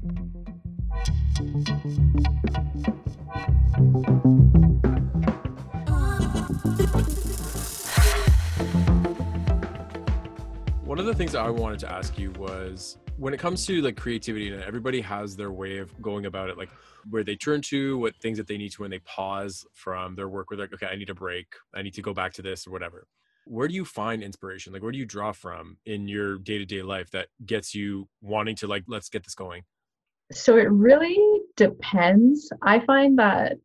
One 10.86 11.00
of 11.00 11.06
the 11.06 11.14
things 11.14 11.36
I 11.36 11.50
wanted 11.50 11.80
to 11.80 11.91
ask 11.91 12.18
you 12.18 12.32
was 12.32 12.98
when 13.18 13.34
it 13.34 13.39
comes 13.39 13.66
to 13.66 13.82
like 13.82 13.95
creativity 13.95 14.51
and 14.51 14.61
everybody 14.63 14.99
has 15.01 15.36
their 15.36 15.51
way 15.51 15.78
of 15.78 15.89
going 16.01 16.26
about 16.26 16.49
it 16.49 16.57
like 16.57 16.70
where 17.09 17.24
they 17.24 17.36
turn 17.36 17.61
to 17.61 17.97
what 17.97 18.16
things 18.18 18.38
that 18.38 18.47
they 18.47 18.57
need 18.57 18.72
to 18.72 18.82
when 18.82 18.91
they 18.91 18.99
pause 18.99 19.66
from 19.74 20.16
their 20.16 20.28
work 20.28 20.49
where 20.49 20.57
they're 20.57 20.66
like 20.66 20.74
okay 20.74 20.91
i 20.91 20.95
need 20.95 21.09
a 21.09 21.16
break. 21.16 21.47
I 21.74 21.82
need 21.82 21.93
to 21.93 22.01
go 22.01 22.13
back 22.13 22.34
to 22.34 22.41
this 22.41 22.68
or 22.68 22.72
whatever. 22.72 23.07
Where 23.47 23.68
do 23.68 23.76
you 23.76 23.86
find 23.86 24.24
inspiration? 24.24 24.74
Like 24.74 24.82
where 24.82 24.91
do 24.91 24.97
you 24.97 25.05
draw 25.05 25.32
from 25.32 25.78
in 25.86 26.07
your 26.07 26.39
day-to-day 26.39 26.82
life 26.82 27.11
that 27.11 27.28
gets 27.45 27.76
you 27.76 28.07
wanting 28.22 28.55
to 28.57 28.68
like 28.68 28.84
let's 28.88 29.09
get 29.09 29.24
this 29.24 29.36
going 29.36 29.63
so 30.32 30.57
it 30.57 30.70
really 30.72 31.20
depends. 31.55 32.49
I 32.63 32.80
find 32.80 33.18
that 33.20 33.57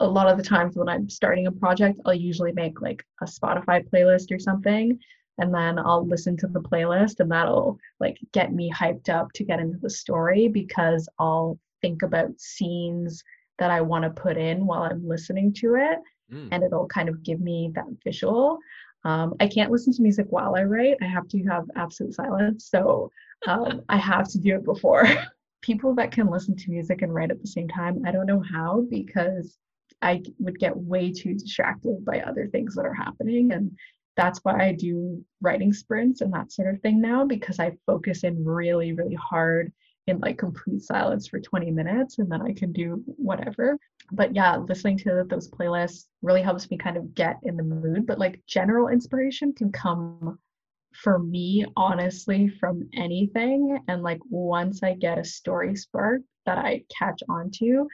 a 0.00 0.06
lot 0.06 0.28
of 0.28 0.36
the 0.36 0.44
times 0.44 0.76
when 0.76 0.88
i'm 0.88 1.08
starting 1.08 1.46
a 1.46 1.52
project 1.52 1.98
i'll 2.04 2.14
usually 2.14 2.52
make 2.52 2.80
like 2.80 3.02
a 3.22 3.24
spotify 3.24 3.82
playlist 3.88 4.30
or 4.30 4.38
something 4.38 4.98
and 5.38 5.54
then 5.54 5.78
I'll 5.78 6.06
listen 6.06 6.36
to 6.38 6.46
the 6.46 6.60
playlist 6.60 7.20
and 7.20 7.30
that'll 7.30 7.78
like 8.00 8.18
get 8.32 8.52
me 8.52 8.72
hyped 8.72 9.08
up 9.08 9.32
to 9.34 9.44
get 9.44 9.60
into 9.60 9.78
the 9.78 9.90
story 9.90 10.48
because 10.48 11.08
I'll 11.18 11.58
think 11.80 12.02
about 12.02 12.40
scenes 12.40 13.22
that 13.58 13.70
I 13.70 13.80
want 13.80 14.04
to 14.04 14.10
put 14.10 14.36
in 14.36 14.66
while 14.66 14.82
I'm 14.82 15.06
listening 15.06 15.52
to 15.54 15.76
it 15.76 15.98
mm. 16.32 16.48
and 16.50 16.62
it'll 16.62 16.88
kind 16.88 17.08
of 17.08 17.22
give 17.22 17.40
me 17.40 17.70
that 17.74 17.86
visual. 18.04 18.58
Um, 19.04 19.34
I 19.40 19.46
can't 19.46 19.70
listen 19.70 19.92
to 19.94 20.02
music 20.02 20.26
while 20.30 20.56
I 20.56 20.64
write. 20.64 20.96
I 21.00 21.06
have 21.06 21.28
to 21.28 21.42
have 21.44 21.64
absolute 21.76 22.14
silence. 22.14 22.68
So 22.68 23.10
um, 23.46 23.82
I 23.88 23.96
have 23.96 24.28
to 24.30 24.38
do 24.38 24.56
it 24.56 24.64
before. 24.64 25.06
People 25.60 25.94
that 25.96 26.12
can 26.12 26.30
listen 26.30 26.56
to 26.56 26.70
music 26.70 27.02
and 27.02 27.12
write 27.12 27.32
at 27.32 27.40
the 27.40 27.48
same 27.48 27.68
time, 27.68 28.02
I 28.06 28.12
don't 28.12 28.26
know 28.26 28.42
how 28.52 28.86
because 28.88 29.58
I 30.02 30.22
would 30.38 30.58
get 30.60 30.76
way 30.76 31.12
too 31.12 31.34
distracted 31.34 32.04
by 32.04 32.20
other 32.20 32.46
things 32.46 32.76
that 32.76 32.86
are 32.86 32.94
happening. 32.94 33.50
And 33.52 33.76
that's 34.18 34.40
why 34.42 34.66
I 34.66 34.72
do 34.72 35.24
writing 35.40 35.72
sprints 35.72 36.20
and 36.22 36.34
that 36.34 36.50
sort 36.50 36.74
of 36.74 36.80
thing 36.82 37.00
now 37.00 37.24
because 37.24 37.60
I 37.60 37.78
focus 37.86 38.24
in 38.24 38.44
really, 38.44 38.92
really 38.92 39.14
hard 39.14 39.72
in 40.08 40.18
like 40.18 40.38
complete 40.38 40.82
silence 40.82 41.28
for 41.28 41.38
20 41.38 41.70
minutes 41.70 42.18
and 42.18 42.30
then 42.30 42.42
I 42.42 42.52
can 42.52 42.72
do 42.72 43.00
whatever. 43.06 43.78
But 44.10 44.34
yeah, 44.34 44.56
listening 44.56 44.98
to 44.98 45.24
those 45.28 45.48
playlists 45.48 46.06
really 46.20 46.42
helps 46.42 46.68
me 46.68 46.76
kind 46.76 46.96
of 46.96 47.14
get 47.14 47.36
in 47.44 47.56
the 47.56 47.62
mood. 47.62 48.08
But 48.08 48.18
like 48.18 48.42
general 48.48 48.88
inspiration 48.88 49.52
can 49.52 49.70
come 49.70 50.36
for 50.94 51.20
me, 51.20 51.64
honestly, 51.76 52.48
from 52.48 52.88
anything. 52.94 53.78
And 53.86 54.02
like 54.02 54.20
once 54.30 54.82
I 54.82 54.94
get 54.94 55.18
a 55.18 55.24
story 55.24 55.76
spark 55.76 56.22
that 56.44 56.58
I 56.58 56.82
catch 56.96 57.22
onto, 57.28 57.86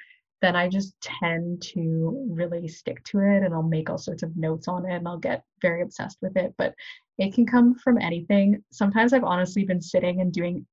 then 0.42 0.56
I 0.56 0.68
just 0.68 0.94
tend 1.00 1.62
to 1.74 2.26
really 2.28 2.68
stick 2.68 3.02
to 3.04 3.20
it 3.20 3.42
and 3.42 3.54
I'll 3.54 3.62
make 3.62 3.88
all 3.88 3.98
sorts 3.98 4.22
of 4.22 4.36
notes 4.36 4.68
on 4.68 4.84
it 4.84 4.94
and 4.94 5.08
I'll 5.08 5.18
get 5.18 5.44
very 5.62 5.82
obsessed 5.82 6.18
with 6.20 6.36
it. 6.36 6.54
But 6.58 6.74
it 7.18 7.34
can 7.34 7.46
come 7.46 7.74
from 7.74 7.98
anything. 7.98 8.62
Sometimes 8.70 9.12
I've 9.12 9.24
honestly 9.24 9.64
been 9.64 9.80
sitting 9.80 10.20
and 10.20 10.32
doing 10.32 10.66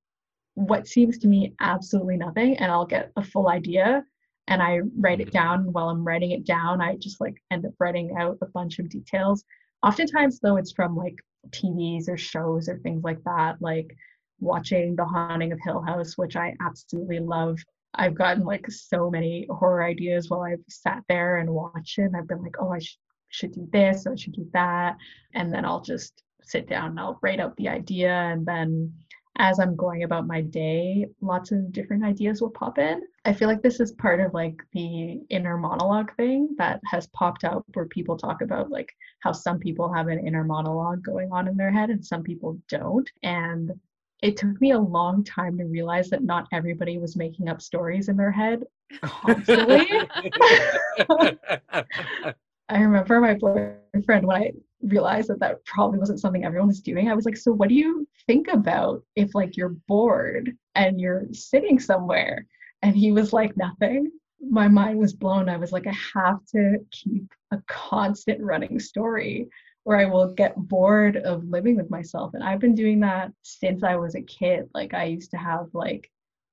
what 0.55 0.87
seems 0.87 1.17
to 1.19 1.27
me 1.27 1.53
absolutely 1.61 2.17
nothing 2.17 2.57
and 2.57 2.71
I'll 2.71 2.85
get 2.85 3.11
a 3.15 3.23
full 3.23 3.47
idea 3.47 4.03
and 4.47 4.61
I 4.61 4.79
write 4.99 5.21
it 5.21 5.27
mm-hmm. 5.27 5.37
down. 5.37 5.71
While 5.73 5.89
I'm 5.89 6.03
writing 6.03 6.31
it 6.31 6.45
down, 6.45 6.81
I 6.81 6.95
just 6.97 7.21
like 7.21 7.41
end 7.51 7.65
up 7.65 7.73
writing 7.79 8.15
out 8.17 8.37
a 8.41 8.47
bunch 8.47 8.79
of 8.79 8.89
details. 8.89 9.43
Oftentimes, 9.83 10.39
though, 10.39 10.57
it's 10.57 10.73
from 10.73 10.95
like 10.95 11.15
TVs 11.49 12.07
or 12.07 12.17
shows 12.17 12.67
or 12.67 12.77
things 12.79 13.03
like 13.03 13.23
that, 13.23 13.61
like 13.61 13.95
watching 14.39 14.95
The 14.95 15.05
Haunting 15.05 15.51
of 15.51 15.59
Hill 15.63 15.81
House, 15.81 16.17
which 16.17 16.35
I 16.35 16.55
absolutely 16.61 17.19
love 17.19 17.57
I've 17.95 18.15
gotten 18.15 18.43
like 18.43 18.69
so 18.69 19.09
many 19.09 19.47
horror 19.49 19.83
ideas 19.83 20.29
while 20.29 20.41
I've 20.41 20.63
sat 20.69 21.03
there 21.09 21.37
and 21.37 21.49
watched 21.49 21.99
it. 21.99 22.11
I've 22.15 22.27
been 22.27 22.41
like, 22.41 22.55
oh, 22.59 22.71
I 22.71 22.79
sh- 22.79 22.97
should 23.29 23.53
do 23.53 23.67
this, 23.71 24.05
or 24.05 24.13
I 24.13 24.15
should 24.15 24.33
do 24.33 24.47
that. 24.53 24.97
And 25.33 25.53
then 25.53 25.65
I'll 25.65 25.81
just 25.81 26.23
sit 26.43 26.67
down 26.67 26.91
and 26.91 26.99
I'll 26.99 27.19
write 27.21 27.39
out 27.39 27.55
the 27.57 27.69
idea. 27.69 28.11
And 28.11 28.45
then 28.45 28.93
as 29.37 29.59
I'm 29.59 29.75
going 29.75 30.03
about 30.03 30.27
my 30.27 30.41
day, 30.41 31.07
lots 31.21 31.51
of 31.51 31.71
different 31.71 32.03
ideas 32.03 32.41
will 32.41 32.49
pop 32.49 32.77
in. 32.77 33.01
I 33.25 33.33
feel 33.33 33.47
like 33.47 33.61
this 33.61 33.79
is 33.79 33.91
part 33.93 34.19
of 34.19 34.33
like 34.33 34.61
the 34.73 35.21
inner 35.29 35.57
monologue 35.57 36.15
thing 36.15 36.49
that 36.57 36.81
has 36.85 37.07
popped 37.07 37.43
up 37.43 37.65
where 37.73 37.85
people 37.85 38.17
talk 38.17 38.41
about 38.41 38.69
like 38.69 38.91
how 39.21 39.31
some 39.31 39.59
people 39.59 39.91
have 39.91 40.07
an 40.07 40.25
inner 40.25 40.43
monologue 40.43 41.03
going 41.03 41.31
on 41.31 41.47
in 41.47 41.55
their 41.55 41.71
head 41.71 41.89
and 41.89 42.05
some 42.05 42.23
people 42.23 42.59
don't. 42.67 43.09
And 43.23 43.71
it 44.21 44.37
took 44.37 44.59
me 44.61 44.71
a 44.71 44.79
long 44.79 45.23
time 45.23 45.57
to 45.57 45.65
realize 45.65 46.09
that 46.09 46.23
not 46.23 46.47
everybody 46.51 46.97
was 46.97 47.15
making 47.15 47.49
up 47.49 47.61
stories 47.61 48.07
in 48.07 48.17
their 48.17 48.31
head 48.31 48.63
constantly. 49.01 49.87
I 52.69 52.79
remember 52.79 53.19
my 53.19 53.33
boyfriend 53.33 54.25
when 54.25 54.41
I 54.41 54.51
realized 54.81 55.29
that 55.29 55.39
that 55.39 55.65
probably 55.65 55.99
wasn't 55.99 56.19
something 56.19 56.45
everyone 56.45 56.67
was 56.67 56.81
doing. 56.81 57.09
I 57.09 57.15
was 57.15 57.25
like, 57.25 57.37
so 57.37 57.51
what 57.51 57.69
do 57.69 57.75
you 57.75 58.07
think 58.27 58.47
about 58.47 59.03
if 59.15 59.33
like 59.33 59.57
you're 59.57 59.75
bored 59.87 60.55
and 60.75 61.01
you're 61.01 61.25
sitting 61.31 61.79
somewhere? 61.79 62.45
And 62.81 62.95
he 62.95 63.11
was 63.11 63.33
like, 63.33 63.57
nothing. 63.57 64.11
My 64.39 64.67
mind 64.67 64.97
was 64.97 65.13
blown. 65.13 65.49
I 65.49 65.57
was 65.57 65.71
like, 65.71 65.85
I 65.87 65.95
have 66.13 66.43
to 66.53 66.77
keep 66.91 67.31
a 67.51 67.61
constant 67.67 68.41
running 68.41 68.79
story 68.79 69.47
or 69.85 69.97
I 69.97 70.05
will 70.05 70.33
get 70.33 70.55
bored 70.55 71.17
of 71.17 71.43
living 71.43 71.75
with 71.75 71.89
myself. 71.89 72.33
And 72.33 72.43
I've 72.43 72.59
been 72.59 72.75
doing 72.75 72.99
that 73.01 73.31
since 73.41 73.83
I 73.83 73.95
was 73.95 74.15
a 74.15 74.21
kid. 74.21 74.69
Like 74.73 74.93
I 74.93 75.05
used 75.05 75.31
to 75.31 75.37
have 75.37 75.67
like 75.73 76.09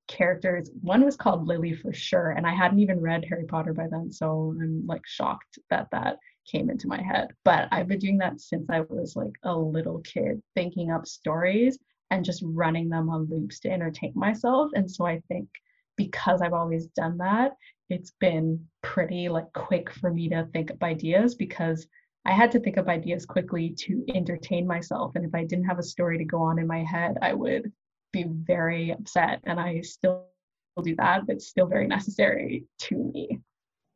characters. 0.09 0.71
One 0.81 1.05
was 1.05 1.17
called 1.17 1.47
Lily 1.47 1.75
for 1.75 1.93
sure, 1.93 2.31
and 2.31 2.47
I 2.47 2.55
hadn't 2.55 2.81
even 2.81 3.01
read 3.01 3.25
Harry 3.29 3.45
Potter 3.45 3.75
by 3.75 3.87
then, 3.89 4.11
so 4.11 4.55
I'm 4.61 4.87
like 4.87 5.07
shocked 5.07 5.59
that 5.71 5.89
that 5.93 6.19
came 6.51 6.71
into 6.71 6.89
my 6.89 7.01
head. 7.03 7.29
But 7.45 7.69
I've 7.71 7.89
been 7.89 7.99
doing 7.99 8.19
that 8.19 8.41
since 8.41 8.69
I 8.71 8.81
was 8.81 9.15
like 9.15 9.35
a 9.43 9.55
little 9.55 10.01
kid, 10.01 10.43
thinking 10.55 10.91
up 10.91 11.07
stories 11.07 11.79
and 12.11 12.25
just 12.25 12.43
running 12.45 12.89
them 12.89 13.11
on 13.11 13.29
loops 13.29 13.61
to 13.61 13.71
entertain 13.71 14.13
myself. 14.15 14.71
And 14.75 14.91
so 14.91 15.07
I 15.07 15.21
think 15.29 15.49
because 15.97 16.41
I've 16.41 16.55
always 16.55 16.87
done 16.89 17.19
that, 17.19 17.53
it's 17.91 18.13
been 18.19 18.67
pretty 18.83 19.29
like 19.29 19.53
quick 19.53 19.91
for 19.91 20.11
me 20.11 20.29
to 20.31 20.49
think 20.53 20.71
up 20.71 20.83
ideas 20.83 21.35
because 21.35 21.87
I 22.29 22.33
had 22.33 22.53
to 22.53 22.61
think 22.61 22.77
of 22.77 22.89
ideas 22.89 23.25
quickly 23.25 23.71
to 23.71 24.05
entertain 24.15 24.67
myself. 24.67 25.13
And 25.15 25.25
if 25.25 25.35
I 25.35 25.45
didn't 25.45 25.65
have 25.65 25.79
a 25.79 25.83
story 25.83 26.19
to 26.19 26.25
go 26.27 26.43
on 26.43 26.59
in 26.59 26.67
my 26.67 26.85
head, 26.85 27.17
I 27.23 27.33
would 27.33 27.73
be 28.13 28.27
very 28.29 28.91
upset. 28.91 29.41
And 29.45 29.59
I 29.59 29.81
still 29.81 30.27
do 30.83 30.95
that, 30.97 31.27
but 31.27 31.37
it's 31.37 31.49
still 31.49 31.67
very 31.67 31.87
necessary 31.87 32.67
to 32.81 32.97
me. 32.97 33.41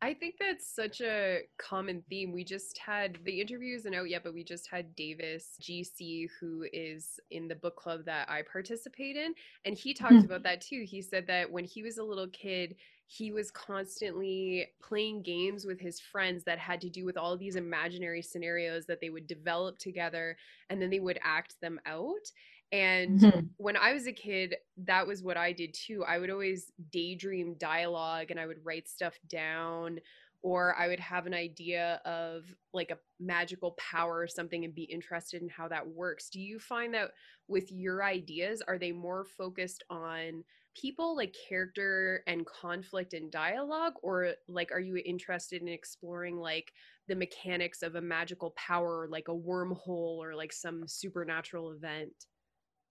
I 0.01 0.15
think 0.15 0.37
that's 0.41 0.75
such 0.75 1.03
a 1.03 1.43
common 1.59 2.03
theme. 2.09 2.33
We 2.33 2.43
just 2.43 2.79
had 2.79 3.19
the 3.23 3.39
interview 3.39 3.77
isn't 3.77 3.95
out 3.95 4.09
yet, 4.09 4.25
but 4.25 4.33
we 4.33 4.43
just 4.43 4.67
had 4.67 4.97
Davis 4.97 5.51
GC, 5.61 6.29
who 6.41 6.65
is 6.73 7.21
in 7.31 7.49
the 7.49 7.55
book 7.55 7.77
club 7.77 8.07
that 8.07 8.31
I 8.31 8.43
participate 8.51 9.17
in. 9.17 9.35
And 9.67 9.77
he 9.77 9.93
talked 9.93 10.15
mm-hmm. 10.15 10.25
about 10.25 10.43
that 10.45 10.63
too. 10.63 10.85
He 10.89 11.03
said 11.03 11.27
that 11.27 11.53
when 11.53 11.65
he 11.65 11.83
was 11.83 11.99
a 11.99 12.03
little 12.03 12.29
kid, 12.29 12.77
he 13.13 13.31
was 13.31 13.51
constantly 13.51 14.67
playing 14.83 15.21
games 15.23 15.67
with 15.67 15.79
his 15.79 16.01
friends 16.01 16.45
that 16.45 16.59
had 16.59 16.81
to 16.81 16.89
do 16.89 17.05
with 17.05 17.19
all 17.19 17.37
these 17.37 17.57
imaginary 17.57 18.23
scenarios 18.23 18.87
that 18.87 19.03
they 19.03 19.11
would 19.11 19.27
develop 19.27 19.79
together 19.79 20.35
and 20.71 20.81
then 20.81 20.89
they 20.89 20.99
would 20.99 21.19
act 21.23 21.55
them 21.61 21.79
out. 21.85 22.27
And 22.73 23.21
mm-hmm. 23.21 23.41
when 23.59 23.77
I 23.77 23.93
was 23.93 24.07
a 24.07 24.13
kid, 24.13 24.57
that 24.85 25.07
was 25.07 25.23
what 25.23 25.37
I 25.37 25.53
did 25.53 25.75
too. 25.75 26.03
I 26.09 26.19
would 26.19 26.31
always 26.31 26.73
daydream 26.91 27.57
dialogue 27.59 28.31
and 28.31 28.41
I 28.41 28.47
would 28.47 28.65
write 28.65 28.89
stuff 28.89 29.19
down 29.29 30.01
or 30.41 30.75
I 30.75 30.89
would 30.89 31.01
have 31.01 31.27
an 31.27 31.35
idea 31.35 32.01
of 32.07 32.45
like 32.73 32.91
a 32.91 32.99
magical 33.21 33.73
power 33.73 34.21
or 34.21 34.27
something 34.27 34.65
and 34.65 34.75
be 34.75 34.85
interested 34.85 35.43
in 35.43 35.51
how 35.51 35.69
that 35.69 35.87
works. 35.87 36.31
Do 36.31 36.41
you 36.41 36.59
find 36.59 36.95
that 36.95 37.11
with 37.47 37.71
your 37.71 38.03
ideas, 38.03 38.63
are 38.67 38.79
they 38.79 38.91
more 38.91 39.27
focused 39.27 39.85
on 39.91 40.45
people 40.75 41.17
like 41.17 41.35
character 41.49 42.23
and 42.27 42.47
conflict 42.47 43.15
and 43.15 43.31
dialogue 43.31 43.95
or 44.03 44.33
like 44.49 44.73
are 44.73 44.81
you 44.81 45.01
interested 45.05 45.63
in 45.63 45.69
exploring 45.69 46.37
like 46.37 46.73
the 47.09 47.15
mechanics 47.15 47.83
of 47.83 47.95
a 47.95 48.01
magical 48.01 48.55
power 48.57 49.07
like 49.11 49.29
a 49.29 49.35
wormhole 49.35 50.19
or 50.19 50.35
like 50.35 50.53
some 50.53 50.87
supernatural 50.87 51.73
event? 51.73 52.13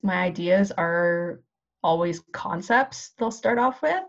My 0.04 0.24
ideas 0.24 0.72
are 0.72 1.42
always 1.84 2.22
concepts 2.32 3.12
they'll 3.18 3.32
start 3.32 3.58
off 3.58 3.82
with 3.82 4.04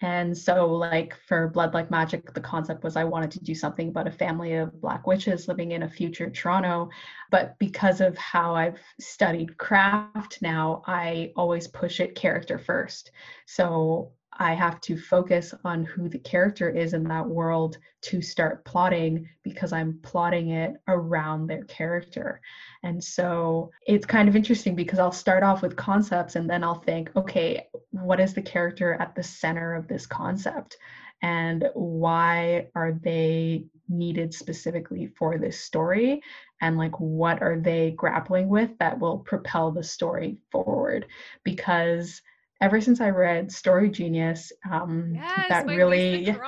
and 0.00 0.36
so, 0.36 0.66
like 0.66 1.16
for 1.28 1.48
Blood 1.48 1.72
Like 1.72 1.90
Magic, 1.90 2.34
the 2.34 2.40
concept 2.40 2.82
was 2.82 2.96
I 2.96 3.04
wanted 3.04 3.30
to 3.32 3.44
do 3.44 3.54
something 3.54 3.88
about 3.88 4.08
a 4.08 4.12
family 4.12 4.54
of 4.54 4.80
Black 4.80 5.06
witches 5.06 5.46
living 5.48 5.70
in 5.70 5.84
a 5.84 5.88
future 5.88 6.28
Toronto. 6.28 6.90
But 7.30 7.58
because 7.58 8.00
of 8.00 8.18
how 8.18 8.54
I've 8.54 8.80
studied 9.00 9.56
craft 9.56 10.38
now, 10.42 10.82
I 10.86 11.32
always 11.36 11.68
push 11.68 12.00
it 12.00 12.16
character 12.16 12.58
first. 12.58 13.12
So 13.46 14.12
I 14.36 14.54
have 14.54 14.80
to 14.82 14.96
focus 14.96 15.54
on 15.64 15.84
who 15.84 16.08
the 16.08 16.18
character 16.18 16.68
is 16.68 16.92
in 16.92 17.04
that 17.04 17.26
world 17.26 17.78
to 18.02 18.20
start 18.20 18.64
plotting 18.64 19.28
because 19.42 19.72
I'm 19.72 19.98
plotting 20.02 20.50
it 20.50 20.74
around 20.88 21.46
their 21.46 21.64
character. 21.64 22.40
And 22.82 23.02
so 23.02 23.70
it's 23.86 24.06
kind 24.06 24.28
of 24.28 24.36
interesting 24.36 24.74
because 24.74 24.98
I'll 24.98 25.12
start 25.12 25.42
off 25.42 25.62
with 25.62 25.76
concepts 25.76 26.36
and 26.36 26.50
then 26.50 26.64
I'll 26.64 26.80
think, 26.80 27.10
okay, 27.16 27.66
what 27.90 28.20
is 28.20 28.34
the 28.34 28.42
character 28.42 28.94
at 28.94 29.14
the 29.14 29.22
center 29.22 29.74
of 29.74 29.88
this 29.88 30.06
concept? 30.06 30.76
And 31.22 31.70
why 31.74 32.66
are 32.74 32.92
they 32.92 33.64
needed 33.88 34.34
specifically 34.34 35.06
for 35.16 35.38
this 35.38 35.60
story? 35.60 36.22
And 36.60 36.76
like, 36.76 36.98
what 36.98 37.40
are 37.40 37.58
they 37.58 37.92
grappling 37.96 38.48
with 38.48 38.76
that 38.78 38.98
will 38.98 39.18
propel 39.18 39.70
the 39.70 39.82
story 39.82 40.38
forward? 40.50 41.06
Because 41.44 42.20
ever 42.64 42.80
since 42.80 42.98
I 42.98 43.10
read 43.10 43.52
Story 43.52 43.90
Genius, 43.90 44.50
um, 44.72 45.12
yes, 45.14 45.46
that 45.50 45.66
really, 45.66 46.24
yes, 46.24 46.38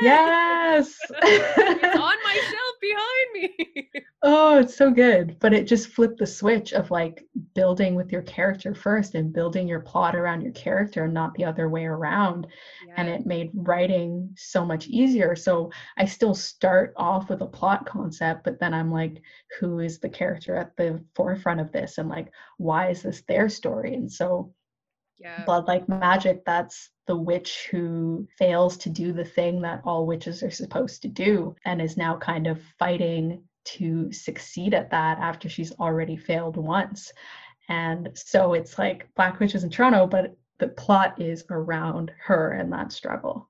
yes, 0.00 0.96
it's 1.22 1.98
on 1.98 2.16
my 2.24 2.32
shelf 2.50 2.76
behind 2.80 3.32
me. 3.34 3.90
oh, 4.22 4.58
it's 4.58 4.74
so 4.74 4.90
good. 4.90 5.36
But 5.38 5.52
it 5.52 5.66
just 5.66 5.88
flipped 5.90 6.18
the 6.18 6.26
switch 6.26 6.72
of 6.72 6.90
like 6.90 7.26
building 7.54 7.94
with 7.94 8.10
your 8.10 8.22
character 8.22 8.74
first 8.74 9.14
and 9.14 9.30
building 9.30 9.68
your 9.68 9.80
plot 9.80 10.16
around 10.16 10.40
your 10.40 10.52
character, 10.52 11.04
and 11.04 11.12
not 11.12 11.34
the 11.34 11.44
other 11.44 11.68
way 11.68 11.84
around. 11.84 12.46
Yes. 12.86 12.94
And 12.96 13.08
it 13.08 13.26
made 13.26 13.50
writing 13.52 14.30
so 14.34 14.64
much 14.64 14.86
easier. 14.86 15.36
So 15.36 15.70
I 15.98 16.06
still 16.06 16.34
start 16.34 16.94
off 16.96 17.28
with 17.28 17.42
a 17.42 17.46
plot 17.46 17.84
concept, 17.84 18.44
but 18.44 18.58
then 18.60 18.72
I'm 18.72 18.90
like, 18.90 19.20
who 19.60 19.80
is 19.80 19.98
the 19.98 20.08
character 20.08 20.56
at 20.56 20.74
the 20.78 21.04
forefront 21.14 21.60
of 21.60 21.70
this, 21.70 21.98
and 21.98 22.08
like, 22.08 22.32
why 22.56 22.88
is 22.88 23.02
this 23.02 23.20
their 23.28 23.50
story? 23.50 23.92
And 23.92 24.10
so 24.10 24.54
yeah. 25.18 25.44
blood 25.44 25.66
like 25.66 25.88
magic 25.88 26.44
that's 26.44 26.90
the 27.06 27.16
witch 27.16 27.68
who 27.70 28.26
fails 28.36 28.76
to 28.76 28.90
do 28.90 29.12
the 29.12 29.24
thing 29.24 29.60
that 29.62 29.80
all 29.84 30.06
witches 30.06 30.42
are 30.42 30.50
supposed 30.50 31.02
to 31.02 31.08
do 31.08 31.54
and 31.64 31.80
is 31.80 31.96
now 31.96 32.16
kind 32.16 32.46
of 32.46 32.60
fighting 32.78 33.42
to 33.64 34.12
succeed 34.12 34.74
at 34.74 34.90
that 34.90 35.18
after 35.18 35.48
she's 35.48 35.72
already 35.72 36.16
failed 36.16 36.56
once 36.56 37.12
and 37.68 38.10
so 38.14 38.54
it's 38.54 38.78
like 38.78 39.08
black 39.14 39.38
witches 39.40 39.64
in 39.64 39.70
toronto 39.70 40.06
but 40.06 40.36
the 40.58 40.68
plot 40.68 41.20
is 41.20 41.44
around 41.50 42.10
her 42.18 42.52
and 42.52 42.72
that 42.72 42.92
struggle 42.92 43.48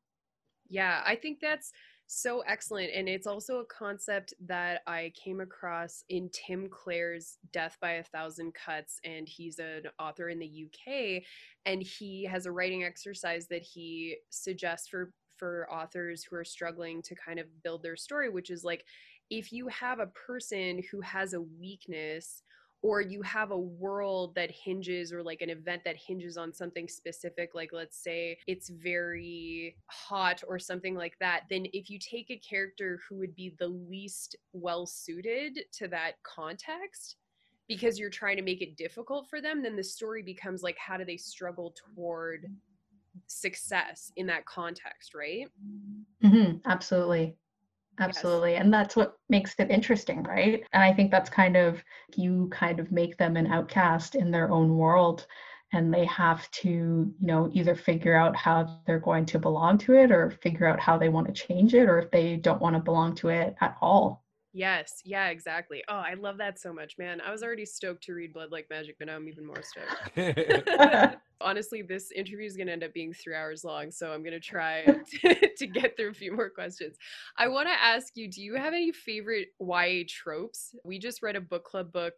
yeah 0.68 1.02
i 1.06 1.14
think 1.14 1.38
that's 1.40 1.72
so 2.08 2.40
excellent. 2.40 2.90
And 2.94 3.08
it's 3.08 3.26
also 3.26 3.58
a 3.58 3.66
concept 3.66 4.34
that 4.46 4.80
I 4.86 5.12
came 5.14 5.40
across 5.40 6.02
in 6.08 6.30
Tim 6.32 6.68
Clare's 6.68 7.36
Death 7.52 7.76
by 7.80 7.92
a 7.92 8.02
Thousand 8.02 8.54
Cuts. 8.54 8.98
And 9.04 9.28
he's 9.28 9.58
an 9.58 9.82
author 10.00 10.30
in 10.30 10.38
the 10.38 10.66
UK. 10.66 11.22
And 11.66 11.82
he 11.82 12.24
has 12.24 12.46
a 12.46 12.52
writing 12.52 12.82
exercise 12.82 13.46
that 13.48 13.62
he 13.62 14.16
suggests 14.30 14.88
for 14.88 15.12
for 15.36 15.72
authors 15.72 16.24
who 16.24 16.34
are 16.34 16.44
struggling 16.44 17.00
to 17.00 17.14
kind 17.14 17.38
of 17.38 17.46
build 17.62 17.80
their 17.82 17.96
story, 17.96 18.28
which 18.28 18.50
is 18.50 18.64
like 18.64 18.84
if 19.30 19.52
you 19.52 19.68
have 19.68 20.00
a 20.00 20.06
person 20.08 20.82
who 20.90 21.00
has 21.00 21.32
a 21.34 21.40
weakness 21.40 22.42
or 22.82 23.00
you 23.00 23.22
have 23.22 23.50
a 23.50 23.58
world 23.58 24.34
that 24.34 24.50
hinges 24.50 25.12
or 25.12 25.22
like 25.22 25.42
an 25.42 25.50
event 25.50 25.82
that 25.84 25.96
hinges 25.96 26.36
on 26.36 26.52
something 26.52 26.88
specific 26.88 27.50
like 27.54 27.70
let's 27.72 28.02
say 28.02 28.38
it's 28.46 28.68
very 28.68 29.76
hot 29.86 30.42
or 30.46 30.58
something 30.58 30.94
like 30.94 31.16
that 31.18 31.42
then 31.50 31.66
if 31.72 31.90
you 31.90 31.98
take 31.98 32.30
a 32.30 32.36
character 32.36 33.00
who 33.08 33.16
would 33.16 33.34
be 33.34 33.54
the 33.58 33.68
least 33.68 34.36
well 34.52 34.86
suited 34.86 35.60
to 35.72 35.88
that 35.88 36.12
context 36.22 37.16
because 37.66 37.98
you're 37.98 38.10
trying 38.10 38.36
to 38.36 38.42
make 38.42 38.62
it 38.62 38.76
difficult 38.76 39.28
for 39.28 39.40
them 39.40 39.62
then 39.62 39.76
the 39.76 39.84
story 39.84 40.22
becomes 40.22 40.62
like 40.62 40.76
how 40.78 40.96
do 40.96 41.04
they 41.04 41.16
struggle 41.16 41.74
toward 41.94 42.46
success 43.26 44.12
in 44.16 44.26
that 44.26 44.44
context 44.46 45.14
right? 45.14 45.48
Mm-hmm, 46.22 46.58
absolutely 46.66 47.36
absolutely 48.00 48.52
yes. 48.52 48.62
and 48.62 48.72
that's 48.72 48.96
what 48.96 49.18
makes 49.28 49.54
it 49.58 49.70
interesting 49.70 50.22
right 50.24 50.62
and 50.72 50.82
i 50.82 50.92
think 50.92 51.10
that's 51.10 51.30
kind 51.30 51.56
of 51.56 51.82
you 52.16 52.48
kind 52.52 52.80
of 52.80 52.92
make 52.92 53.16
them 53.18 53.36
an 53.36 53.46
outcast 53.46 54.14
in 54.14 54.30
their 54.30 54.50
own 54.50 54.76
world 54.76 55.26
and 55.72 55.92
they 55.92 56.04
have 56.06 56.50
to 56.50 56.68
you 56.68 57.14
know 57.20 57.50
either 57.52 57.74
figure 57.74 58.16
out 58.16 58.34
how 58.34 58.80
they're 58.86 58.98
going 58.98 59.26
to 59.26 59.38
belong 59.38 59.76
to 59.78 59.94
it 59.94 60.10
or 60.10 60.30
figure 60.30 60.66
out 60.66 60.80
how 60.80 60.96
they 60.96 61.08
want 61.08 61.26
to 61.26 61.32
change 61.32 61.74
it 61.74 61.88
or 61.88 61.98
if 61.98 62.10
they 62.10 62.36
don't 62.36 62.60
want 62.62 62.74
to 62.74 62.80
belong 62.80 63.14
to 63.14 63.28
it 63.28 63.54
at 63.60 63.76
all 63.80 64.24
Yes, 64.52 65.02
yeah, 65.04 65.28
exactly. 65.28 65.82
Oh, 65.88 65.96
I 65.96 66.14
love 66.14 66.38
that 66.38 66.58
so 66.58 66.72
much, 66.72 66.96
man. 66.98 67.20
I 67.20 67.30
was 67.30 67.42
already 67.42 67.66
stoked 67.66 68.02
to 68.04 68.14
read 68.14 68.32
Blood 68.32 68.50
Like 68.50 68.66
Magic, 68.70 68.96
but 68.98 69.06
now 69.06 69.16
I'm 69.16 69.28
even 69.28 69.46
more 69.46 69.62
stoked. 69.62 71.16
Honestly, 71.40 71.82
this 71.82 72.10
interview 72.12 72.46
is 72.46 72.56
going 72.56 72.66
to 72.66 72.72
end 72.72 72.82
up 72.82 72.94
being 72.94 73.12
three 73.12 73.34
hours 73.34 73.62
long, 73.62 73.90
so 73.90 74.10
I'm 74.10 74.22
going 74.22 74.32
to 74.32 74.40
try 74.40 74.84
to, 74.84 75.66
get 75.66 75.96
through 75.96 76.10
a 76.10 76.14
few 76.14 76.34
more 76.34 76.48
questions. 76.48 76.96
I 77.36 77.48
want 77.48 77.68
to 77.68 77.72
ask 77.72 78.16
you 78.16 78.28
do 78.28 78.42
you 78.42 78.54
have 78.56 78.72
any 78.72 78.90
favorite 78.90 79.48
YA 79.60 80.04
tropes? 80.08 80.74
We 80.82 80.98
just 80.98 81.22
read 81.22 81.36
a 81.36 81.40
book 81.40 81.64
club 81.64 81.92
book. 81.92 82.14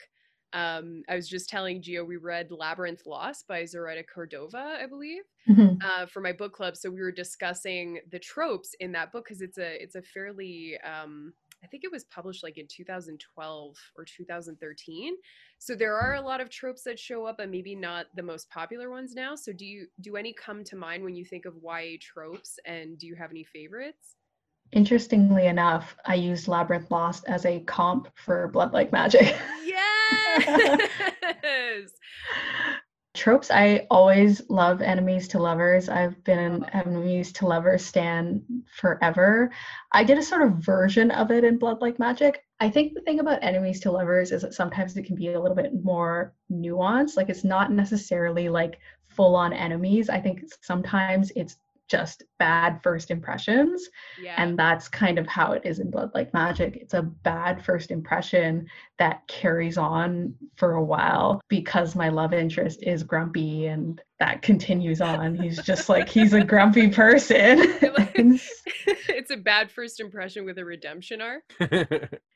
Um, 0.52 1.02
I 1.08 1.14
was 1.14 1.28
just 1.28 1.48
telling 1.48 1.80
Gio 1.80 2.06
we 2.06 2.16
read 2.16 2.50
Labyrinth 2.50 3.02
Lost 3.06 3.46
by 3.46 3.64
Zoraida 3.64 4.02
Cordova, 4.02 4.78
I 4.82 4.86
believe, 4.86 5.22
mm-hmm. 5.48 5.76
uh, 5.80 6.06
for 6.06 6.20
my 6.20 6.32
book 6.32 6.52
club. 6.52 6.76
So 6.76 6.90
we 6.90 7.00
were 7.00 7.12
discussing 7.12 8.00
the 8.10 8.18
tropes 8.18 8.74
in 8.80 8.92
that 8.92 9.12
book 9.12 9.26
because 9.26 9.42
it's 9.42 9.58
a 9.58 9.82
it's 9.82 9.94
a 9.94 10.02
fairly 10.02 10.76
um, 10.80 11.32
I 11.62 11.66
think 11.66 11.84
it 11.84 11.92
was 11.92 12.04
published 12.04 12.42
like 12.42 12.58
in 12.58 12.66
2012 12.66 13.76
or 13.96 14.04
2013. 14.04 15.14
So 15.58 15.74
there 15.74 15.96
are 15.96 16.14
a 16.14 16.20
lot 16.20 16.40
of 16.40 16.48
tropes 16.48 16.82
that 16.84 16.98
show 16.98 17.26
up 17.26 17.38
and 17.38 17.50
maybe 17.50 17.74
not 17.74 18.06
the 18.14 18.22
most 18.22 18.48
popular 18.50 18.90
ones 18.90 19.14
now. 19.14 19.34
So 19.34 19.52
do 19.52 19.66
you 19.66 19.86
do 20.00 20.16
any 20.16 20.32
come 20.32 20.64
to 20.64 20.76
mind 20.76 21.04
when 21.04 21.14
you 21.14 21.24
think 21.24 21.44
of 21.44 21.54
YA 21.62 21.98
tropes 22.00 22.58
and 22.64 22.98
do 22.98 23.06
you 23.06 23.14
have 23.14 23.30
any 23.30 23.44
favorites? 23.44 24.16
Interestingly 24.72 25.46
enough, 25.46 25.96
I 26.06 26.14
used 26.14 26.46
Labyrinth 26.46 26.90
Lost 26.90 27.24
as 27.26 27.44
a 27.44 27.60
comp 27.60 28.08
for 28.14 28.48
Blood 28.48 28.72
Like 28.72 28.92
Magic. 28.92 29.36
Yes. 29.64 30.80
tropes. 33.20 33.50
I 33.50 33.86
always 33.90 34.42
love 34.48 34.80
enemies 34.80 35.28
to 35.28 35.38
lovers. 35.38 35.88
I've 35.88 36.24
been 36.24 36.38
an 36.38 36.64
enemies 36.72 37.32
to 37.34 37.46
lovers 37.46 37.84
stan 37.84 38.42
forever. 38.74 39.50
I 39.92 40.04
did 40.04 40.18
a 40.18 40.22
sort 40.22 40.42
of 40.42 40.54
version 40.54 41.10
of 41.10 41.30
it 41.30 41.44
in 41.44 41.58
blood 41.58 41.82
like 41.82 41.98
magic. 41.98 42.42
I 42.58 42.70
think 42.70 42.94
the 42.94 43.02
thing 43.02 43.20
about 43.20 43.44
enemies 43.44 43.80
to 43.80 43.92
lovers 43.92 44.32
is 44.32 44.42
that 44.42 44.54
sometimes 44.54 44.96
it 44.96 45.04
can 45.04 45.16
be 45.16 45.32
a 45.32 45.40
little 45.40 45.54
bit 45.54 45.72
more 45.84 46.34
nuanced. 46.50 47.16
Like 47.16 47.28
it's 47.28 47.44
not 47.44 47.70
necessarily 47.70 48.48
like 48.48 48.78
full 49.08 49.36
on 49.36 49.52
enemies. 49.52 50.08
I 50.08 50.20
think 50.20 50.42
sometimes 50.62 51.30
it's 51.36 51.56
just 51.90 52.22
bad 52.38 52.80
first 52.82 53.10
impressions. 53.10 53.88
Yeah. 54.22 54.36
And 54.38 54.58
that's 54.58 54.88
kind 54.88 55.18
of 55.18 55.26
how 55.26 55.52
it 55.52 55.62
is 55.64 55.80
in 55.80 55.90
Blood 55.90 56.12
Like 56.14 56.32
Magic. 56.32 56.76
It's 56.76 56.94
a 56.94 57.02
bad 57.02 57.64
first 57.64 57.90
impression 57.90 58.66
that 58.98 59.26
carries 59.26 59.76
on 59.76 60.34
for 60.56 60.74
a 60.74 60.84
while 60.84 61.40
because 61.48 61.96
my 61.96 62.08
love 62.08 62.32
interest 62.32 62.82
is 62.84 63.02
grumpy 63.02 63.66
and 63.66 64.00
that 64.20 64.42
continues 64.42 65.00
on. 65.00 65.34
He's 65.34 65.60
just 65.62 65.88
like, 65.88 66.08
he's 66.08 66.32
a 66.32 66.44
grumpy 66.44 66.88
person. 66.90 67.58
it's 68.86 69.30
a 69.30 69.36
bad 69.36 69.70
first 69.70 69.98
impression 69.98 70.44
with 70.44 70.58
a 70.58 70.64
redemption 70.64 71.20
arc. 71.20 71.42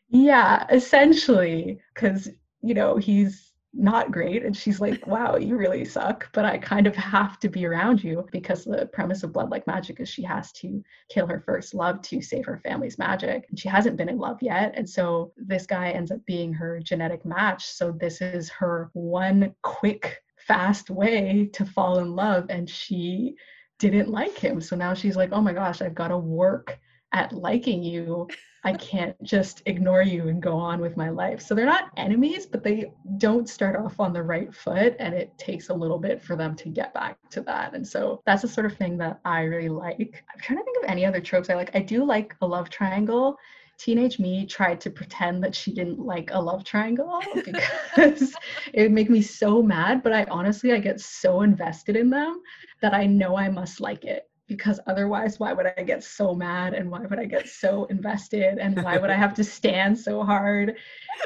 yeah, 0.09 0.67
essentially. 0.71 1.79
Because, 1.95 2.29
you 2.61 2.75
know, 2.75 2.97
he's 2.97 3.54
not 3.77 4.13
great. 4.13 4.45
And 4.45 4.57
she's 4.57 4.81
like, 4.81 5.07
wow, 5.07 5.37
you 5.37 5.57
really 5.57 5.85
suck, 5.85 6.29
but 6.33 6.45
I 6.45 6.59
kind 6.59 6.87
of 6.87 6.95
have 6.97 7.41
to 7.41 7.49
be 7.49 7.67
around 7.67 8.03
you 8.03 8.27
because 8.31 8.65
the 8.65 8.89
premise 8.93 9.23
of 9.23 9.33
Blood 9.33 9.51
Like 9.51 9.67
Magic 9.67 10.01
is 10.01 10.09
she 10.09 10.23
has 10.23 10.53
to 10.53 10.83
kill 11.09 11.27
her 11.27 11.41
first 11.41 11.75
love 11.75 12.01
to 12.03 12.23
save 12.23 12.47
her 12.47 12.59
family's 12.59 12.99
magic. 12.99 13.47
And 13.49 13.59
she 13.59 13.69
hasn't 13.69 13.97
been 13.97 14.09
in 14.09 14.19
love 14.19 14.39
yet. 14.41 14.75
And 14.77 14.89
so 14.89 15.33
this 15.37 15.67
guy 15.67 15.91
ends 15.91 16.13
up 16.13 16.25
being 16.25 16.53
her 16.53 16.81
genetic 16.81 17.25
match. 17.25 17.67
So 17.67 17.91
this 17.93 18.21
is 18.21 18.49
her 18.51 18.91
one 18.93 19.55
quick, 19.63 20.23
fast 20.37 20.89
way 20.89 21.51
to 21.55 21.65
fall 21.65 21.99
in 21.99 22.15
love. 22.15 22.47
And 22.51 22.71
she 22.71 23.35
didn't 23.79 24.09
like 24.09 24.39
him. 24.39 24.61
So 24.61 24.77
now 24.77 24.95
she's 24.95 25.17
like, 25.17 25.31
oh 25.33 25.41
my 25.41 25.53
gosh, 25.53 25.83
I've 25.83 25.95
got 25.95 26.09
to 26.09 26.19
work 26.19 26.79
at 27.13 27.33
liking 27.33 27.83
you, 27.83 28.29
I 28.65 28.73
can't 28.73 29.21
just 29.23 29.63
ignore 29.67 30.03
you 30.03 30.29
and 30.29 30.43
go 30.43 30.57
on 30.57 30.81
with 30.81 30.97
my 30.97 31.11
life. 31.11 31.43
So 31.43 31.55
they're 31.55 31.67
not 31.67 31.91
enemies, 31.99 32.47
but 32.47 32.65
they 32.65 32.93
don't 33.19 33.49
start 33.49 33.77
off 33.77 34.01
on 34.01 34.15
the 34.15 34.23
right 34.23 34.53
foot. 34.55 34.97
And 34.99 35.15
it 35.15 35.37
takes 35.37 35.69
a 35.69 35.75
little 35.75 35.99
bit 35.99 36.23
for 36.23 36.35
them 36.35 36.57
to 36.57 36.71
get 36.71 36.95
back 36.95 37.19
to 37.31 37.43
that. 37.43 37.75
And 37.75 37.87
so 37.87 38.23
that's 38.25 38.43
the 38.43 38.49
sort 38.49 38.67
of 38.67 38.77
thing 38.77 38.97
that 38.99 39.21
I 39.25 39.43
really 39.43 39.69
like. 39.69 40.25
I'm 40.33 40.41
trying 40.41 40.59
to 40.59 40.65
think 40.65 40.79
of 40.83 40.91
any 40.91 41.05
other 41.05 41.21
tropes 41.21 41.51
I 41.51 41.55
like. 41.55 41.77
I 41.77 41.81
do 41.81 42.05
like 42.05 42.35
a 42.41 42.47
love 42.47 42.71
triangle 42.71 43.37
teenage 43.77 44.19
me 44.19 44.47
tried 44.47 44.81
to 44.81 44.91
pretend 44.91 45.43
that 45.43 45.55
she 45.55 45.73
didn't 45.73 45.99
like 45.99 46.31
a 46.33 46.41
love 46.41 46.65
triangle 46.65 47.21
because 47.35 48.35
it 48.73 48.83
would 48.83 48.93
make 48.93 49.11
me 49.11 49.21
so 49.21 49.61
mad 49.63 50.03
but 50.03 50.13
i 50.13 50.25
honestly 50.31 50.73
i 50.73 50.79
get 50.79 51.01
so 51.01 51.43
invested 51.43 51.97
in 51.97 52.09
them 52.09 52.41
that 52.81 52.95
i 52.95 53.05
know 53.05 53.37
i 53.37 53.49
must 53.49 53.81
like 53.81 54.05
it 54.05 54.29
because 54.47 54.79
otherwise 54.87 55.41
why 55.41 55.53
would 55.53 55.67
i 55.77 55.83
get 55.83 56.05
so 56.05 56.35
mad 56.35 56.75
and 56.75 56.91
why 56.91 57.01
would 57.01 57.19
i 57.19 57.25
get 57.25 57.49
so 57.49 57.85
invested 57.87 58.59
and 58.59 58.83
why 58.83 58.99
would 58.99 59.11
i 59.11 59.17
have 59.17 59.35
to 59.35 59.45
stand 59.59 59.99
so 59.99 60.23
hard 60.23 60.77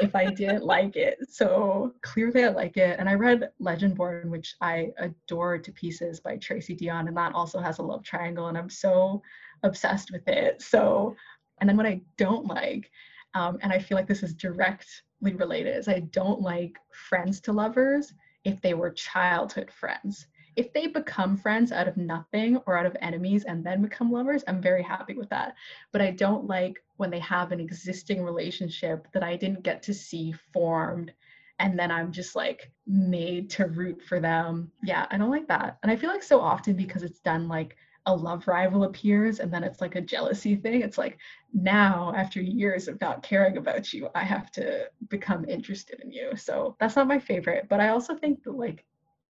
if 0.01 0.15
i 0.15 0.25
didn't 0.25 0.63
like 0.63 0.95
it? 0.95 1.17
So 1.29 1.93
clearly 2.01 2.45
i 2.45 2.49
like 2.49 2.77
it. 2.77 2.97
And 2.99 3.09
i 3.09 3.13
read 3.13 3.49
Legendborn 3.61 4.29
which 4.29 4.55
i 4.61 4.91
adore 4.97 5.57
to 5.57 5.71
pieces 5.71 6.19
by 6.19 6.37
tracy 6.37 6.75
deonn 6.75 7.07
and 7.07 7.17
that 7.17 7.35
also 7.35 7.59
has 7.59 7.79
a 7.79 7.83
love 7.83 8.03
triangle 8.03 8.47
and 8.47 8.57
i'm 8.57 8.69
so 8.69 9.21
obsessed 9.63 10.11
with 10.11 10.27
it. 10.27 10.61
So 10.61 11.15
and 11.59 11.69
then 11.69 11.77
what 11.77 11.85
i 11.85 12.01
don't 12.17 12.45
like 12.45 12.89
um, 13.35 13.57
and 13.61 13.71
i 13.71 13.79
feel 13.79 13.97
like 13.97 14.07
this 14.07 14.23
is 14.23 14.33
directly 14.33 15.33
related 15.33 15.75
is 15.75 15.87
i 15.87 15.99
don't 15.99 16.41
like 16.41 16.77
friends 16.91 17.39
to 17.41 17.51
lovers 17.51 18.13
if 18.45 18.61
they 18.61 18.73
were 18.73 18.89
childhood 18.89 19.69
friends 19.71 20.27
if 20.55 20.73
they 20.73 20.87
become 20.87 21.37
friends 21.37 21.71
out 21.71 21.87
of 21.87 21.97
nothing 21.97 22.57
or 22.65 22.77
out 22.77 22.85
of 22.85 22.95
enemies 23.01 23.45
and 23.45 23.63
then 23.63 23.81
become 23.81 24.11
lovers, 24.11 24.43
I'm 24.47 24.61
very 24.61 24.83
happy 24.83 25.13
with 25.13 25.29
that. 25.29 25.55
But 25.91 26.01
I 26.01 26.11
don't 26.11 26.47
like 26.47 26.83
when 26.97 27.09
they 27.09 27.19
have 27.19 27.51
an 27.51 27.59
existing 27.59 28.23
relationship 28.23 29.07
that 29.13 29.23
I 29.23 29.35
didn't 29.35 29.63
get 29.63 29.83
to 29.83 29.93
see 29.93 30.33
formed 30.53 31.13
and 31.59 31.77
then 31.77 31.91
I'm 31.91 32.11
just 32.11 32.35
like 32.35 32.71
made 32.87 33.49
to 33.51 33.65
root 33.67 34.01
for 34.01 34.19
them. 34.19 34.71
Yeah, 34.81 35.05
I 35.11 35.17
don't 35.17 35.29
like 35.29 35.47
that. 35.49 35.77
And 35.83 35.91
I 35.91 35.95
feel 35.95 36.09
like 36.09 36.23
so 36.23 36.39
often 36.39 36.75
because 36.75 37.03
it's 37.03 37.19
done 37.19 37.47
like 37.47 37.75
a 38.05 38.15
love 38.15 38.47
rival 38.47 38.85
appears 38.85 39.39
and 39.39 39.53
then 39.53 39.63
it's 39.63 39.81
like 39.81 39.95
a 39.95 40.01
jealousy 40.01 40.55
thing. 40.55 40.81
It's 40.81 40.97
like 40.97 41.17
now, 41.53 42.13
after 42.15 42.41
years 42.41 42.87
of 42.87 42.99
not 43.01 43.23
caring 43.23 43.57
about 43.57 43.91
you, 43.93 44.09
I 44.15 44.23
have 44.23 44.51
to 44.53 44.89
become 45.09 45.47
interested 45.47 45.99
in 45.99 46.11
you. 46.11 46.35
So 46.37 46.75
that's 46.79 46.95
not 46.95 47.07
my 47.07 47.19
favorite. 47.19 47.67
But 47.69 47.81
I 47.81 47.89
also 47.89 48.15
think 48.15 48.43
that 48.43 48.55
like 48.55 48.85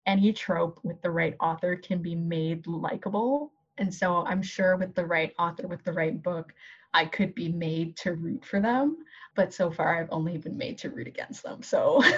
any 0.07 0.33
trope 0.33 0.81
with 0.83 1.01
the 1.03 1.11
right 1.11 1.37
author 1.41 1.77
can 1.77 2.03
be 2.03 2.15
made 2.15 2.67
likable. 2.67 3.53
And 3.79 3.93
so 3.93 4.25
I'm 4.25 4.43
sure 4.43 4.77
with 4.77 4.95
the 4.95 5.05
right 5.05 5.33
author, 5.39 5.67
with 5.67 5.83
the 5.85 5.93
right 5.93 6.23
book, 6.23 6.53
I 6.93 7.07
could 7.07 7.35
be 7.35 7.49
made 7.49 7.97
to 7.99 8.15
root 8.15 8.45
for 8.45 8.61
them. 8.61 8.99
But 9.35 9.53
so 9.53 9.71
far, 9.71 10.01
I've 10.01 10.11
only 10.13 10.39
been 10.39 10.57
made 10.57 10.79
to 10.79 10.91
root 10.91 11.09
against 11.09 11.43
them. 11.43 11.63
So. 11.63 12.03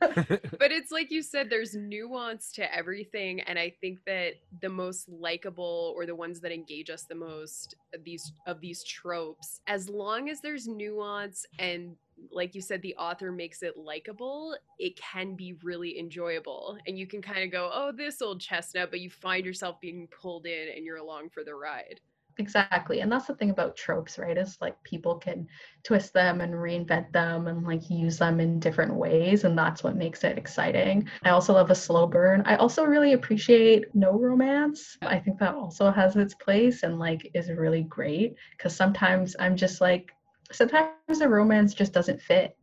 but 0.00 0.72
it's 0.72 0.90
like 0.90 1.10
you 1.10 1.22
said, 1.22 1.48
there's 1.48 1.74
nuance 1.74 2.52
to 2.52 2.74
everything. 2.74 3.40
And 3.42 3.58
I 3.58 3.72
think 3.80 4.00
that 4.06 4.34
the 4.60 4.68
most 4.68 5.08
likable 5.08 5.94
or 5.96 6.06
the 6.06 6.14
ones 6.14 6.40
that 6.40 6.52
engage 6.52 6.90
us 6.90 7.04
the 7.04 7.14
most 7.14 7.74
these 8.04 8.32
of 8.46 8.60
these 8.60 8.82
tropes, 8.84 9.60
as 9.66 9.88
long 9.88 10.28
as 10.28 10.40
there's 10.40 10.66
nuance 10.66 11.46
and 11.58 11.96
like 12.30 12.54
you 12.54 12.60
said, 12.60 12.82
the 12.82 12.96
author 12.96 13.32
makes 13.32 13.62
it 13.62 13.76
likable, 13.76 14.56
it 14.78 14.96
can 14.96 15.34
be 15.34 15.54
really 15.62 15.98
enjoyable. 15.98 16.78
And 16.86 16.98
you 16.98 17.06
can 17.06 17.22
kind 17.22 17.42
of 17.42 17.50
go, 17.50 17.70
oh, 17.72 17.92
this 17.92 18.22
old 18.22 18.40
chestnut, 18.40 18.90
but 18.90 19.00
you 19.00 19.10
find 19.10 19.44
yourself 19.44 19.80
being 19.80 20.08
pulled 20.08 20.46
in 20.46 20.68
and 20.74 20.84
you're 20.84 20.98
along 20.98 21.30
for 21.30 21.44
the 21.44 21.54
ride. 21.54 22.00
Exactly. 22.38 23.00
And 23.00 23.10
that's 23.12 23.26
the 23.26 23.34
thing 23.34 23.50
about 23.50 23.76
tropes, 23.76 24.18
right? 24.18 24.36
Is 24.36 24.58
like 24.60 24.82
people 24.82 25.16
can 25.16 25.46
twist 25.84 26.12
them 26.12 26.40
and 26.40 26.52
reinvent 26.52 27.12
them 27.12 27.46
and 27.46 27.64
like 27.64 27.88
use 27.88 28.18
them 28.18 28.40
in 28.40 28.58
different 28.58 28.94
ways. 28.94 29.44
And 29.44 29.56
that's 29.56 29.84
what 29.84 29.96
makes 29.96 30.24
it 30.24 30.36
exciting. 30.36 31.08
I 31.22 31.30
also 31.30 31.52
love 31.52 31.70
a 31.70 31.76
slow 31.76 32.06
burn. 32.06 32.42
I 32.44 32.56
also 32.56 32.84
really 32.84 33.12
appreciate 33.12 33.94
no 33.94 34.18
romance. 34.18 34.98
I 35.02 35.18
think 35.18 35.38
that 35.38 35.54
also 35.54 35.90
has 35.90 36.16
its 36.16 36.34
place 36.34 36.82
and 36.82 36.98
like 36.98 37.30
is 37.34 37.50
really 37.50 37.82
great 37.82 38.34
because 38.56 38.74
sometimes 38.74 39.36
I'm 39.38 39.56
just 39.56 39.80
like, 39.80 40.10
sometimes 40.52 41.20
a 41.20 41.28
romance 41.28 41.74
just 41.74 41.92
doesn't 41.92 42.20
fit. 42.20 42.56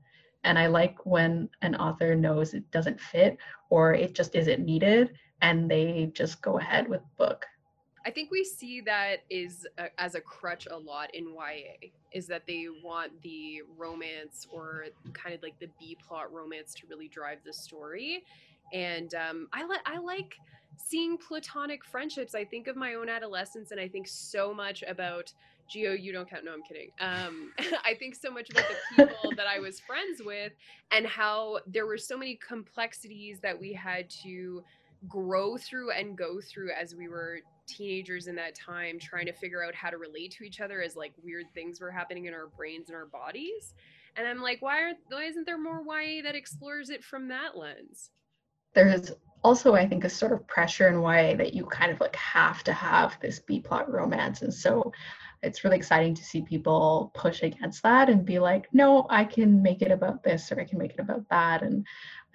And 0.44 0.58
I 0.58 0.68
like 0.68 1.06
when 1.06 1.50
an 1.62 1.76
author 1.76 2.16
knows 2.16 2.54
it 2.54 2.70
doesn't 2.72 3.00
fit 3.00 3.38
or 3.70 3.94
it 3.94 4.14
just 4.14 4.36
isn't 4.36 4.66
needed 4.66 5.14
and 5.42 5.70
they 5.70 6.12
just 6.14 6.42
go 6.42 6.58
ahead 6.58 6.88
with 6.88 7.02
the 7.02 7.26
book. 7.26 7.46
I 8.06 8.10
think 8.10 8.32
we 8.32 8.44
see 8.44 8.82
that 8.82 9.18
is 9.30 9.68
a, 9.78 9.88
as 10.00 10.16
a 10.16 10.22
crutch 10.22 10.68
a 10.72 10.76
lot 10.76 11.14
in 11.14 11.28
YA 11.36 11.90
is 12.12 12.26
that 12.28 12.44
they 12.48 12.66
want 12.84 13.12
the 13.22 13.62
romance 13.78 14.48
or 14.52 14.86
kind 15.14 15.36
of 15.36 15.44
like 15.44 15.60
the 15.60 15.70
B 15.80 15.96
plot 16.08 16.34
romance 16.34 16.74
to 16.76 16.88
really 16.90 17.08
drive 17.08 17.40
the 17.46 17.54
story. 17.54 18.24
And 18.74 19.14
um, 19.14 19.48
I 19.54 19.66
like 19.66 19.82
I 19.86 20.00
like 20.00 20.36
seeing 20.78 21.18
platonic 21.18 21.86
friendships. 21.86 22.34
I 22.34 22.44
think 22.44 22.68
of 22.68 22.76
my 22.76 22.96
own 22.96 23.08
adolescence 23.08 23.72
and 23.72 23.80
I 23.80 23.88
think 23.88 24.08
so 24.08 24.54
much 24.54 24.84
about 24.88 25.32
Gio, 25.74 26.02
you 26.02 26.12
don't 26.12 26.30
count. 26.30 26.46
No, 26.46 26.54
I'm 26.54 26.64
kidding. 26.64 26.90
Um, 27.00 27.52
I 27.86 27.94
think 27.96 28.16
so 28.16 28.30
much 28.30 28.50
about 28.50 28.66
the 28.68 29.06
people 29.06 29.32
that 29.36 29.48
I 29.48 29.60
was 29.60 29.80
friends 29.80 30.22
with 30.24 30.54
and 30.92 31.06
how 31.06 31.60
there 31.68 31.86
were 31.86 31.98
so 31.98 32.18
many 32.18 32.36
complexities 32.46 33.40
that 33.42 33.60
we 33.60 33.74
had 33.74 34.10
to 34.24 34.64
grow 35.08 35.58
through 35.58 35.92
and 35.92 36.18
go 36.18 36.40
through 36.42 36.72
as 36.72 36.94
we 36.96 37.08
were 37.08 37.40
teenagers 37.68 38.28
in 38.28 38.36
that 38.36 38.56
time, 38.56 39.00
trying 39.00 39.26
to 39.26 39.34
figure 39.34 39.64
out 39.64 39.74
how 39.74 39.90
to 39.90 39.98
relate 39.98 40.32
to 40.32 40.44
each 40.44 40.62
other 40.62 40.82
as 40.82 40.96
like 40.96 41.14
weird 41.24 41.46
things 41.54 41.80
were 41.80 41.92
happening 41.92 42.26
in 42.26 42.34
our 42.34 42.48
brains 42.48 42.90
and 42.90 42.96
our 42.96 43.06
bodies. 43.06 43.74
And 44.16 44.28
I'm 44.28 44.42
like, 44.42 44.62
why 44.62 44.82
aren't 44.82 44.98
why 45.10 45.24
isn't 45.26 45.46
there 45.46 45.58
more 45.58 45.82
YA 45.86 46.22
that 46.24 46.36
explores 46.36 46.90
it 46.90 47.04
from 47.04 47.30
that 47.30 47.58
lens? 47.58 48.12
There's 48.74 49.12
also 49.44 49.74
i 49.74 49.88
think 49.88 50.04
a 50.04 50.10
sort 50.10 50.32
of 50.32 50.46
pressure 50.48 50.88
in 50.88 50.96
a 50.96 51.02
way 51.02 51.36
that 51.36 51.54
you 51.54 51.66
kind 51.66 51.92
of 51.92 52.00
like 52.00 52.16
have 52.16 52.64
to 52.64 52.74
have 52.74 53.18
this 53.22 53.40
b 53.40 53.60
plot 53.60 53.92
romance 53.92 54.42
and 54.42 54.54
so 54.54 54.92
it's 55.44 55.64
really 55.64 55.78
exciting 55.78 56.14
to 56.14 56.24
see 56.24 56.42
people 56.42 57.12
push 57.16 57.42
against 57.42 57.82
that 57.84 58.10
and 58.10 58.26
be 58.26 58.40
like, 58.40 58.68
no, 58.74 59.08
I 59.10 59.24
can 59.26 59.62
make 59.62 59.82
it 59.82 59.92
about 59.92 60.24
this 60.24 60.52
or 60.52 60.60
I 60.60 60.66
can 60.66 60.78
make 60.78 60.94
it 60.94 61.00
about 61.00 61.28
that. 61.30 61.64
And 61.64 61.86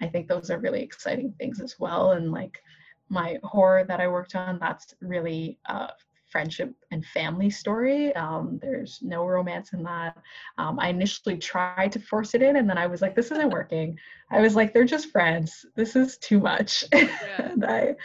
I 0.01 0.07
think 0.07 0.27
those 0.27 0.49
are 0.49 0.59
really 0.59 0.81
exciting 0.81 1.33
things 1.37 1.61
as 1.61 1.79
well. 1.79 2.11
And 2.11 2.31
like 2.31 2.61
my 3.09 3.39
horror 3.43 3.85
that 3.85 4.01
I 4.01 4.07
worked 4.07 4.35
on, 4.35 4.59
that's 4.59 4.93
really 4.99 5.57
a 5.65 5.89
friendship 6.29 6.73
and 6.91 7.05
family 7.05 7.49
story. 7.49 8.15
Um, 8.15 8.59
there's 8.61 8.99
no 9.01 9.25
romance 9.25 9.73
in 9.73 9.83
that. 9.83 10.17
Um, 10.57 10.79
I 10.79 10.89
initially 10.89 11.37
tried 11.37 11.91
to 11.93 11.99
force 11.99 12.33
it 12.35 12.41
in 12.41 12.57
and 12.57 12.69
then 12.69 12.77
I 12.77 12.87
was 12.87 13.01
like, 13.01 13.15
this 13.15 13.31
isn't 13.31 13.49
working. 13.49 13.97
I 14.31 14.41
was 14.41 14.55
like, 14.55 14.73
they're 14.73 14.85
just 14.85 15.11
friends. 15.11 15.65
This 15.75 15.95
is 15.95 16.17
too 16.17 16.39
much. 16.39 16.83
Yeah. 16.93 17.51
and 17.51 17.65
I 17.65 17.95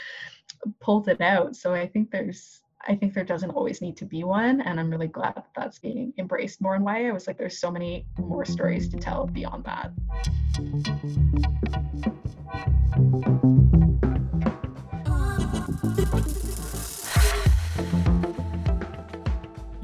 pulled 0.81 1.09
it 1.09 1.21
out. 1.21 1.57
So 1.57 1.75
I 1.75 1.87
think 1.89 2.11
there's 2.11 2.61
I 2.87 2.97
think 2.97 3.15
there 3.15 3.25
doesn't 3.25 3.51
always 3.51 3.81
need 3.81 3.97
to 3.99 4.05
be 4.05 4.25
one. 4.25 4.61
And 4.61 4.81
I'm 4.81 4.91
really 4.91 5.07
glad 5.07 5.37
that 5.37 5.47
that's 5.55 5.79
being 5.79 6.13
embraced 6.19 6.61
more 6.61 6.75
in 6.75 6.83
YA. 6.83 7.09
I 7.09 7.13
was 7.13 7.27
like, 7.27 7.39
there's 7.39 7.59
so 7.59 7.71
many 7.71 8.07
more 8.19 8.45
stories 8.45 8.89
to 8.89 8.97
tell 8.97 9.27
beyond 9.27 9.65
that. 9.65 9.93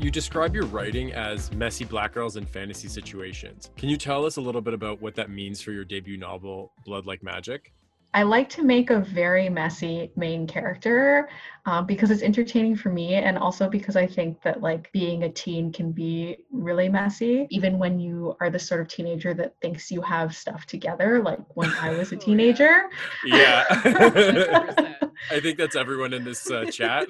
You 0.08 0.12
describe 0.12 0.54
your 0.54 0.64
writing 0.64 1.12
as 1.12 1.52
messy 1.52 1.84
black 1.84 2.14
girls 2.14 2.36
in 2.36 2.46
fantasy 2.46 2.88
situations. 2.88 3.68
Can 3.76 3.90
you 3.90 3.98
tell 3.98 4.24
us 4.24 4.38
a 4.38 4.40
little 4.40 4.62
bit 4.62 4.72
about 4.72 5.02
what 5.02 5.14
that 5.16 5.28
means 5.28 5.60
for 5.60 5.70
your 5.70 5.84
debut 5.84 6.16
novel, 6.16 6.72
Blood 6.86 7.04
Like 7.04 7.22
Magic? 7.22 7.74
I 8.14 8.22
like 8.22 8.48
to 8.50 8.62
make 8.62 8.88
a 8.88 9.00
very 9.00 9.48
messy 9.50 10.10
main 10.16 10.46
character 10.46 11.28
um, 11.66 11.84
because 11.84 12.10
it's 12.10 12.22
entertaining 12.22 12.74
for 12.74 12.88
me, 12.88 13.14
and 13.14 13.36
also 13.36 13.68
because 13.68 13.96
I 13.96 14.06
think 14.06 14.40
that 14.42 14.62
like 14.62 14.90
being 14.92 15.24
a 15.24 15.28
teen 15.28 15.70
can 15.72 15.92
be 15.92 16.38
really 16.50 16.88
messy, 16.88 17.46
even 17.50 17.78
when 17.78 18.00
you 18.00 18.34
are 18.40 18.48
the 18.48 18.58
sort 18.58 18.80
of 18.80 18.88
teenager 18.88 19.34
that 19.34 19.54
thinks 19.60 19.90
you 19.90 20.00
have 20.00 20.34
stuff 20.34 20.64
together. 20.64 21.22
Like 21.22 21.40
when 21.54 21.70
I 21.74 21.90
was 21.90 22.10
a 22.12 22.16
teenager. 22.26 22.84
yeah. 23.26 23.64
I 25.30 25.40
think 25.40 25.58
that's 25.58 25.76
everyone 25.76 26.14
in 26.14 26.24
this 26.24 26.50
uh, 26.50 26.64
chat. 26.66 27.08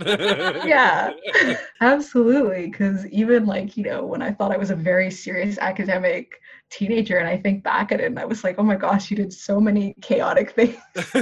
yeah, 0.66 1.12
absolutely. 1.80 2.66
Because 2.68 3.06
even 3.06 3.46
like, 3.46 3.76
you 3.76 3.84
know, 3.84 4.04
when 4.04 4.22
I 4.22 4.32
thought 4.32 4.50
I 4.50 4.56
was 4.56 4.70
a 4.70 4.76
very 4.76 5.10
serious 5.10 5.58
academic 5.58 6.40
teenager 6.70 7.18
and 7.18 7.28
I 7.28 7.36
think 7.36 7.62
back 7.62 7.92
at 7.92 8.00
it 8.00 8.06
and 8.06 8.18
I 8.18 8.24
was 8.24 8.44
like, 8.44 8.56
oh 8.58 8.62
my 8.62 8.76
gosh, 8.76 9.10
you 9.10 9.16
did 9.16 9.32
so 9.32 9.60
many 9.60 9.94
chaotic 10.02 10.52
things. 10.52 10.76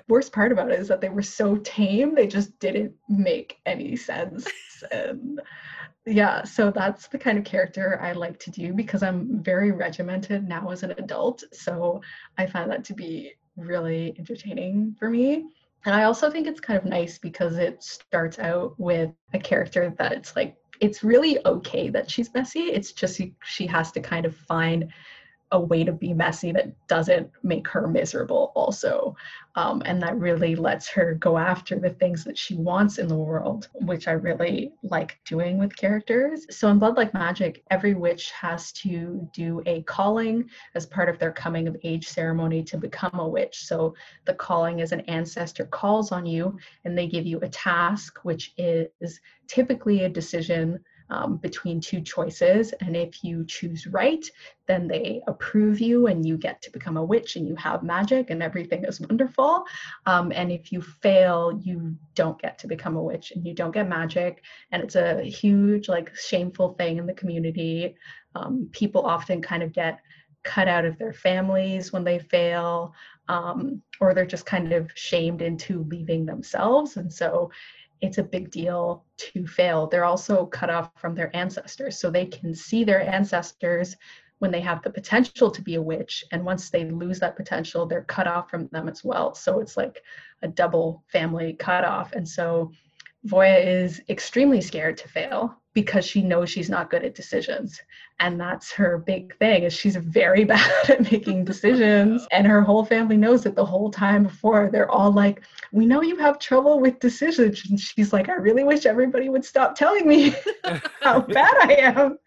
Worst 0.08 0.32
part 0.32 0.52
about 0.52 0.70
it 0.70 0.80
is 0.80 0.88
that 0.88 1.00
they 1.00 1.08
were 1.08 1.22
so 1.22 1.56
tame, 1.56 2.14
they 2.14 2.26
just 2.26 2.58
didn't 2.58 2.94
make 3.08 3.58
any 3.66 3.96
sense. 3.96 4.46
And 4.90 5.40
yeah, 6.06 6.44
so 6.44 6.70
that's 6.70 7.08
the 7.08 7.18
kind 7.18 7.38
of 7.38 7.44
character 7.44 7.98
I 8.00 8.12
like 8.12 8.38
to 8.40 8.50
do 8.50 8.72
because 8.72 9.02
I'm 9.02 9.42
very 9.42 9.72
regimented 9.72 10.46
now 10.46 10.70
as 10.70 10.82
an 10.82 10.92
adult. 10.92 11.44
So 11.52 12.00
I 12.36 12.46
find 12.46 12.70
that 12.70 12.84
to 12.84 12.94
be 12.94 13.32
really 13.56 14.14
entertaining 14.18 14.96
for 14.98 15.08
me. 15.08 15.46
And 15.86 15.94
I 15.94 16.04
also 16.04 16.30
think 16.30 16.46
it's 16.46 16.60
kind 16.60 16.78
of 16.78 16.84
nice 16.84 17.18
because 17.18 17.58
it 17.58 17.82
starts 17.82 18.38
out 18.38 18.74
with 18.78 19.10
a 19.34 19.38
character 19.38 19.94
that's 19.98 20.34
like, 20.34 20.56
it's 20.84 21.02
really 21.02 21.38
okay 21.46 21.88
that 21.88 22.10
she's 22.10 22.32
messy. 22.34 22.64
It's 22.64 22.92
just 22.92 23.20
she 23.42 23.66
has 23.66 23.90
to 23.92 24.00
kind 24.00 24.26
of 24.26 24.36
find 24.36 24.92
a 25.54 25.60
way 25.60 25.84
to 25.84 25.92
be 25.92 26.12
messy 26.12 26.50
that 26.50 26.74
doesn't 26.88 27.30
make 27.44 27.66
her 27.68 27.86
miserable 27.86 28.52
also. 28.56 29.16
Um, 29.54 29.82
and 29.86 30.02
that 30.02 30.18
really 30.18 30.56
lets 30.56 30.88
her 30.88 31.14
go 31.14 31.38
after 31.38 31.78
the 31.78 31.90
things 31.90 32.24
that 32.24 32.36
she 32.36 32.56
wants 32.56 32.98
in 32.98 33.06
the 33.06 33.14
world 33.14 33.68
which 33.74 34.08
i 34.08 34.12
really 34.12 34.72
like 34.82 35.16
doing 35.24 35.58
with 35.58 35.76
characters. 35.76 36.44
So 36.50 36.68
in 36.68 36.80
blood 36.80 36.96
like 36.96 37.14
magic 37.14 37.62
every 37.70 37.94
witch 37.94 38.32
has 38.32 38.72
to 38.72 39.28
do 39.32 39.62
a 39.66 39.82
calling 39.82 40.50
as 40.74 40.86
part 40.86 41.08
of 41.08 41.20
their 41.20 41.32
coming 41.32 41.68
of 41.68 41.76
age 41.84 42.08
ceremony 42.08 42.64
to 42.64 42.76
become 42.76 43.20
a 43.20 43.28
witch. 43.28 43.64
So 43.64 43.94
the 44.24 44.34
calling 44.34 44.80
is 44.80 44.90
an 44.90 45.02
ancestor 45.02 45.66
calls 45.66 46.10
on 46.10 46.26
you 46.26 46.58
and 46.84 46.98
they 46.98 47.06
give 47.06 47.26
you 47.26 47.38
a 47.42 47.48
task 47.48 48.18
which 48.24 48.52
is 48.58 49.20
typically 49.46 50.02
a 50.02 50.08
decision 50.08 50.80
um, 51.10 51.36
between 51.36 51.80
two 51.80 52.00
choices. 52.00 52.72
And 52.80 52.96
if 52.96 53.22
you 53.22 53.44
choose 53.46 53.86
right, 53.86 54.24
then 54.66 54.88
they 54.88 55.20
approve 55.26 55.80
you 55.80 56.06
and 56.06 56.26
you 56.26 56.36
get 56.36 56.62
to 56.62 56.70
become 56.70 56.96
a 56.96 57.04
witch 57.04 57.36
and 57.36 57.46
you 57.46 57.54
have 57.56 57.82
magic 57.82 58.30
and 58.30 58.42
everything 58.42 58.84
is 58.84 59.00
wonderful. 59.00 59.64
Um, 60.06 60.32
and 60.34 60.50
if 60.50 60.72
you 60.72 60.80
fail, 60.80 61.60
you 61.62 61.96
don't 62.14 62.40
get 62.40 62.58
to 62.60 62.66
become 62.66 62.96
a 62.96 63.02
witch 63.02 63.32
and 63.32 63.46
you 63.46 63.54
don't 63.54 63.74
get 63.74 63.88
magic. 63.88 64.42
And 64.72 64.82
it's 64.82 64.96
a 64.96 65.22
huge, 65.22 65.88
like, 65.88 66.14
shameful 66.16 66.74
thing 66.74 66.98
in 66.98 67.06
the 67.06 67.14
community. 67.14 67.96
Um, 68.34 68.68
people 68.72 69.02
often 69.06 69.42
kind 69.42 69.62
of 69.62 69.72
get 69.72 70.00
cut 70.42 70.68
out 70.68 70.84
of 70.84 70.98
their 70.98 71.12
families 71.12 71.92
when 71.92 72.04
they 72.04 72.18
fail, 72.18 72.94
um, 73.28 73.82
or 74.00 74.12
they're 74.12 74.26
just 74.26 74.44
kind 74.46 74.72
of 74.72 74.90
shamed 74.94 75.40
into 75.40 75.84
leaving 75.84 76.26
themselves. 76.26 76.96
And 76.96 77.12
so 77.12 77.50
it's 78.04 78.18
a 78.18 78.22
big 78.22 78.50
deal 78.50 79.04
to 79.16 79.46
fail. 79.46 79.86
They're 79.86 80.04
also 80.04 80.46
cut 80.46 80.70
off 80.70 80.90
from 80.96 81.14
their 81.14 81.34
ancestors. 81.34 81.98
So 81.98 82.10
they 82.10 82.26
can 82.26 82.54
see 82.54 82.84
their 82.84 83.00
ancestors 83.00 83.96
when 84.38 84.50
they 84.50 84.60
have 84.60 84.82
the 84.82 84.90
potential 84.90 85.50
to 85.50 85.62
be 85.62 85.76
a 85.76 85.82
witch. 85.82 86.24
And 86.30 86.44
once 86.44 86.68
they 86.68 86.84
lose 86.84 87.18
that 87.20 87.36
potential, 87.36 87.86
they're 87.86 88.04
cut 88.04 88.26
off 88.26 88.50
from 88.50 88.68
them 88.68 88.88
as 88.88 89.02
well. 89.02 89.34
So 89.34 89.60
it's 89.60 89.76
like 89.76 90.02
a 90.42 90.48
double 90.48 91.02
family 91.08 91.54
cutoff. 91.54 92.12
And 92.12 92.28
so 92.28 92.70
Voya 93.26 93.64
is 93.64 94.02
extremely 94.08 94.60
scared 94.60 94.98
to 94.98 95.08
fail 95.08 95.58
because 95.74 96.04
she 96.04 96.22
knows 96.22 96.48
she's 96.48 96.70
not 96.70 96.88
good 96.88 97.04
at 97.04 97.16
decisions. 97.16 97.80
And 98.20 98.40
that's 98.40 98.72
her 98.72 98.98
big 98.98 99.36
thing 99.38 99.64
is 99.64 99.72
she's 99.72 99.96
very 99.96 100.44
bad 100.54 100.88
at 100.88 101.10
making 101.10 101.44
decisions. 101.44 102.26
And 102.34 102.46
her 102.46 102.62
whole 102.62 102.84
family 102.84 103.16
knows 103.16 103.44
it 103.46 103.54
the 103.54 103.64
whole 103.64 103.90
time 103.90 104.24
before 104.24 104.70
they're 104.70 104.90
all 104.90 105.12
like 105.12 105.42
we 105.72 105.86
know 105.86 106.02
you 106.02 106.16
have 106.16 106.38
trouble 106.38 106.80
with 106.80 107.00
decisions. 107.00 107.62
And 107.68 107.78
she's 107.78 108.12
like 108.12 108.28
i 108.28 108.34
really 108.34 108.64
wish 108.64 108.86
everybody 108.86 109.28
would 109.28 109.44
stop 109.44 109.74
telling 109.74 110.06
me 110.06 110.34
how 111.00 111.20
bad 111.20 111.54
i 111.62 111.74
am 111.78 112.18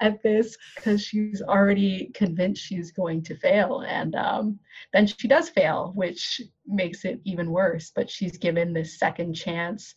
at 0.00 0.22
this 0.22 0.56
because 0.74 1.02
she's 1.02 1.42
already 1.42 2.10
convinced 2.14 2.62
she's 2.62 2.92
going 2.92 3.22
to 3.24 3.36
fail. 3.36 3.80
And 3.80 4.14
um, 4.14 4.58
then 4.92 5.06
she 5.06 5.28
does 5.28 5.48
fail 5.48 5.92
which 5.94 6.40
makes 6.66 7.04
it 7.04 7.20
even 7.24 7.50
worse. 7.50 7.92
But 7.94 8.08
she's 8.08 8.36
given 8.36 8.72
this 8.72 8.98
second 8.98 9.34
chance 9.34 9.94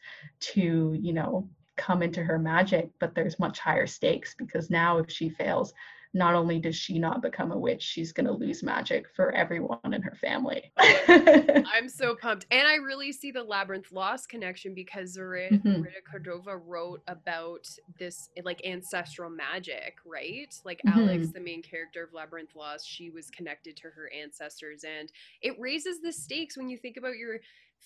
to 0.53 0.97
you 0.99 1.14
know 1.14 1.47
come 1.78 2.01
into 2.01 2.23
her 2.23 2.39
magic, 2.39 2.89
but 2.99 3.15
there's 3.15 3.39
much 3.39 3.59
higher 3.59 3.88
stakes 3.88 4.36
because 4.38 4.69
now 4.69 4.97
if 4.97 5.11
she 5.11 5.30
fails, 5.30 5.73
not 6.15 6.34
only 6.34 6.59
does 6.59 6.78
she 6.78 6.97
not 6.97 7.21
become 7.21 7.51
a 7.51 7.57
witch, 7.57 7.84
she's 7.84 8.13
going 8.13 8.26
to 8.26 8.32
lose 8.32 8.63
magic 8.63 9.05
for 9.13 9.34
everyone 9.34 9.93
in 9.93 10.01
her 10.01 10.15
family. 10.15 10.71
I'm 10.78 11.89
so 11.89 12.15
pumped. 12.15 12.45
And 12.51 12.65
I 12.65 12.76
really 12.76 13.11
see 13.11 13.32
the 13.32 13.43
Labyrinth 13.43 13.91
Lost 13.91 14.30
connection 14.30 14.73
because 14.73 15.11
Zoraida 15.11 15.57
mm-hmm. 15.57 15.84
Cordova 16.09 16.55
wrote 16.55 17.01
about 17.09 17.67
this 17.99 18.30
like 18.45 18.65
ancestral 18.65 19.30
magic, 19.30 19.97
right? 20.05 20.57
Like 20.63 20.82
mm-hmm. 20.88 20.99
Alex, 20.99 21.32
the 21.34 21.41
main 21.41 21.61
character 21.61 22.05
of 22.05 22.13
Labyrinth 22.13 22.55
Lost, 22.55 22.89
she 22.89 23.09
was 23.09 23.30
connected 23.30 23.76
to 23.76 23.89
her 23.89 24.09
ancestors. 24.17 24.86
And 24.86 25.11
it 25.41 25.59
raises 25.59 25.99
the 25.99 26.13
stakes 26.13 26.55
when 26.55 26.69
you 26.69 26.78
think 26.78 26.95
about 26.95 27.17
your 27.17 27.39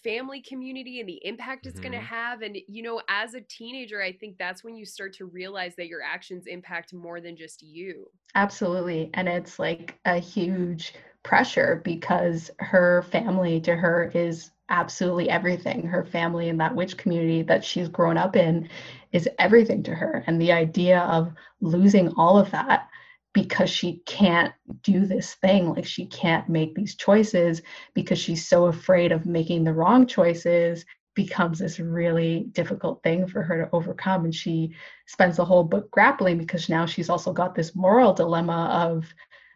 family 0.03 0.41
community 0.41 0.99
and 0.99 1.09
the 1.09 1.19
impact 1.25 1.65
it's 1.65 1.79
mm-hmm. 1.79 1.91
going 1.91 1.99
to 1.99 2.05
have 2.05 2.41
and 2.41 2.57
you 2.67 2.81
know 2.81 3.01
as 3.09 3.33
a 3.33 3.41
teenager 3.41 4.01
i 4.01 4.11
think 4.11 4.37
that's 4.37 4.63
when 4.63 4.75
you 4.75 4.85
start 4.85 5.13
to 5.13 5.25
realize 5.25 5.75
that 5.75 5.87
your 5.87 6.01
actions 6.01 6.45
impact 6.47 6.93
more 6.93 7.19
than 7.19 7.35
just 7.35 7.61
you 7.61 8.05
absolutely 8.35 9.09
and 9.15 9.27
it's 9.27 9.59
like 9.59 9.99
a 10.05 10.17
huge 10.17 10.93
pressure 11.23 11.81
because 11.83 12.49
her 12.59 13.03
family 13.11 13.59
to 13.59 13.75
her 13.75 14.09
is 14.13 14.51
absolutely 14.69 15.29
everything 15.29 15.85
her 15.85 16.05
family 16.05 16.47
and 16.47 16.59
that 16.59 16.73
witch 16.73 16.95
community 16.95 17.41
that 17.41 17.63
she's 17.63 17.89
grown 17.89 18.17
up 18.17 18.35
in 18.35 18.69
is 19.11 19.27
everything 19.37 19.83
to 19.83 19.93
her 19.93 20.23
and 20.27 20.39
the 20.39 20.51
idea 20.51 20.99
of 21.01 21.33
losing 21.59 22.07
all 22.15 22.37
of 22.37 22.49
that 22.51 22.87
because 23.33 23.69
she 23.69 24.01
can't 24.05 24.53
do 24.81 25.05
this 25.05 25.35
thing. 25.35 25.69
Like 25.69 25.85
she 25.85 26.05
can't 26.07 26.49
make 26.49 26.75
these 26.75 26.95
choices 26.95 27.61
because 27.93 28.19
she's 28.19 28.47
so 28.47 28.65
afraid 28.65 29.11
of 29.11 29.25
making 29.25 29.63
the 29.63 29.73
wrong 29.73 30.07
choices 30.07 30.85
becomes 31.15 31.59
this 31.59 31.79
really 31.79 32.47
difficult 32.51 33.03
thing 33.03 33.27
for 33.27 33.43
her 33.43 33.65
to 33.65 33.69
overcome. 33.73 34.25
And 34.25 34.33
she 34.33 34.73
spends 35.05 35.37
the 35.37 35.45
whole 35.45 35.63
book 35.63 35.91
grappling 35.91 36.37
because 36.37 36.69
now 36.69 36.85
she's 36.85 37.09
also 37.09 37.33
got 37.33 37.55
this 37.55 37.75
moral 37.75 38.13
dilemma 38.13 38.69
of 38.71 39.05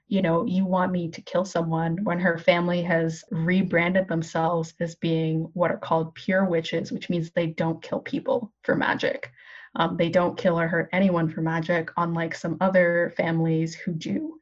you 0.08 0.22
know 0.22 0.46
you 0.46 0.66
want 0.66 0.92
me 0.92 1.10
to 1.10 1.22
kill 1.22 1.46
someone 1.46 1.98
when 2.04 2.20
her 2.20 2.38
family 2.38 2.82
has 2.84 3.24
rebranded 3.32 4.08
themselves 4.08 4.74
as 4.80 4.96
being 4.96 5.50
what 5.54 5.72
are 5.72 5.78
called 5.78 6.14
pure 6.14 6.46
witches 6.46 6.92
which 6.92 7.10
means 7.10 7.32
they 7.32 7.48
don't 7.48 7.82
kill 7.82 8.00
people 8.00 8.52
for 8.64 8.76
magic 8.76 9.32
um, 9.76 9.98
they 9.98 10.10
don't 10.10 10.38
kill 10.38 10.60
or 10.60 10.68
hurt 10.68 10.90
anyone 10.94 11.30
for 11.30 11.42
magic, 11.42 11.90
unlike 11.98 12.36
some 12.36 12.58
other 12.62 13.14
families 13.18 13.76
who 13.76 13.92
do. 13.94 14.40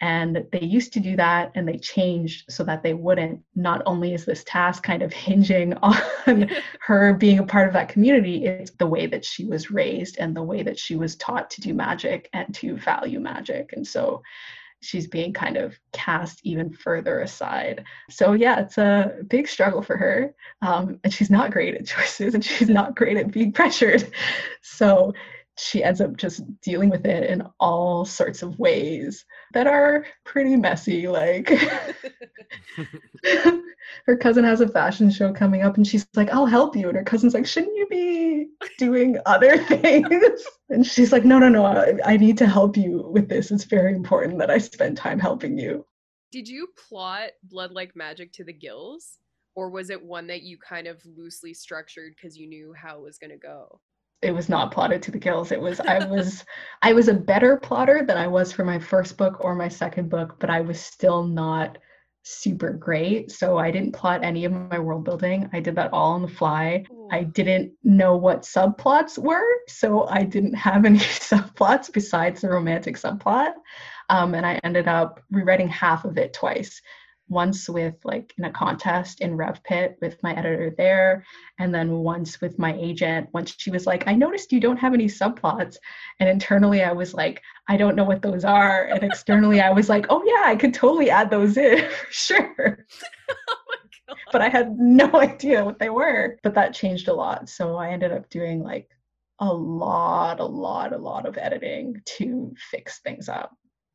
And 0.00 0.44
they 0.52 0.60
used 0.60 0.92
to 0.94 1.00
do 1.00 1.16
that 1.16 1.52
and 1.54 1.66
they 1.66 1.78
changed 1.78 2.52
so 2.52 2.64
that 2.64 2.82
they 2.82 2.94
wouldn't. 2.94 3.40
Not 3.54 3.82
only 3.86 4.12
is 4.12 4.24
this 4.24 4.44
task 4.44 4.82
kind 4.82 5.02
of 5.02 5.12
hinging 5.26 5.74
on 5.74 6.50
her 6.80 7.14
being 7.14 7.38
a 7.38 7.46
part 7.46 7.68
of 7.68 7.74
that 7.74 7.88
community, 7.88 8.44
it's 8.44 8.72
the 8.72 8.86
way 8.86 9.06
that 9.06 9.24
she 9.24 9.46
was 9.46 9.70
raised 9.70 10.18
and 10.18 10.36
the 10.36 10.42
way 10.42 10.62
that 10.62 10.78
she 10.78 10.96
was 10.96 11.16
taught 11.16 11.50
to 11.50 11.60
do 11.60 11.72
magic 11.72 12.28
and 12.32 12.54
to 12.56 12.76
value 12.76 13.20
magic. 13.20 13.72
And 13.72 13.86
so 13.86 14.22
she's 14.84 15.06
being 15.06 15.32
kind 15.32 15.56
of 15.56 15.78
cast 15.92 16.40
even 16.44 16.70
further 16.70 17.20
aside. 17.20 17.84
So 18.10 18.32
yeah, 18.32 18.60
it's 18.60 18.78
a 18.78 19.16
big 19.28 19.48
struggle 19.48 19.82
for 19.82 19.96
her, 19.96 20.34
um, 20.62 21.00
and 21.02 21.12
she's 21.12 21.30
not 21.30 21.50
great 21.50 21.74
at 21.74 21.86
choices, 21.86 22.34
and 22.34 22.44
she's 22.44 22.68
not 22.68 22.94
great 22.94 23.16
at 23.16 23.30
being 23.30 23.52
pressured. 23.52 24.10
So 24.62 25.14
she 25.56 25.84
ends 25.84 26.00
up 26.00 26.16
just 26.16 26.42
dealing 26.60 26.90
with 26.90 27.06
it 27.06 27.30
in 27.30 27.42
all 27.60 28.04
sorts 28.04 28.42
of 28.42 28.58
ways 28.58 29.24
that 29.52 29.66
are 29.66 30.04
pretty 30.24 30.56
messy. 30.56 31.06
Like 31.06 31.48
her 34.06 34.16
cousin 34.16 34.44
has 34.44 34.60
a 34.60 34.68
fashion 34.68 35.10
show 35.10 35.32
coming 35.32 35.62
up 35.62 35.76
and 35.76 35.86
she's 35.86 36.06
like, 36.14 36.30
I'll 36.30 36.46
help 36.46 36.76
you. 36.76 36.88
And 36.88 36.96
her 36.96 37.04
cousin's 37.04 37.34
like, 37.34 37.46
Shouldn't 37.46 37.76
you 37.76 37.86
be 37.88 38.46
doing 38.78 39.18
other 39.26 39.58
things? 39.64 40.44
and 40.70 40.86
she's 40.86 41.12
like, 41.12 41.24
No, 41.24 41.38
no, 41.38 41.48
no, 41.48 41.64
I, 41.64 41.94
I 42.04 42.16
need 42.16 42.38
to 42.38 42.46
help 42.46 42.76
you 42.76 43.08
with 43.10 43.28
this. 43.28 43.50
It's 43.50 43.64
very 43.64 43.94
important 43.94 44.38
that 44.38 44.50
I 44.50 44.58
spend 44.58 44.96
time 44.96 45.18
helping 45.18 45.58
you. 45.58 45.86
Did 46.32 46.48
you 46.48 46.68
plot 46.88 47.30
Blood 47.44 47.72
Like 47.72 47.94
Magic 47.94 48.32
to 48.34 48.44
the 48.44 48.52
gills? 48.52 49.18
Or 49.56 49.70
was 49.70 49.88
it 49.90 50.02
one 50.04 50.26
that 50.26 50.42
you 50.42 50.58
kind 50.58 50.88
of 50.88 51.00
loosely 51.04 51.54
structured 51.54 52.14
because 52.16 52.36
you 52.36 52.48
knew 52.48 52.74
how 52.76 52.98
it 52.98 53.02
was 53.02 53.18
going 53.18 53.30
to 53.30 53.36
go? 53.36 53.80
It 54.24 54.34
was 54.34 54.48
not 54.48 54.72
plotted 54.72 55.02
to 55.02 55.10
the 55.10 55.18
gills. 55.18 55.52
It 55.52 55.60
was 55.60 55.80
I 55.80 56.04
was 56.06 56.44
I 56.82 56.92
was 56.92 57.08
a 57.08 57.14
better 57.14 57.56
plotter 57.58 58.04
than 58.04 58.16
I 58.16 58.26
was 58.26 58.52
for 58.52 58.64
my 58.64 58.78
first 58.78 59.16
book 59.16 59.44
or 59.44 59.54
my 59.54 59.68
second 59.68 60.08
book, 60.08 60.36
but 60.38 60.50
I 60.50 60.62
was 60.62 60.80
still 60.80 61.22
not 61.22 61.78
super 62.22 62.72
great. 62.72 63.30
So 63.30 63.58
I 63.58 63.70
didn't 63.70 63.92
plot 63.92 64.24
any 64.24 64.46
of 64.46 64.52
my 64.52 64.78
world 64.78 65.04
building. 65.04 65.50
I 65.52 65.60
did 65.60 65.76
that 65.76 65.92
all 65.92 66.12
on 66.12 66.22
the 66.22 66.28
fly. 66.28 66.84
Ooh. 66.90 67.08
I 67.12 67.24
didn't 67.24 67.72
know 67.84 68.16
what 68.16 68.42
subplots 68.42 69.18
were, 69.18 69.44
so 69.68 70.06
I 70.08 70.22
didn't 70.22 70.54
have 70.54 70.86
any 70.86 70.98
subplots 70.98 71.92
besides 71.92 72.40
the 72.40 72.48
romantic 72.48 72.96
subplot. 72.96 73.52
Um, 74.08 74.34
and 74.34 74.46
I 74.46 74.58
ended 74.64 74.88
up 74.88 75.22
rewriting 75.30 75.68
half 75.68 76.06
of 76.06 76.16
it 76.16 76.32
twice 76.32 76.80
once 77.28 77.68
with 77.68 77.94
like 78.04 78.34
in 78.38 78.44
a 78.44 78.50
contest 78.50 79.20
in 79.20 79.36
RevPit 79.36 79.94
with 80.00 80.22
my 80.22 80.34
editor 80.34 80.74
there, 80.76 81.24
and 81.58 81.74
then 81.74 81.90
once 81.90 82.40
with 82.40 82.58
my 82.58 82.74
agent 82.74 83.28
once 83.32 83.54
she 83.56 83.70
was 83.70 83.86
like, 83.86 84.06
I 84.06 84.14
noticed 84.14 84.52
you 84.52 84.60
don't 84.60 84.76
have 84.76 84.94
any 84.94 85.06
subplots. 85.06 85.76
And 86.20 86.28
internally 86.28 86.82
I 86.82 86.92
was 86.92 87.14
like, 87.14 87.42
I 87.68 87.76
don't 87.76 87.96
know 87.96 88.04
what 88.04 88.22
those 88.22 88.44
are. 88.44 88.84
And 88.84 89.02
externally 89.02 89.60
I 89.60 89.70
was 89.70 89.88
like, 89.88 90.06
oh 90.10 90.22
yeah, 90.24 90.50
I 90.50 90.56
could 90.56 90.74
totally 90.74 91.10
add 91.10 91.30
those 91.30 91.56
in 91.56 91.88
sure. 92.10 92.86
oh 93.30 94.14
but 94.32 94.42
I 94.42 94.48
had 94.48 94.78
no 94.78 95.10
idea 95.14 95.64
what 95.64 95.78
they 95.78 95.90
were. 95.90 96.38
But 96.42 96.54
that 96.54 96.74
changed 96.74 97.08
a 97.08 97.14
lot. 97.14 97.48
So 97.48 97.76
I 97.76 97.90
ended 97.90 98.12
up 98.12 98.28
doing 98.30 98.62
like 98.62 98.88
a 99.38 99.52
lot, 99.52 100.40
a 100.40 100.44
lot, 100.44 100.92
a 100.92 100.98
lot 100.98 101.26
of 101.26 101.38
editing 101.38 102.00
to 102.18 102.54
fix 102.70 103.00
things 103.00 103.28
up. 103.28 103.52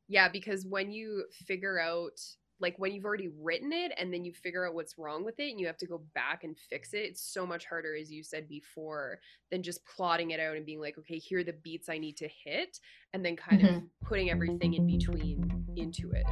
Yeah, 0.08 0.28
because 0.28 0.66
when 0.66 0.90
you 0.90 1.24
figure 1.46 1.78
out 1.78 2.20
like 2.60 2.74
when 2.78 2.92
you've 2.92 3.04
already 3.04 3.30
written 3.40 3.72
it 3.72 3.92
and 3.96 4.12
then 4.12 4.24
you 4.24 4.32
figure 4.32 4.66
out 4.66 4.74
what's 4.74 4.98
wrong 4.98 5.24
with 5.24 5.40
it 5.40 5.50
and 5.50 5.58
you 5.58 5.66
have 5.66 5.78
to 5.78 5.86
go 5.86 6.02
back 6.14 6.44
and 6.44 6.56
fix 6.58 6.92
it 6.94 6.98
it's 6.98 7.22
so 7.22 7.46
much 7.46 7.66
harder 7.66 7.96
as 7.96 8.10
you 8.10 8.22
said 8.22 8.48
before 8.48 9.18
than 9.50 9.62
just 9.62 9.84
plotting 9.86 10.30
it 10.30 10.40
out 10.40 10.56
and 10.56 10.66
being 10.66 10.80
like 10.80 10.98
okay 10.98 11.18
here 11.18 11.40
are 11.40 11.44
the 11.44 11.52
beats 11.52 11.88
i 11.88 11.98
need 11.98 12.16
to 12.16 12.28
hit 12.28 12.78
and 13.12 13.24
then 13.24 13.36
kind 13.36 13.62
mm-hmm. 13.62 13.76
of 13.76 13.82
putting 14.04 14.30
everything 14.30 14.74
in 14.74 14.86
between 14.86 15.64
into 15.76 16.12
it 16.12 16.26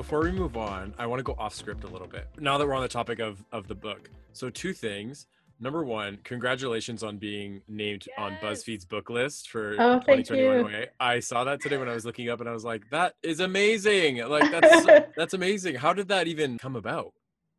before 0.07 0.21
we 0.21 0.31
move 0.31 0.57
on, 0.57 0.95
I 1.01 1.07
want 1.09 1.19
to 1.19 1.25
go 1.25 1.35
off 1.37 1.53
script 1.53 1.83
a 1.83 1.89
little 1.89 2.07
bit. 2.07 2.29
Now 2.39 2.59
that 2.59 2.67
we're 2.69 2.77
on 2.77 2.83
the 2.83 2.89
topic 2.89 3.19
of 3.19 3.45
of 3.51 3.67
the 3.67 3.75
book, 3.75 4.09
so 4.35 4.49
two 4.49 4.73
things. 4.73 5.27
Number 5.59 5.83
one, 5.83 6.19
congratulations 6.23 7.03
on 7.03 7.17
being 7.17 7.61
named 7.67 8.07
yes. 8.07 8.17
on 8.17 8.37
BuzzFeed's 8.41 8.85
book 8.85 9.11
list 9.11 9.49
for 9.49 9.75
oh, 9.81 9.95
2021 9.95 10.65
way. 10.65 10.87
I 11.01 11.19
saw 11.19 11.43
that 11.43 11.61
today 11.61 11.77
when 11.77 11.89
I 11.89 11.95
was 11.95 12.05
looking 12.05 12.29
up, 12.29 12.39
and 12.39 12.49
I 12.49 12.53
was 12.53 12.65
like, 12.65 12.89
"That 12.91 13.15
is 13.25 13.41
amazing! 13.41 14.19
Like 14.19 14.49
that's 14.53 14.87
that's 15.17 15.35
amazing. 15.35 15.75
How 15.75 15.93
did 15.93 16.07
that 16.07 16.29
even 16.29 16.57
come 16.57 16.77
about?" 16.77 17.13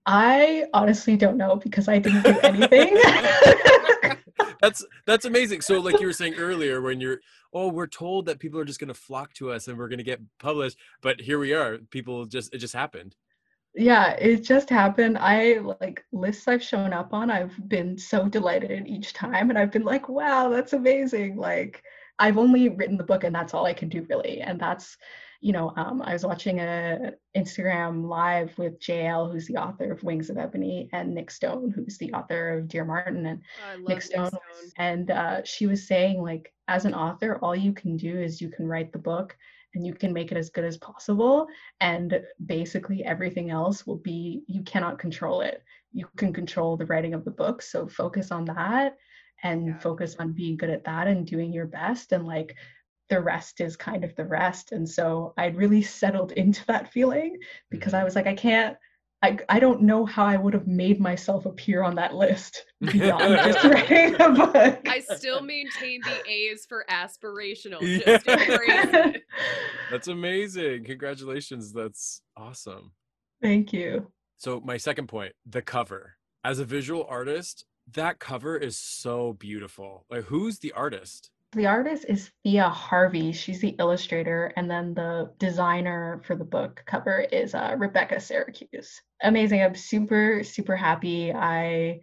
I 0.05 0.67
honestly 0.73 1.17
don't 1.17 1.35
know 1.35 1.57
because 1.57 1.89
I 1.89 1.99
didn't 1.99 2.23
do 2.23 2.39
anything. 2.43 2.95
that's 4.61 4.85
that's 5.05 5.25
amazing. 5.25 5.61
So, 5.61 5.79
like 5.79 5.99
you 5.99 6.07
were 6.07 6.13
saying 6.13 6.35
earlier, 6.35 6.81
when 6.81 6.99
you're 6.99 7.19
oh, 7.53 7.69
we're 7.69 7.87
told 7.87 8.25
that 8.25 8.39
people 8.39 8.59
are 8.59 8.65
just 8.65 8.79
going 8.79 8.87
to 8.89 8.93
flock 8.93 9.33
to 9.33 9.51
us 9.51 9.67
and 9.67 9.77
we're 9.77 9.87
going 9.87 9.97
to 9.97 10.03
get 10.03 10.21
published, 10.39 10.77
but 11.01 11.19
here 11.19 11.39
we 11.39 11.53
are. 11.53 11.77
People 11.89 12.25
just 12.25 12.53
it 12.53 12.59
just 12.59 12.73
happened. 12.73 13.15
Yeah, 13.75 14.11
it 14.13 14.43
just 14.43 14.69
happened. 14.69 15.17
I 15.19 15.59
like 15.79 16.03
lists 16.11 16.47
I've 16.47 16.63
shown 16.63 16.93
up 16.93 17.13
on. 17.13 17.29
I've 17.29 17.55
been 17.69 17.97
so 17.97 18.27
delighted 18.27 18.87
each 18.87 19.13
time, 19.13 19.49
and 19.49 19.59
I've 19.59 19.71
been 19.71 19.83
like, 19.83 20.09
wow, 20.09 20.49
that's 20.49 20.73
amazing. 20.73 21.35
Like, 21.37 21.83
I've 22.17 22.39
only 22.39 22.69
written 22.69 22.97
the 22.97 23.03
book, 23.03 23.23
and 23.23 23.35
that's 23.35 23.53
all 23.53 23.65
I 23.65 23.73
can 23.73 23.89
do 23.89 24.05
really, 24.09 24.41
and 24.41 24.59
that's 24.59 24.97
you 25.39 25.53
know, 25.53 25.73
um, 25.75 26.01
I 26.01 26.13
was 26.13 26.25
watching 26.25 26.59
a 26.59 27.13
Instagram 27.35 28.07
live 28.07 28.57
with 28.57 28.79
J. 28.79 29.07
Elle, 29.07 29.29
who's 29.29 29.47
the 29.47 29.57
author 29.57 29.91
of 29.91 30.03
Wings 30.03 30.29
of 30.29 30.37
Ebony, 30.37 30.89
and 30.93 31.13
Nic 31.13 31.29
Stone, 31.29 31.71
who's 31.75 31.97
the 31.97 32.11
author 32.13 32.57
of 32.57 32.67
Dear 32.67 32.85
Martin, 32.85 33.25
and 33.25 33.41
oh, 33.75 33.83
Nic 33.87 34.01
Stone. 34.01 34.29
Stone. 34.29 34.71
And 34.77 35.11
uh, 35.11 35.43
she 35.43 35.67
was 35.67 35.87
saying, 35.87 36.21
like, 36.21 36.53
as 36.67 36.85
an 36.85 36.93
author, 36.93 37.37
all 37.41 37.55
you 37.55 37.73
can 37.73 37.97
do 37.97 38.19
is 38.19 38.41
you 38.41 38.49
can 38.49 38.67
write 38.67 38.91
the 38.91 38.99
book 38.99 39.37
and 39.75 39.85
you 39.85 39.93
can 39.93 40.11
make 40.11 40.31
it 40.31 40.37
as 40.37 40.49
good 40.49 40.63
as 40.63 40.77
possible, 40.77 41.47
and 41.81 42.19
basically 42.45 43.03
everything 43.03 43.51
else 43.51 43.85
will 43.85 43.97
be 43.97 44.43
you 44.47 44.63
cannot 44.63 44.97
control 44.97 45.41
it. 45.41 45.61
You 45.93 46.07
can 46.17 46.33
control 46.33 46.77
the 46.77 46.85
writing 46.85 47.13
of 47.13 47.25
the 47.25 47.31
book, 47.31 47.61
so 47.61 47.87
focus 47.87 48.31
on 48.31 48.45
that 48.45 48.97
and 49.43 49.67
yeah. 49.67 49.79
focus 49.79 50.15
on 50.19 50.33
being 50.33 50.57
good 50.57 50.69
at 50.69 50.83
that 50.85 51.07
and 51.07 51.25
doing 51.25 51.53
your 51.53 51.67
best 51.67 52.11
and 52.11 52.25
like 52.25 52.55
the 53.09 53.21
rest 53.21 53.61
is 53.61 53.75
kind 53.75 54.03
of 54.03 54.15
the 54.15 54.25
rest. 54.25 54.71
And 54.71 54.87
so 54.87 55.33
I'd 55.37 55.55
really 55.55 55.81
settled 55.81 56.31
into 56.33 56.65
that 56.67 56.91
feeling 56.91 57.37
because 57.69 57.93
I 57.93 57.97
mm-hmm. 57.97 58.05
was 58.05 58.15
like, 58.15 58.27
I 58.27 58.33
can't, 58.33 58.77
I, 59.23 59.37
I 59.49 59.59
don't 59.59 59.81
know 59.81 60.05
how 60.05 60.25
I 60.25 60.37
would 60.37 60.53
have 60.53 60.67
made 60.67 60.99
myself 60.99 61.47
appear 61.47 61.81
on 61.81 61.95
that 61.95 62.13
list 62.13 62.65
beyond 62.81 63.35
just 63.35 63.63
writing 63.63 64.15
a 64.19 64.29
book. 64.29 64.87
I 64.87 64.99
still 65.15 65.41
maintain 65.41 66.01
the 66.03 66.29
A's 66.29 66.65
for 66.67 66.85
aspirational. 66.89 67.81
Yeah. 68.67 69.13
That's 69.89 70.07
amazing. 70.07 70.83
Congratulations. 70.83 71.73
That's 71.73 72.21
awesome. 72.35 72.91
Thank 73.41 73.73
you. 73.73 74.11
So, 74.37 74.61
my 74.61 74.77
second 74.77 75.07
point 75.07 75.33
the 75.45 75.61
cover. 75.61 76.15
As 76.43 76.59
a 76.59 76.65
visual 76.65 77.05
artist, 77.09 77.65
that 77.93 78.19
cover 78.19 78.57
is 78.57 78.77
so 78.77 79.33
beautiful. 79.33 80.05
Like, 80.09 80.25
who's 80.25 80.59
the 80.59 80.73
artist? 80.73 81.31
The 81.57 81.65
artist 81.65 82.05
is 82.07 82.29
Thea 82.43 82.69
Harvey. 82.69 83.31
She's 83.31 83.61
the 83.61 83.75
illustrator, 83.79 84.53
and 84.55 84.69
then 84.69 84.93
the 84.93 85.33
designer 85.39 86.21
for 86.23 86.35
the 86.35 86.45
book 86.45 86.83
cover 86.85 87.21
is 87.21 87.55
uh, 87.55 87.75
Rebecca 87.79 88.19
Syracuse. 88.19 89.01
Amazing! 89.23 89.63
I'm 89.63 89.73
super 89.73 90.43
super 90.43 90.75
happy. 90.75 91.33
I 91.33 92.01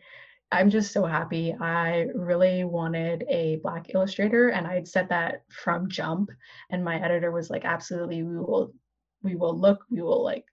I'm 0.50 0.70
just 0.70 0.90
so 0.90 1.06
happy. 1.06 1.54
I 1.54 2.08
really 2.16 2.64
wanted 2.64 3.26
a 3.28 3.60
black 3.62 3.94
illustrator, 3.94 4.48
and 4.48 4.66
I'd 4.66 4.88
said 4.88 5.08
that 5.10 5.44
from 5.48 5.88
jump. 5.88 6.30
And 6.70 6.82
my 6.82 7.00
editor 7.00 7.30
was 7.30 7.48
like, 7.48 7.64
"Absolutely, 7.64 8.24
we 8.24 8.36
will, 8.36 8.74
we 9.22 9.36
will 9.36 9.56
look, 9.56 9.84
we 9.88 10.02
will 10.02 10.24
like 10.24 10.46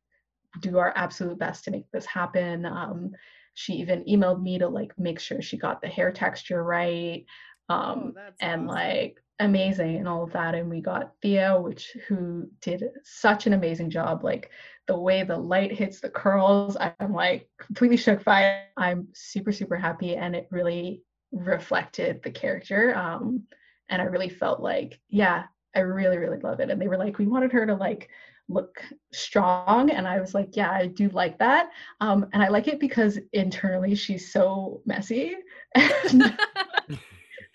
do 0.59 0.77
our 0.77 0.93
absolute 0.95 1.39
best 1.39 1.63
to 1.63 1.71
make 1.71 1.89
this 1.91 2.05
happen." 2.05 2.67
Um, 2.67 3.13
she 3.55 3.73
even 3.73 4.03
emailed 4.05 4.41
me 4.43 4.59
to 4.59 4.67
like 4.67 4.93
make 4.97 5.19
sure 5.19 5.41
she 5.41 5.57
got 5.57 5.81
the 5.81 5.87
hair 5.87 6.11
texture 6.11 6.63
right 6.63 7.25
um 7.71 8.13
oh, 8.17 8.21
and 8.39 8.63
awesome. 8.63 8.67
like 8.67 9.23
amazing 9.39 9.97
and 9.97 10.07
all 10.07 10.23
of 10.23 10.31
that 10.33 10.53
and 10.53 10.69
we 10.69 10.81
got 10.81 11.13
Thea 11.21 11.59
which 11.59 11.97
who 12.07 12.47
did 12.61 12.83
such 13.03 13.47
an 13.47 13.53
amazing 13.53 13.89
job 13.89 14.23
like 14.23 14.51
the 14.87 14.97
way 14.97 15.23
the 15.23 15.37
light 15.37 15.71
hits 15.71 15.99
the 15.99 16.09
curls 16.09 16.77
I'm 16.79 17.13
like 17.13 17.49
completely 17.59 17.97
shook 17.97 18.23
by 18.23 18.43
it 18.43 18.65
I'm 18.77 19.07
super 19.13 19.51
super 19.51 19.75
happy 19.75 20.15
and 20.15 20.35
it 20.35 20.47
really 20.51 21.01
reflected 21.31 22.21
the 22.21 22.31
character 22.31 22.95
um 22.95 23.43
and 23.89 24.01
I 24.01 24.05
really 24.05 24.29
felt 24.29 24.61
like 24.61 24.99
yeah 25.09 25.45
I 25.75 25.79
really 25.79 26.17
really 26.17 26.39
love 26.39 26.59
it 26.59 26.69
and 26.69 26.79
they 26.79 26.87
were 26.87 26.97
like 26.97 27.17
we 27.17 27.25
wanted 27.25 27.51
her 27.53 27.65
to 27.65 27.75
like 27.75 28.09
look 28.51 28.81
strong 29.13 29.89
and 29.89 30.07
i 30.07 30.19
was 30.19 30.33
like 30.33 30.55
yeah 30.55 30.71
i 30.71 30.85
do 30.85 31.09
like 31.09 31.37
that 31.39 31.69
um, 32.01 32.27
and 32.33 32.43
i 32.43 32.47
like 32.47 32.67
it 32.67 32.79
because 32.79 33.17
internally 33.33 33.95
she's 33.95 34.31
so 34.31 34.81
messy 34.85 35.35
and 35.75 36.37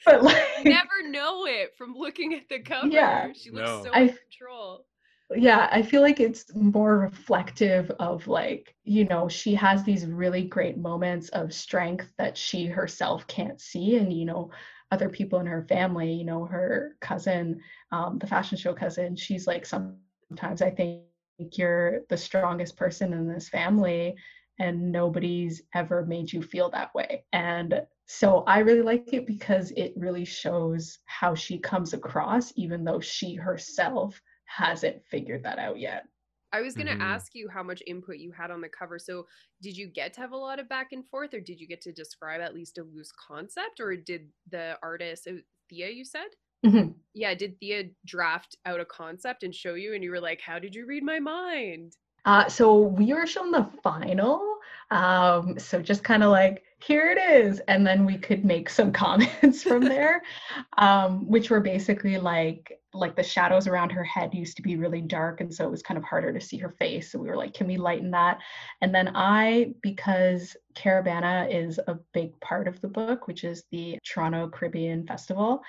but 0.07 0.22
like 0.22 0.64
never 0.64 1.09
know 1.09 1.46
it 1.46 1.76
from 1.76 1.94
looking 1.94 2.34
at 2.34 2.48
the 2.48 2.61
cover. 2.61 2.88
Yeah, 2.90 3.32
she 3.32 3.50
looks 3.50 3.68
no. 3.70 3.82
so 3.82 3.90
I, 3.92 4.02
in 4.02 4.09
control. 4.09 4.86
Yeah, 5.34 5.68
I 5.72 5.82
feel 5.82 6.02
like 6.02 6.20
it's 6.20 6.54
more 6.54 6.98
reflective 6.98 7.90
of 7.98 8.28
like, 8.28 8.74
you 8.84 9.04
know, 9.04 9.28
she 9.28 9.54
has 9.57 9.82
these 9.82 10.07
really 10.07 10.44
great 10.44 10.78
moments 10.78 11.28
of 11.30 11.52
strength 11.52 12.12
that 12.18 12.36
she 12.38 12.66
herself 12.66 13.26
can't 13.26 13.61
see. 13.61 13.96
And, 13.96 14.12
you 14.12 14.24
know, 14.24 14.50
other 14.92 15.09
people 15.09 15.40
in 15.40 15.46
her 15.46 15.64
family, 15.68 16.12
you 16.12 16.24
know, 16.24 16.44
her 16.46 16.96
cousin, 17.00 17.61
um, 17.90 18.18
the 18.18 18.26
fashion 18.28 18.57
show 18.57 18.72
cousin, 18.72 19.16
she's 19.16 19.48
like, 19.48 19.66
sometimes 19.66 20.62
I 20.62 20.70
think 20.70 21.02
you're 21.59 22.02
the 22.09 22.16
strongest 22.16 22.76
person 22.76 23.12
in 23.12 23.28
this 23.28 23.48
family 23.48 24.14
and 24.61 24.92
nobody's 24.92 25.62
ever 25.74 26.07
made 26.07 26.32
you 26.32 26.40
feel 26.40 26.70
that 26.70 26.94
way. 26.94 27.24
And 27.32 27.82
so 28.07 28.44
I 28.46 28.61
really 28.61 28.82
like 28.82 29.12
it 29.12 29.26
because 29.26 29.72
it 29.72 29.92
really 29.96 30.24
shows 30.24 30.98
how 31.07 31.34
she 31.34 31.59
comes 31.59 31.92
across, 31.92 32.52
even 32.57 32.84
though 32.84 33.00
she 33.00 33.34
herself 33.34 34.20
hasn't 34.44 35.04
figured 35.11 35.42
that 35.42 35.59
out 35.59 35.78
yet. 35.78 36.04
I 36.52 36.61
was 36.61 36.74
going 36.74 36.86
to 36.86 36.92
mm-hmm. 36.92 37.02
ask 37.02 37.34
you 37.34 37.48
how 37.48 37.64
much 37.64 37.82
input 37.86 38.18
you 38.18 38.30
had 38.30 38.52
on 38.52 38.61
the 38.61 38.68
cover. 38.68 38.98
So, 38.98 39.26
did 39.61 39.76
you 39.76 39.88
get 39.88 40.14
to 40.14 40.20
have 40.20 40.30
a 40.30 40.36
lot 40.36 40.61
of 40.61 40.68
back 40.68 40.92
and 40.92 41.04
forth, 41.09 41.34
or 41.34 41.40
did 41.40 41.61
you 41.61 41.66
get 41.66 41.80
to 41.82 41.92
describe 41.92 42.40
at 42.40 42.54
least 42.54 42.78
a 42.78 42.84
loose 42.84 43.12
concept, 43.12 43.80
or 43.80 43.96
did 43.96 44.28
the 44.50 44.78
artist, 44.82 45.28
Thea, 45.68 45.90
you 45.90 46.04
said? 46.04 46.28
Mm-hmm. 46.64 46.92
Yeah, 47.12 47.34
did 47.34 47.59
Thea 47.59 47.84
draft 48.07 48.57
out 48.64 48.80
a 48.80 48.84
concept 48.84 49.42
and 49.42 49.54
show 49.54 49.74
you, 49.74 49.94
and 49.94 50.04
you 50.04 50.11
were 50.11 50.20
like, 50.20 50.40
How 50.40 50.61
did 50.61 50.74
you 50.74 50.86
read 50.86 51.02
my 51.02 51.18
mind? 51.18 51.96
Uh, 52.24 52.48
so, 52.48 52.78
we 52.78 53.12
were 53.12 53.26
shown 53.26 53.50
the 53.50 53.68
final. 53.82 54.59
Um, 54.92 55.59
so, 55.59 55.82
just 55.82 56.04
kind 56.04 56.22
of 56.22 56.30
like, 56.30 56.62
here 56.79 57.09
it 57.09 57.18
is. 57.18 57.61
And 57.68 57.87
then 57.87 58.05
we 58.05 58.18
could 58.18 58.45
make 58.45 58.68
some 58.68 58.93
comments 59.05 59.62
from 59.62 59.85
there 59.89 60.22
um, 60.79 61.29
which 61.29 61.51
were 61.51 61.61
basically 61.61 62.18
like 62.18 62.79
like 62.95 63.14
the 63.14 63.22
shadows 63.22 63.66
around 63.66 63.91
her 63.91 64.05
head 64.05 64.33
used 64.33 64.57
to 64.57 64.62
be 64.62 64.77
really 64.77 65.03
dark 65.03 65.43
and 65.43 65.53
so 65.53 65.66
it 65.66 65.70
was 65.70 65.83
kind 65.83 65.99
of 65.99 66.05
harder 66.05 66.33
to 66.33 66.41
see 66.41 66.57
her 66.57 66.74
face. 66.79 67.12
So 67.12 67.18
we 67.18 67.29
were 67.29 67.37
like 67.37 67.55
can 67.55 67.66
we 67.66 67.77
lighten 67.77 68.11
that? 68.12 68.39
And 68.81 68.95
then 68.95 69.12
i 69.14 69.74
because 69.83 70.57
Caribana 70.74 71.53
is 71.53 71.79
a 71.87 71.99
big 72.12 72.39
part 72.41 72.68
of 72.68 72.81
the 72.81 72.89
book 72.89 73.27
which 73.27 73.45
is 73.45 73.64
the 73.70 73.99
toronto 74.05 74.49
caribbean 74.49 75.07
festival 75.07 75.62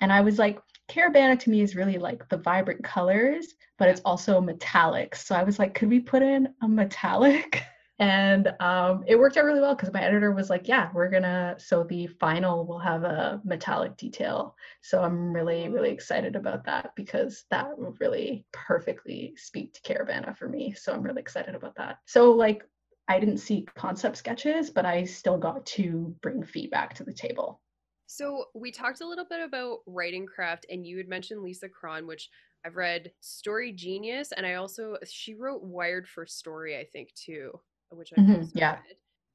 and 0.00 0.12
i 0.12 0.20
was 0.20 0.38
like 0.38 0.60
Caribana 0.88 1.38
to 1.40 1.50
me 1.50 1.60
is 1.60 1.76
really 1.76 1.98
like 1.98 2.28
the 2.28 2.36
vibrant 2.38 2.82
colors 2.84 3.54
but 3.78 3.88
it's 3.88 4.02
also 4.04 4.40
metallic. 4.40 5.16
So 5.16 5.34
i 5.34 5.42
was 5.42 5.58
like 5.58 5.74
could 5.74 5.90
we 5.90 6.00
put 6.00 6.22
in 6.22 6.48
a 6.62 6.68
metallic 6.68 7.62
and 8.00 8.50
um, 8.60 9.04
it 9.06 9.16
worked 9.16 9.36
out 9.36 9.44
really 9.44 9.60
well 9.60 9.74
because 9.74 9.92
my 9.92 10.02
editor 10.02 10.32
was 10.32 10.48
like 10.48 10.66
yeah 10.66 10.88
we're 10.94 11.10
gonna 11.10 11.54
so 11.58 11.84
the 11.84 12.06
final 12.06 12.66
will 12.66 12.78
have 12.78 13.04
a 13.04 13.40
metallic 13.44 13.96
detail. 13.96 14.56
So 14.80 15.02
i'm 15.02 15.32
really 15.32 15.68
really 15.68 15.90
excited 15.90 16.34
about 16.34 16.64
that 16.64 16.92
because 16.96 17.44
that 17.50 17.78
will 17.78 17.94
really 18.00 18.46
perfectly 18.52 19.34
speak 19.36 19.74
to 19.74 19.80
Caribana 19.82 20.36
for 20.36 20.48
me. 20.48 20.72
So 20.72 20.92
i'm 20.92 21.02
really 21.02 21.20
excited 21.20 21.54
about 21.54 21.76
that. 21.76 21.98
So 22.06 22.32
like 22.32 22.64
i 23.06 23.20
didn't 23.20 23.38
see 23.38 23.66
concept 23.76 24.16
sketches 24.16 24.70
but 24.70 24.86
i 24.86 25.04
still 25.04 25.38
got 25.38 25.64
to 25.66 26.14
bring 26.22 26.42
feedback 26.42 26.94
to 26.94 27.04
the 27.04 27.12
table. 27.12 27.60
So 28.06 28.46
we 28.56 28.72
talked 28.72 29.02
a 29.02 29.06
little 29.06 29.26
bit 29.28 29.40
about 29.40 29.80
writing 29.86 30.26
craft 30.26 30.66
and 30.68 30.84
you 30.84 30.96
had 30.96 31.06
mentioned 31.06 31.42
lisa 31.42 31.68
cron 31.68 32.06
which 32.06 32.28
i've 32.64 32.76
read 32.76 33.12
story 33.20 33.72
genius 33.72 34.32
and 34.32 34.44
i 34.44 34.54
also 34.54 34.96
she 35.06 35.34
wrote 35.34 35.62
wired 35.62 36.08
for 36.08 36.26
story 36.26 36.76
i 36.76 36.84
think 36.84 37.14
too 37.14 37.52
which 37.96 38.12
I 38.16 38.20
mm-hmm, 38.20 38.44
yeah. 38.54 38.78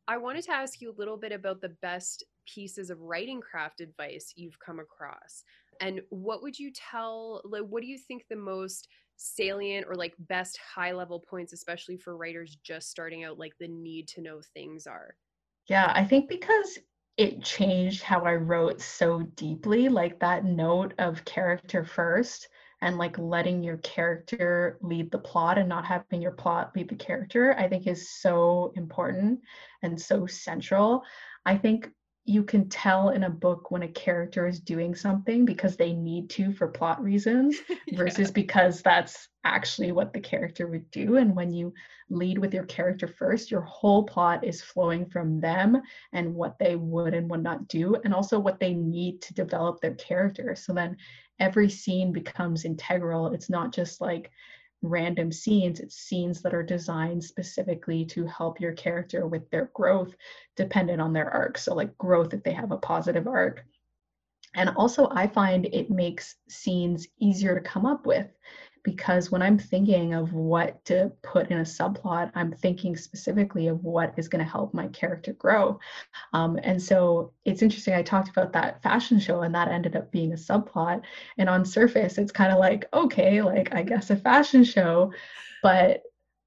I 0.08 0.18
wanted 0.18 0.44
to 0.46 0.52
ask 0.52 0.82
you 0.82 0.92
a 0.92 1.00
little 1.00 1.18
bit 1.18 1.32
about 1.32 1.62
the 1.62 1.76
best 1.82 2.24
pieces 2.46 2.90
of 2.90 3.02
writing 3.02 3.42
craft 3.42 3.82
advice 3.82 4.34
you've 4.36 4.60
come 4.60 4.80
across. 4.80 5.44
And 5.82 6.02
what 6.10 6.44
would 6.44 6.58
you 6.58 6.72
tell, 6.72 7.42
like, 7.44 7.64
what 7.64 7.82
do 7.82 7.88
you 7.88 7.98
think 7.98 8.26
the 8.30 8.36
most 8.36 8.88
salient 9.18 9.88
or 9.88 9.96
like 9.96 10.14
best 10.20 10.58
high 10.58 10.92
level 10.92 11.20
points, 11.20 11.54
especially 11.54 11.98
for 11.98 12.18
writers 12.18 12.58
just 12.64 12.90
starting 12.90 13.24
out, 13.24 13.40
like 13.40 13.54
the 13.60 13.68
need 13.68 14.08
to 14.10 14.22
know 14.22 14.42
things 14.54 14.86
are? 14.88 15.16
Yeah, 15.68 15.92
I 15.96 16.06
think 16.06 16.30
because 16.30 16.78
it 17.18 17.44
changed 17.44 18.04
how 18.04 18.22
I 18.22 18.36
wrote 18.36 18.82
so 18.82 19.24
deeply, 19.36 19.90
like 19.90 20.20
that 20.20 20.46
note 20.46 20.94
of 21.00 21.26
character 21.26 21.84
first 21.84 22.50
and 22.82 22.98
like 22.98 23.18
letting 23.18 23.64
your 23.64 23.78
character 23.78 24.78
lead 24.82 25.12
the 25.12 25.18
plot 25.18 25.58
and 25.58 25.70
not 25.70 25.86
having 25.86 26.22
your 26.22 26.32
plot 26.32 26.72
lead 26.76 26.90
the 26.90 26.96
character, 26.96 27.56
I 27.58 27.68
think 27.68 27.88
is 27.88 28.10
so 28.10 28.72
important 28.76 29.42
and 29.82 30.00
so 30.00 30.26
central. 30.26 31.04
I 31.46 31.58
think 31.58 31.90
you 32.28 32.44
can 32.44 32.68
tell 32.68 33.10
in 33.10 33.24
a 33.24 33.30
book 33.30 33.70
when 33.70 33.84
a 33.84 33.88
character 33.88 34.48
is 34.48 34.60
doing 34.60 34.96
something 34.96 35.46
because 35.46 35.78
they 35.78 35.94
need 35.94 36.28
to 36.32 36.52
for 36.52 36.68
plot 36.68 37.02
reasons 37.02 37.58
versus 37.94 38.32
because 38.32 38.82
that's 38.82 39.30
actually 39.44 39.92
what 39.92 40.12
the 40.12 40.20
character 40.20 40.68
would 40.68 40.90
do 40.90 41.18
and 41.18 41.36
when 41.36 41.54
you 41.54 41.72
lead 42.10 42.40
with 42.40 42.52
your 42.52 42.66
character 42.66 43.08
first 43.08 43.52
your 43.52 43.62
whole 43.62 44.04
plot 44.04 44.44
is 44.44 44.60
flowing 44.60 45.06
from 45.06 45.40
them 45.40 45.80
and 46.14 46.34
what 46.34 46.58
they 46.58 46.76
would 46.76 47.14
and 47.14 47.30
would 47.30 47.44
not 47.44 47.68
do 47.68 47.96
and 48.04 48.14
also 48.14 48.40
what 48.40 48.60
they 48.60 48.74
need 48.74 49.22
to 49.22 49.34
develop 49.36 49.80
their 49.80 49.94
character 49.94 50.56
so 50.56 50.74
then 50.74 50.98
every 51.40 51.70
scene 51.70 52.12
becomes 52.12 52.66
integral. 52.66 53.34
It's 53.34 53.50
not 53.50 53.74
just 53.74 54.02
like 54.02 54.32
random 54.82 55.32
scenes. 55.32 55.80
It's 55.80 55.96
scenes 55.98 56.42
that 56.42 56.54
are 56.54 56.64
designed 56.64 57.24
specifically 57.24 58.06
to 58.06 58.26
help 58.26 58.60
your 58.60 58.74
character 58.74 59.28
with 59.28 59.50
their 59.50 59.72
growth 59.74 60.16
dependent 60.56 61.02
on 61.02 61.14
their 61.14 61.30
arc. 61.30 61.58
So 61.58 61.74
like 61.74 61.98
growth 61.98 62.34
if 62.34 62.44
they 62.44 62.54
have 62.54 62.72
a 62.72 62.78
positive 62.78 63.28
arc. 63.28 63.66
And 64.58 64.70
also 64.70 65.10
i 65.12 65.28
find 65.28 65.66
it 65.66 65.90
makes 65.92 66.36
scenes 66.48 67.08
easier 67.20 67.56
to 67.56 67.62
come 67.62 67.86
up 67.86 68.06
with 68.06 68.28
because 68.86 69.32
when 69.32 69.42
I'm 69.42 69.58
thinking 69.58 70.14
of 70.14 70.32
what 70.32 70.86
to 70.86 71.12
put 71.24 71.50
in 71.50 71.58
a 71.58 71.64
subplot, 71.64 72.32
I'm 72.36 72.54
thinking 72.54 72.96
specifically 72.96 73.68
of 73.68 73.84
what 73.84 74.14
is 74.16 74.28
going 74.28 74.46
to 74.46 74.50
help 74.50 74.76
my 74.76 74.88
character 74.90 75.34
grow. 75.34 75.80
Um, 76.34 76.60
and 76.64 76.82
so 76.82 77.34
it's 77.46 77.64
interesting. 77.64 77.96
I 77.96 78.04
talked 78.04 78.30
about 78.30 78.54
that 78.54 78.84
fashion 78.84 79.20
show, 79.20 79.42
and 79.42 79.56
that 79.56 79.70
ended 79.70 79.96
up 79.96 80.12
being 80.12 80.32
a 80.34 80.36
subplot. 80.36 81.02
And 81.40 81.50
on 81.50 81.66
surface, 81.66 82.20
it's 82.20 82.32
kind 82.32 82.54
of 82.54 82.60
like, 82.60 82.86
okay, 82.94 83.42
like 83.42 83.74
I 83.74 83.82
guess 83.82 84.12
a 84.12 84.16
fashion 84.16 84.64
show, 84.64 85.12
but 85.64 86.04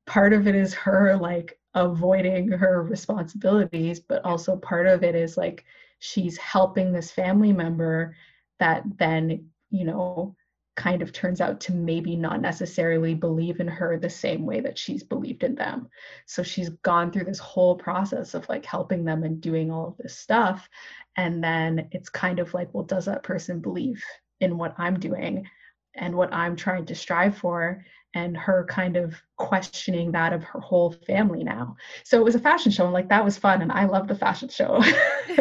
part 0.07 0.33
of 0.33 0.47
it 0.47 0.55
is 0.55 0.73
her 0.75 1.17
like 1.17 1.59
avoiding 1.75 2.49
her 2.53 2.85
responsibilities, 2.85 3.99
but 3.99 4.25
also 4.25 4.57
part 4.57 4.87
of 4.87 5.03
it 5.03 5.17
is 5.17 5.37
like 5.37 5.65
she's 5.99 6.39
helping 6.39 6.93
this 6.93 7.11
family 7.11 7.53
member 7.53 8.15
that 8.61 8.85
then, 8.97 9.49
you 9.71 9.85
know, 9.85 10.37
kind 10.79 11.03
of 11.03 11.13
turns 11.13 11.41
out 11.41 11.61
to 11.61 11.75
maybe 11.75 12.15
not 12.15 12.41
necessarily 12.41 13.13
believe 13.13 13.59
in 13.59 13.67
her 13.67 13.99
the 13.99 14.09
same 14.09 14.47
way 14.47 14.61
that 14.61 14.79
she's 14.79 15.03
believed 15.03 15.43
in 15.43 15.57
them. 15.57 15.89
So 16.25 16.45
she's 16.45 16.69
gone 16.69 17.11
through 17.11 17.25
this 17.25 17.41
whole 17.41 17.75
process 17.75 18.33
of 18.33 18.49
like 18.49 18.65
helping 18.65 19.05
them 19.05 19.25
and 19.25 19.41
doing 19.41 19.73
all 19.73 19.89
of 19.89 19.97
this 19.99 20.17
stuff. 20.17 20.69
And 21.17 21.43
then 21.43 21.89
it's 21.91 22.09
kind 22.09 22.39
of 22.39 22.55
like, 22.55 22.73
well, 22.73 22.85
does 22.85 23.07
that 23.07 23.25
person 23.25 23.59
believe 23.59 24.03
in 24.41 24.57
what 24.57 24.77
I'm 24.79 25.01
doing 25.01 25.49
and 25.95 26.15
what 26.15 26.33
I'm 26.33 26.55
trying 26.55 26.87
to 26.87 26.95
strive 26.95 27.37
for? 27.37 27.85
And 28.15 28.37
her 28.37 28.67
kind 28.69 28.97
of 28.97 29.15
questioning 29.37 30.13
that 30.13 30.33
of 30.33 30.43
her 30.43 30.61
whole 30.61 30.93
family 31.07 31.45
now. 31.45 31.77
So 32.05 32.19
it 32.19 32.25
was 32.25 32.35
a 32.35 32.41
fashion 32.41 32.73
show, 32.73 32.85
and 32.85 32.93
like 32.93 33.09
that 33.11 33.25
was 33.25 33.39
fun, 33.39 33.63
and 33.63 33.71
I 33.71 33.85
love 33.85 34.09
the 34.09 34.15
fashion 34.15 34.49
show. 34.49 34.83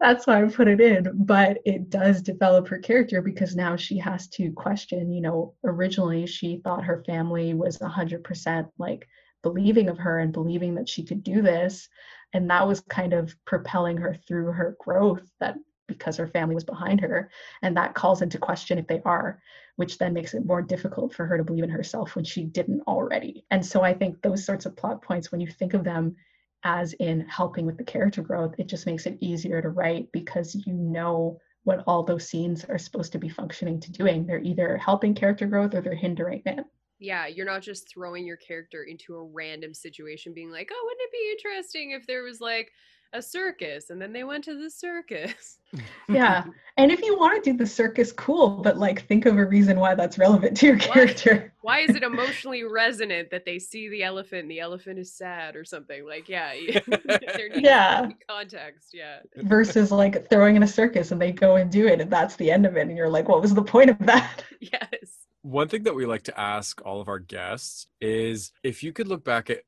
that's 0.00 0.26
why 0.26 0.42
I 0.42 0.48
put 0.48 0.68
it 0.68 0.80
in. 0.80 1.10
But 1.14 1.58
it 1.64 1.90
does 1.90 2.22
develop 2.22 2.68
her 2.68 2.78
character 2.78 3.22
because 3.22 3.56
now 3.56 3.76
she 3.76 3.98
has 3.98 4.28
to 4.28 4.52
question. 4.52 5.12
You 5.12 5.22
know, 5.22 5.54
originally 5.64 6.26
she 6.26 6.60
thought 6.62 6.84
her 6.84 7.02
family 7.06 7.54
was 7.54 7.80
hundred 7.80 8.24
percent 8.24 8.68
like 8.78 9.06
believing 9.42 9.88
of 9.88 9.98
her 9.98 10.18
and 10.18 10.32
believing 10.32 10.74
that 10.74 10.88
she 10.88 11.04
could 11.04 11.22
do 11.22 11.40
this, 11.40 11.88
and 12.32 12.50
that 12.50 12.66
was 12.66 12.80
kind 12.80 13.12
of 13.12 13.34
propelling 13.46 13.96
her 13.96 14.14
through 14.26 14.52
her 14.52 14.76
growth. 14.80 15.22
That 15.40 15.56
because 15.86 16.16
her 16.16 16.26
family 16.26 16.54
was 16.54 16.64
behind 16.64 17.00
her, 17.00 17.30
and 17.62 17.76
that 17.76 17.94
calls 17.94 18.22
into 18.22 18.38
question 18.38 18.78
if 18.78 18.86
they 18.86 19.00
are 19.04 19.40
which 19.76 19.98
then 19.98 20.12
makes 20.12 20.34
it 20.34 20.44
more 20.44 20.62
difficult 20.62 21.14
for 21.14 21.26
her 21.26 21.36
to 21.36 21.44
believe 21.44 21.64
in 21.64 21.70
herself 21.70 22.16
when 22.16 22.24
she 22.24 22.44
didn't 22.44 22.82
already. 22.88 23.44
And 23.50 23.64
so 23.64 23.82
I 23.82 23.94
think 23.94 24.20
those 24.20 24.44
sorts 24.44 24.66
of 24.66 24.76
plot 24.76 25.02
points, 25.02 25.30
when 25.30 25.40
you 25.40 25.46
think 25.46 25.74
of 25.74 25.84
them 25.84 26.16
as 26.64 26.94
in 26.94 27.20
helping 27.28 27.66
with 27.66 27.76
the 27.76 27.84
character 27.84 28.22
growth, 28.22 28.54
it 28.58 28.66
just 28.66 28.86
makes 28.86 29.06
it 29.06 29.18
easier 29.20 29.62
to 29.62 29.68
write 29.68 30.10
because 30.12 30.54
you 30.66 30.72
know 30.72 31.38
what 31.64 31.84
all 31.86 32.02
those 32.02 32.28
scenes 32.28 32.64
are 32.64 32.78
supposed 32.78 33.12
to 33.12 33.18
be 33.18 33.28
functioning 33.28 33.78
to 33.80 33.92
doing. 33.92 34.26
They're 34.26 34.40
either 34.40 34.76
helping 34.78 35.14
character 35.14 35.46
growth 35.46 35.74
or 35.74 35.82
they're 35.82 35.94
hindering 35.94 36.42
it. 36.46 36.64
Yeah, 36.98 37.26
you're 37.26 37.44
not 37.44 37.60
just 37.60 37.90
throwing 37.90 38.26
your 38.26 38.38
character 38.38 38.84
into 38.84 39.16
a 39.16 39.24
random 39.24 39.74
situation 39.74 40.32
being 40.32 40.50
like, 40.50 40.70
oh, 40.72 40.82
wouldn't 40.84 41.02
it 41.02 41.12
be 41.12 41.30
interesting 41.32 41.90
if 41.90 42.06
there 42.06 42.22
was 42.22 42.40
like 42.40 42.72
a 43.12 43.22
circus 43.22 43.90
and 43.90 44.00
then 44.00 44.12
they 44.12 44.24
went 44.24 44.44
to 44.44 44.60
the 44.60 44.70
circus. 44.70 45.58
yeah. 46.08 46.44
And 46.76 46.92
if 46.92 47.02
you 47.02 47.18
want 47.18 47.42
to 47.42 47.52
do 47.52 47.56
the 47.56 47.66
circus, 47.66 48.12
cool, 48.12 48.48
but 48.48 48.78
like 48.78 49.06
think 49.06 49.26
of 49.26 49.38
a 49.38 49.44
reason 49.44 49.78
why 49.78 49.94
that's 49.94 50.18
relevant 50.18 50.56
to 50.58 50.66
your 50.66 50.78
character. 50.78 51.52
Why, 51.60 51.80
why 51.84 51.90
is 51.90 51.96
it 51.96 52.02
emotionally 52.02 52.64
resonant 52.64 53.30
that 53.30 53.44
they 53.44 53.58
see 53.58 53.88
the 53.88 54.02
elephant 54.02 54.42
and 54.42 54.50
the 54.50 54.60
elephant 54.60 54.98
is 54.98 55.12
sad 55.12 55.56
or 55.56 55.64
something? 55.64 56.06
Like, 56.06 56.28
yeah, 56.28 56.52
there 56.86 57.48
needs 57.48 57.62
yeah. 57.62 58.08
context. 58.28 58.90
Yeah. 58.92 59.18
Versus 59.36 59.90
like 59.90 60.28
throwing 60.28 60.56
in 60.56 60.62
a 60.62 60.68
circus 60.68 61.12
and 61.12 61.20
they 61.20 61.32
go 61.32 61.56
and 61.56 61.70
do 61.70 61.86
it 61.86 62.00
and 62.00 62.10
that's 62.10 62.36
the 62.36 62.50
end 62.50 62.66
of 62.66 62.76
it. 62.76 62.88
And 62.88 62.96
you're 62.96 63.10
like, 63.10 63.28
what 63.28 63.42
was 63.42 63.54
the 63.54 63.62
point 63.62 63.90
of 63.90 63.98
that? 64.00 64.44
Yes. 64.58 65.26
One 65.42 65.68
thing 65.68 65.84
that 65.84 65.94
we 65.94 66.06
like 66.06 66.24
to 66.24 66.40
ask 66.40 66.80
all 66.84 67.00
of 67.00 67.08
our 67.08 67.18
guests 67.18 67.86
is 68.00 68.52
if 68.64 68.82
you 68.82 68.92
could 68.92 69.06
look 69.06 69.22
back 69.22 69.48
at 69.50 69.60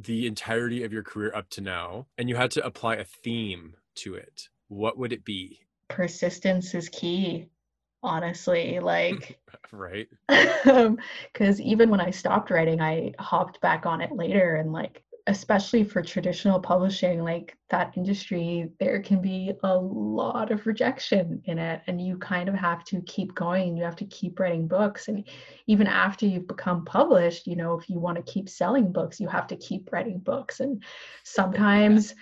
the 0.00 0.26
entirety 0.26 0.84
of 0.84 0.92
your 0.92 1.02
career 1.02 1.32
up 1.34 1.50
to 1.50 1.60
now 1.60 2.06
and 2.16 2.28
you 2.28 2.36
had 2.36 2.50
to 2.52 2.64
apply 2.64 2.96
a 2.96 3.04
theme 3.04 3.74
to 3.96 4.14
it, 4.14 4.48
what 4.68 4.96
would 4.96 5.12
it 5.12 5.24
be? 5.24 5.60
Persistence 5.88 6.74
is 6.74 6.88
key, 6.88 7.48
honestly. 8.02 8.78
Like, 8.82 9.38
right. 9.72 10.08
Because 11.32 11.60
even 11.60 11.90
when 11.90 12.00
I 12.00 12.10
stopped 12.10 12.50
writing, 12.50 12.80
I 12.80 13.12
hopped 13.18 13.60
back 13.60 13.86
on 13.86 14.00
it 14.00 14.12
later 14.12 14.56
and 14.56 14.72
like 14.72 15.02
especially 15.28 15.84
for 15.84 16.00
traditional 16.00 16.58
publishing 16.58 17.22
like 17.22 17.54
that 17.68 17.92
industry 17.98 18.70
there 18.80 19.00
can 19.02 19.20
be 19.20 19.52
a 19.62 19.76
lot 19.76 20.50
of 20.50 20.66
rejection 20.66 21.40
in 21.44 21.58
it 21.58 21.82
and 21.86 22.00
you 22.00 22.16
kind 22.16 22.48
of 22.48 22.54
have 22.54 22.82
to 22.82 23.02
keep 23.02 23.34
going. 23.34 23.76
You 23.76 23.84
have 23.84 23.96
to 23.96 24.06
keep 24.06 24.40
writing 24.40 24.66
books 24.66 25.08
and 25.08 25.28
even 25.66 25.86
after 25.86 26.24
you've 26.24 26.48
become 26.48 26.84
published 26.86 27.46
you 27.46 27.56
know 27.56 27.78
if 27.78 27.90
you 27.90 28.00
want 28.00 28.16
to 28.16 28.32
keep 28.32 28.48
selling 28.48 28.90
books 28.90 29.20
you 29.20 29.28
have 29.28 29.46
to 29.48 29.56
keep 29.56 29.92
writing 29.92 30.18
books 30.18 30.60
and 30.60 30.82
sometimes 31.24 32.14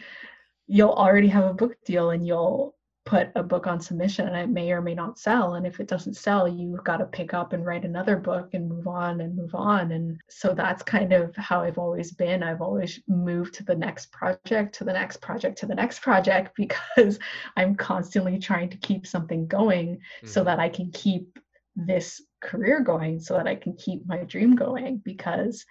you'll 0.66 0.90
already 0.90 1.28
have 1.28 1.44
a 1.44 1.54
book 1.54 1.76
deal 1.84 2.10
and 2.10 2.26
you'll 2.26 2.74
put 3.06 3.28
a 3.36 3.42
book 3.42 3.68
on 3.68 3.80
submission 3.80 4.26
and 4.26 4.36
it 4.36 4.48
may 4.48 4.72
or 4.72 4.82
may 4.82 4.94
not 4.94 5.18
sell. 5.18 5.54
And 5.54 5.64
if 5.64 5.78
it 5.78 5.86
doesn't 5.86 6.14
sell 6.14 6.46
you've 6.46 6.84
got 6.84 6.98
to 6.98 7.06
pick 7.06 7.32
up 7.32 7.52
and 7.52 7.64
write 7.64 7.84
another 7.84 8.16
book 8.16 8.50
and 8.52 8.68
move 8.68 8.88
on 8.88 9.20
and 9.20 9.36
move 9.36 9.54
on. 9.54 9.92
And 9.92 10.20
so 10.28 10.52
that's 10.52 10.82
kind 10.82 11.12
of 11.12 11.34
how 11.36 11.62
I've 11.62 11.78
always 11.78 12.12
been. 12.12 12.42
I've 12.42 12.60
always 12.60 13.00
moved 13.06 13.54
to 13.54 13.64
the 13.64 13.76
next 13.76 14.10
project 14.10 14.74
to 14.76 14.84
the 14.84 14.92
next 14.92 15.22
project 15.22 15.56
to 15.58 15.66
the 15.66 15.74
next 15.74 16.02
project 16.02 16.54
because 16.56 17.18
I'm 17.56 17.76
constantly 17.76 18.38
trying 18.38 18.70
to 18.70 18.76
keep 18.76 19.06
something 19.06 19.46
going 19.46 19.96
mm-hmm. 19.96 20.26
so 20.26 20.42
that 20.44 20.58
I 20.58 20.68
can 20.68 20.90
keep 20.90 21.38
this 21.76 22.20
career 22.42 22.80
going 22.80 23.20
so 23.20 23.34
that 23.34 23.46
I 23.46 23.54
can 23.54 23.74
keep 23.74 24.06
my 24.06 24.24
dream 24.24 24.56
going 24.56 24.98
because 25.04 25.64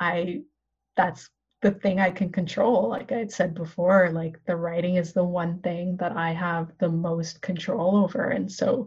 I 0.00 0.42
that's 0.96 1.30
the 1.60 1.72
thing 1.72 1.98
I 1.98 2.10
can 2.10 2.30
control. 2.30 2.88
Like 2.88 3.10
I 3.10 3.16
had 3.16 3.32
said 3.32 3.54
before, 3.54 4.10
like 4.12 4.38
the 4.46 4.56
writing 4.56 4.96
is 4.96 5.12
the 5.12 5.24
one 5.24 5.60
thing 5.60 5.96
that 5.96 6.12
I 6.12 6.32
have 6.32 6.72
the 6.78 6.88
most 6.88 7.42
control 7.42 7.96
over. 7.96 8.28
And 8.28 8.50
so 8.50 8.86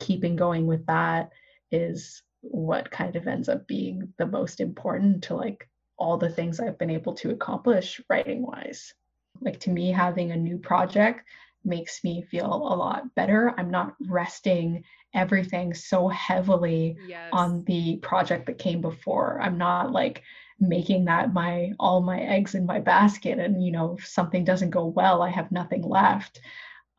keeping 0.00 0.34
going 0.34 0.66
with 0.66 0.84
that 0.86 1.30
is 1.70 2.22
what 2.40 2.90
kind 2.90 3.14
of 3.14 3.28
ends 3.28 3.48
up 3.48 3.68
being 3.68 4.12
the 4.18 4.26
most 4.26 4.60
important 4.60 5.24
to 5.24 5.36
like 5.36 5.68
all 5.96 6.16
the 6.16 6.28
things 6.28 6.58
I've 6.58 6.78
been 6.78 6.90
able 6.90 7.14
to 7.14 7.30
accomplish 7.30 8.00
writing 8.08 8.42
wise. 8.42 8.92
Like 9.40 9.60
to 9.60 9.70
me, 9.70 9.92
having 9.92 10.32
a 10.32 10.36
new 10.36 10.58
project 10.58 11.20
makes 11.64 12.02
me 12.02 12.22
feel 12.22 12.52
a 12.52 12.74
lot 12.74 13.14
better. 13.14 13.54
I'm 13.56 13.70
not 13.70 13.94
resting 14.08 14.82
everything 15.14 15.74
so 15.74 16.08
heavily 16.08 16.96
yes. 17.06 17.28
on 17.32 17.62
the 17.64 17.98
project 17.98 18.46
that 18.46 18.58
came 18.58 18.80
before. 18.80 19.40
I'm 19.40 19.58
not 19.58 19.92
like 19.92 20.22
making 20.62 21.06
that 21.06 21.32
my 21.34 21.72
all 21.80 22.00
my 22.02 22.20
eggs 22.20 22.54
in 22.54 22.66
my 22.66 22.80
basket 22.80 23.38
and 23.38 23.64
you 23.64 23.72
know 23.72 23.96
if 23.98 24.06
something 24.06 24.44
doesn't 24.44 24.70
go 24.70 24.86
well 24.86 25.22
i 25.22 25.30
have 25.30 25.50
nothing 25.52 25.82
left 25.82 26.40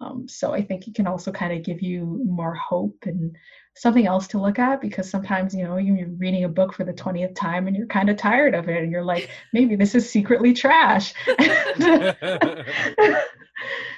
Um, 0.02 0.28
so 0.28 0.54
I 0.54 0.62
think 0.64 0.88
it 0.88 0.96
can 0.96 1.08
also 1.08 1.32
kind 1.32 1.54
of 1.54 1.64
give 1.64 1.82
you 1.82 2.22
more 2.26 2.54
hope 2.56 2.98
and 3.06 3.36
something 3.76 4.06
else 4.06 4.28
to 4.30 4.42
look 4.42 4.60
at 4.60 4.82
because 4.82 5.10
sometimes, 5.10 5.56
you 5.56 5.64
know, 5.64 5.78
you're 5.78 6.10
reading 6.10 6.44
a 6.44 6.50
book 6.50 6.74
for 6.74 6.84
the 6.84 6.94
20th 6.94 7.36
time 7.36 7.68
and 7.68 7.76
you're 7.76 7.88
kind 7.88 8.10
of 8.10 8.18
tired 8.18 8.54
of 8.56 8.68
it 8.70 8.84
and 8.84 8.92
you're 8.92 9.04
like, 9.06 9.30
maybe 9.54 9.76
this 9.76 9.96
is 9.96 10.10
secretly 10.10 10.54
trash. 10.54 11.14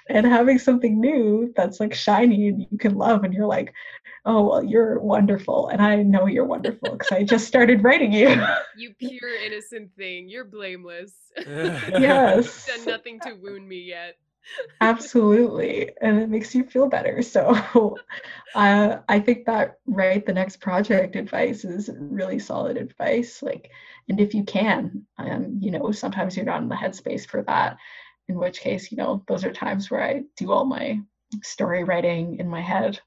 and 0.10 0.26
having 0.26 0.60
something 0.60 1.00
new 1.00 1.52
that's 1.56 1.80
like 1.80 1.94
shiny 1.94 2.48
and 2.48 2.68
you 2.70 2.78
can 2.78 2.96
love 2.96 3.24
and 3.24 3.34
you're 3.34 3.48
like, 3.48 3.74
oh 4.26 4.50
well 4.50 4.64
you're 4.64 5.00
wonderful 5.00 5.68
and 5.70 5.82
i 5.82 6.02
know 6.02 6.26
you're 6.26 6.46
wonderful 6.46 6.92
because 6.92 7.12
i 7.12 7.24
just 7.24 7.48
started 7.48 7.84
writing 7.84 8.12
you. 8.12 8.28
You 8.78 8.94
pure 9.00 9.36
innocent 9.46 9.92
thing. 9.98 10.28
You're 10.30 10.46
blameless. 10.46 11.14
Yes. 11.46 12.66
Done 12.68 12.86
nothing 12.86 13.20
to 13.22 13.34
wound 13.34 13.68
me 13.68 13.82
yet. 13.82 14.16
Absolutely 14.82 15.92
and 16.02 16.20
it 16.20 16.30
makes 16.30 16.54
you 16.54 16.64
feel 16.66 16.88
better. 16.88 17.22
So 17.22 17.56
uh, 18.56 18.98
i 19.10 19.20
think 19.20 19.46
that 19.46 19.80
write 19.86 20.26
the 20.26 20.34
next 20.34 20.62
project 20.62 21.16
advice 21.16 21.66
is 21.66 21.90
really 22.00 22.40
solid 22.40 22.78
advice 22.78 23.44
like 23.44 23.70
and 24.10 24.20
if 24.20 24.34
you 24.34 24.44
can 24.44 25.04
um, 25.18 25.58
you 25.62 25.72
know 25.72 25.92
sometimes 25.92 26.36
you're 26.36 26.46
not 26.46 26.62
in 26.62 26.70
the 26.70 26.76
headspace 26.76 27.28
for 27.28 27.44
that 27.44 27.78
in 28.28 28.36
which 28.36 28.60
case 28.60 28.92
you 28.92 28.98
know 28.98 29.24
those 29.28 29.44
are 29.44 29.54
times 29.54 29.90
where 29.90 30.04
i 30.04 30.22
do 30.38 30.52
all 30.52 30.66
my 30.66 31.00
story 31.44 31.84
writing 31.84 32.38
in 32.40 32.48
my 32.48 32.62
head 32.62 33.00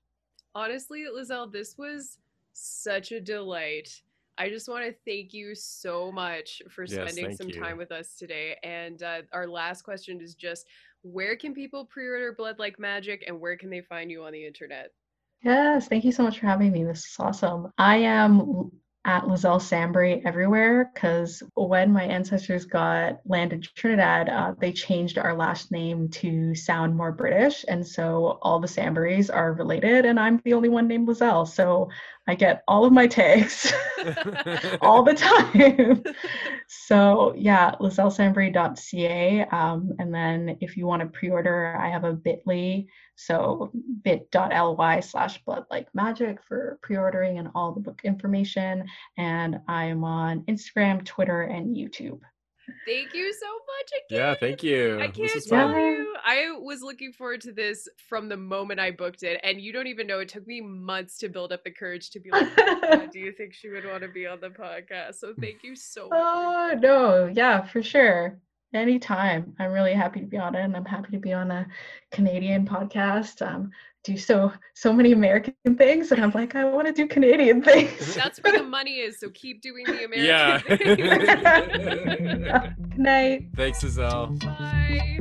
honestly, 0.59 1.05
Liselle, 1.05 1.51
this 1.53 1.79
was 1.79 2.19
such 2.53 3.13
a 3.13 3.21
delight. 3.21 4.03
I 4.39 4.49
just 4.49 4.69
want 4.69 4.85
to 4.85 4.95
thank 5.07 5.33
you 5.33 5.55
so 5.55 6.11
much 6.11 6.63
for 6.69 6.87
spending 6.87 7.31
yes, 7.31 7.37
some 7.37 7.49
you. 7.49 7.61
time 7.61 7.77
with 7.77 7.93
us 7.93 8.17
today. 8.17 8.57
And 8.63 9.03
uh, 9.03 9.23
our 9.33 9.47
last 9.47 9.83
question 9.83 10.21
is 10.21 10.35
just 10.35 10.67
where 11.03 11.37
can 11.37 11.55
people 11.55 11.85
pre 11.85 12.07
order 12.09 12.33
Blood 12.33 12.59
Like 12.59 12.79
Magic 12.79 13.25
and 13.27 13.41
where 13.41 13.57
can 13.57 13.71
they 13.71 13.81
find 13.81 14.11
you 14.11 14.25
on 14.25 14.33
the 14.33 14.45
internet? 14.45 14.91
Yes, 15.43 15.87
thank 15.87 16.05
you 16.05 16.13
so 16.13 16.25
much 16.25 16.41
for 16.41 16.47
having 16.47 16.73
me. 16.73 16.83
This 16.85 17.05
is 17.05 17.17
awesome. 17.21 17.73
I 17.79 17.99
am 17.99 18.73
at 19.09 19.25
Liselle 19.25 19.59
Sambury 19.59 20.21
everywhere 20.27 20.91
because 20.93 21.43
when 21.55 21.91
my 21.91 22.05
ancestors 22.05 22.67
got 22.67 23.21
land 23.25 23.55
in 23.55 23.63
Trinidad, 23.63 24.29
uh, 24.29 24.53
they 24.59 24.71
changed 24.71 25.17
our 25.17 25.35
last 25.35 25.73
name 25.73 26.11
to 26.11 26.55
sound 26.55 26.95
more 26.95 27.11
British. 27.11 27.65
And 27.67 27.87
so 27.87 28.39
all 28.43 28.61
the 28.61 28.69
Samburys 28.69 29.35
are 29.35 29.55
related, 29.55 30.05
and 30.05 30.21
I'm 30.21 30.43
the 30.45 30.53
only 30.53 30.69
one 30.69 30.89
named 30.89 31.09
Liselle. 31.09 31.47
So 31.49 31.89
I 32.29 32.35
get 32.35 32.63
all 32.69 32.85
of 32.85 32.93
my 32.93 33.07
tags 33.07 33.73
all 34.83 35.03
the 35.03 35.15
time. 35.15 36.05
so 36.69 37.35
yeah, 37.37 37.75
lisellesambury.ca. 37.81 39.47
Um, 39.51 39.93
and 39.99 40.15
then 40.15 40.59
if 40.61 40.77
you 40.77 40.87
want 40.87 41.03
to 41.03 41.09
pre-order, 41.09 41.75
I 41.81 41.89
have 41.89 42.05
a 42.05 42.13
bit.ly 42.13 42.87
so 43.17 43.73
bit.ly 44.05 45.01
slash 45.01 45.43
blood 45.45 45.65
like 45.71 45.89
magic 45.93 46.41
for 46.47 46.79
pre-ordering 46.83 47.39
and 47.39 47.49
all 47.55 47.73
the 47.73 47.81
book 47.81 48.03
information. 48.05 48.85
And 49.17 49.59
I'm 49.67 50.05
on 50.05 50.43
Instagram, 50.43 51.05
Twitter, 51.05 51.43
and 51.43 51.75
YouTube. 51.75 52.21
Thank 52.87 53.15
you 53.15 53.33
so 53.33 53.47
much 53.47 54.03
again. 54.07 54.19
Yeah, 54.19 54.35
thank 54.41 54.63
you. 54.63 55.01
I 55.01 55.09
can't 55.09 55.31
tell 55.47 55.71
you. 55.71 56.15
I 56.25 56.47
was 56.59 56.83
looking 56.83 57.13
forward 57.13 57.41
to 57.43 57.53
this 57.53 57.89
from 58.09 58.29
the 58.29 58.37
moment 58.37 58.81
I 58.81 58.91
booked 58.91 59.23
it. 59.23 59.41
And 59.43 59.61
you 59.61 59.73
don't 59.73 59.87
even 59.87 60.07
know, 60.07 60.21
it 60.21 60.29
took 60.29 60.47
me 60.47 60.61
months 60.61 61.19
to 61.19 61.29
build 61.29 61.53
up 61.53 61.65
the 61.65 61.71
courage 61.71 62.11
to 62.11 62.21
be 62.21 62.31
like, 62.31 62.49
oh, 62.59 63.07
do 63.13 63.19
you 63.19 63.33
think 63.33 63.55
she 63.55 63.69
would 63.69 63.87
want 63.87 64.03
to 64.03 64.09
be 64.09 64.27
on 64.27 64.41
the 64.41 64.51
podcast? 64.51 65.17
So 65.17 65.35
thank 65.41 65.63
you 65.63 65.77
so 65.77 66.09
much. 66.09 66.19
Oh, 66.21 66.75
no. 66.79 67.27
Yeah, 67.27 67.67
for 67.67 67.83
sure. 67.83 68.39
Anytime. 68.75 69.55
I'm 69.59 69.73
really 69.73 69.95
happy 69.95 70.21
to 70.21 70.27
be 70.27 70.37
on 70.37 70.55
it, 70.55 70.61
and 70.61 70.77
I'm 70.77 70.85
happy 70.85 71.13
to 71.13 71.19
be 71.19 71.33
on 71.33 71.51
a 71.51 71.67
Canadian 72.11 72.67
podcast. 72.67 73.41
Um, 73.47 73.71
do 74.05 74.17
so 74.17 74.53
so 74.75 74.93
many 74.93 75.13
American 75.13 75.55
things, 75.77 76.13
and 76.13 76.23
I'm 76.23 76.31
like, 76.31 76.55
I 76.55 76.65
want 76.65 76.87
to 76.87 76.93
do 76.93 77.07
Canadian 77.07 77.63
things. 77.63 78.15
That's 78.17 78.39
where 78.39 78.53
the 78.57 78.63
money 78.63 79.01
is. 79.01 79.19
So 79.21 79.31
keep 79.31 79.61
doing 79.61 79.85
the 79.85 80.05
American 80.05 80.25
yeah. 80.25 80.61
Good 82.79 82.99
night. 82.99 83.49
Thanks, 83.57 83.83
Liselle. 83.83 84.39
Bye. 84.41 85.21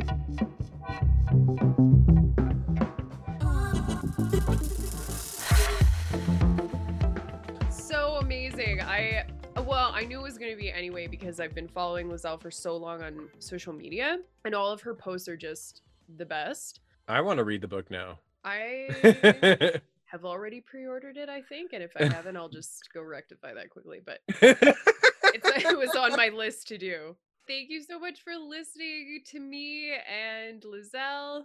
So 7.70 8.18
amazing. 8.22 8.82
I 8.82 9.26
well, 9.66 9.92
I 9.94 10.06
knew 10.06 10.20
it 10.20 10.24
was 10.24 10.38
going 10.38 10.52
to 10.52 10.58
be 10.58 10.72
anyway 10.72 11.08
because 11.08 11.40
I've 11.40 11.56
been 11.56 11.68
following 11.68 12.10
Liselle 12.10 12.40
for 12.40 12.52
so 12.52 12.78
long 12.78 13.02
on 13.02 13.28
social 13.40 13.74
media, 13.74 14.20
and 14.46 14.56
all 14.56 14.72
of 14.72 14.82
her 14.82 14.94
posts 14.94 15.28
are 15.28 15.36
just 15.36 15.82
the 16.18 16.26
best. 16.26 16.80
I 17.08 17.22
want 17.22 17.38
to 17.40 17.44
read 17.44 17.62
the 17.62 17.68
book 17.68 17.90
now. 17.90 18.20
I 18.48 19.82
have 20.06 20.24
already 20.24 20.62
pre-ordered 20.62 21.18
it, 21.18 21.28
I 21.28 21.42
think, 21.42 21.74
and 21.74 21.84
if 21.84 21.92
I 21.98 22.06
haven't, 22.06 22.38
I'll 22.38 22.50
just 22.50 22.90
go 22.94 23.02
rectify 23.02 23.54
that 23.54 23.70
quickly. 23.70 24.00
But 24.04 24.22
it 24.30 25.78
was 25.78 25.96
on 25.96 26.16
my 26.16 26.30
list 26.30 26.68
to 26.70 26.78
do. 26.78 27.16
Thank 27.46 27.70
you 27.70 27.84
so 27.84 28.00
much 28.00 28.22
for 28.24 28.36
listening 28.36 29.22
to 29.28 29.40
me 29.40 29.92
and 29.94 30.62
Liselle. 30.64 31.44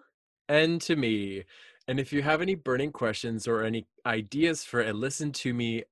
And 0.48 0.80
to 0.82 0.96
me. 0.96 1.44
And 1.88 1.98
if 1.98 2.12
you 2.12 2.22
have 2.22 2.40
any 2.40 2.54
burning 2.54 2.92
questions 2.92 3.48
or 3.48 3.64
any 3.64 3.86
ideas 4.06 4.64
for 4.64 4.82
a 4.82 4.92
listen 4.92 5.32
to 5.32 5.52
me 5.52 5.82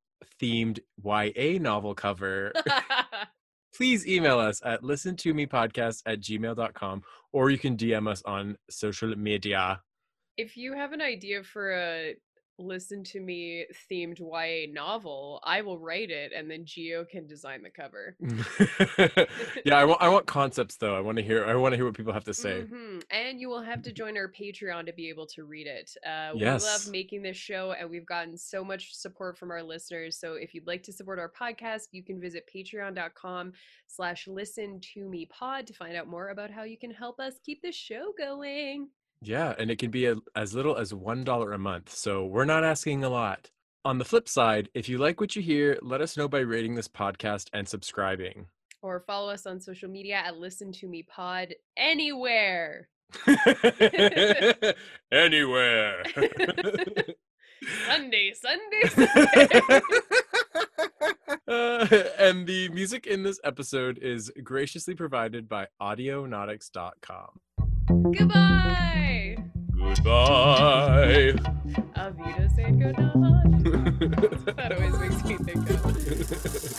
themed 0.41 0.79
YA 1.03 1.61
novel 1.61 1.95
cover, 1.95 2.53
please 3.75 4.07
email 4.07 4.39
us 4.39 4.61
at 4.65 4.85
listen 4.85 5.17
to 5.17 5.35
me 5.35 5.47
podcast 5.47 6.03
at 6.07 6.21
gmail.com 6.21 7.03
or 7.33 7.51
you 7.51 7.59
can 7.59 7.77
DM 7.77 8.09
us 8.09 8.23
on 8.25 8.57
social 8.69 9.17
media. 9.17 9.81
If 10.41 10.57
you 10.57 10.73
have 10.75 10.93
an 10.93 11.01
idea 11.01 11.43
for 11.43 11.73
a 11.73 12.15
listen 12.61 13.03
to 13.03 13.21
me 13.21 13.67
themed 13.91 14.21
YA 14.21 14.73
novel, 14.73 15.41
I 15.45 15.63
will 15.63 15.79
write 15.79 16.11
it 16.11 16.33
and 16.37 16.51
then 16.51 16.65
Gio 16.65 17.09
can 17.09 17.27
design 17.27 17.63
the 17.63 17.71
cover. 17.71 18.17
yeah, 19.65 19.77
I 19.77 19.85
want 19.85 20.03
I 20.03 20.09
want 20.09 20.27
concepts 20.27 20.77
though. 20.77 20.97
I 20.97 21.01
want 21.01 21.19
to 21.19 21.25
hear 21.25 21.45
I 21.45 21.55
want 21.57 21.73
to 21.73 21.77
hear 21.77 21.85
what 21.85 21.95
people 21.95 22.13
have 22.13 22.25
to 22.25 22.35
say. 22.35 22.63
Mm-hmm. 22.63 22.99
And 23.11 23.41
you 23.41 23.49
will 23.49 23.63
have 23.63 23.83
to 23.83 23.93
join 23.93 24.17
our 24.17 24.29
Patreon 24.29 24.87
to 24.87 24.93
be 24.93 25.09
able 25.09 25.27
to 25.29 25.45
read 25.45 25.67
it. 25.67 25.91
Uh, 26.07 26.33
yes. 26.35 26.63
We 26.63 26.69
love 26.69 26.89
making 26.91 27.23
this 27.23 27.37
show 27.37 27.73
and 27.79 27.91
we've 27.91 28.07
gotten 28.07 28.37
so 28.37 28.65
much 28.65 28.95
support 28.95 29.39
from 29.39 29.51
our 29.51 29.63
listeners. 29.63 30.19
So 30.19 30.35
if 30.35 30.55
you'd 30.55 30.67
like 30.67 30.83
to 30.85 30.93
support 30.93 31.19
our 31.19 31.31
podcast, 31.31 31.89
you 31.93 32.05
can 32.05 32.21
visit 32.21 32.49
patreon.com 32.55 33.53
slash 33.87 34.27
listen 34.29 34.81
to 34.95 35.09
me 35.09 35.27
pod 35.27 35.67
to 35.67 35.75
find 35.75 35.97
out 35.97 36.09
more 36.09 36.29
about 36.29 36.51
how 36.51 36.63
you 36.63 36.79
can 36.79 36.91
help 36.91 37.19
us 37.21 37.35
keep 37.45 37.63
the 37.63 37.73
show 37.73 38.13
going. 38.17 38.89
Yeah, 39.23 39.55
and 39.59 39.71
it 39.71 39.79
can 39.79 39.91
be 39.91 40.07
a, 40.07 40.17
as 40.35 40.55
little 40.55 40.77
as 40.77 40.93
$1 40.93 41.55
a 41.55 41.59
month. 41.59 41.95
So 41.95 42.25
we're 42.25 42.47
not 42.47 42.65
asking 42.65 43.05
a 43.05 43.11
lot. 43.11 43.51
On 43.85 43.99
the 43.99 44.05
flip 44.05 44.29
side, 44.29 44.69
if 44.75 44.89
you 44.89 44.99
like 44.99 45.21
what 45.21 45.37
you 45.37 45.43
hear, 45.43 45.79
let 45.83 46.01
us 46.01 46.17
know 46.17 46.29
by 46.29 46.41
rating 46.41 46.75
this 46.75 46.89
podcast 46.89 47.49
and 47.53 47.69
subscribing. 47.69 48.47
Or 48.83 49.01
follow 49.01 49.31
us 49.31 49.47
on 49.47 49.61
social 49.61 49.91
media 49.91 50.17
at 50.17 50.39
Listen 50.39 50.73
to 50.73 50.87
Me 50.87 51.03
Pod 51.03 51.55
anywhere. 51.77 52.89
anywhere. 55.13 56.03
Sunday, 57.87 58.33
Sunday, 58.33 58.83
Sunday. 58.89 59.81
Uh, 61.47 61.87
and 62.19 62.47
the 62.47 62.69
music 62.71 63.07
in 63.07 63.23
this 63.23 63.41
episode 63.45 63.99
is 63.99 64.31
graciously 64.43 64.95
provided 64.95 65.49
by 65.49 65.67
audionautics.com. 65.81 67.41
Goodbye. 67.91 69.37
Goodbye. 69.77 71.35
Auf 71.97 72.15
Wiedersehen, 72.19 72.79
good 72.79 72.97
night. 72.97 74.57
that 74.57 74.73
always 74.73 74.97
makes 75.01 75.25
me 75.25 75.37
think 75.39 75.71
of. 75.71 76.67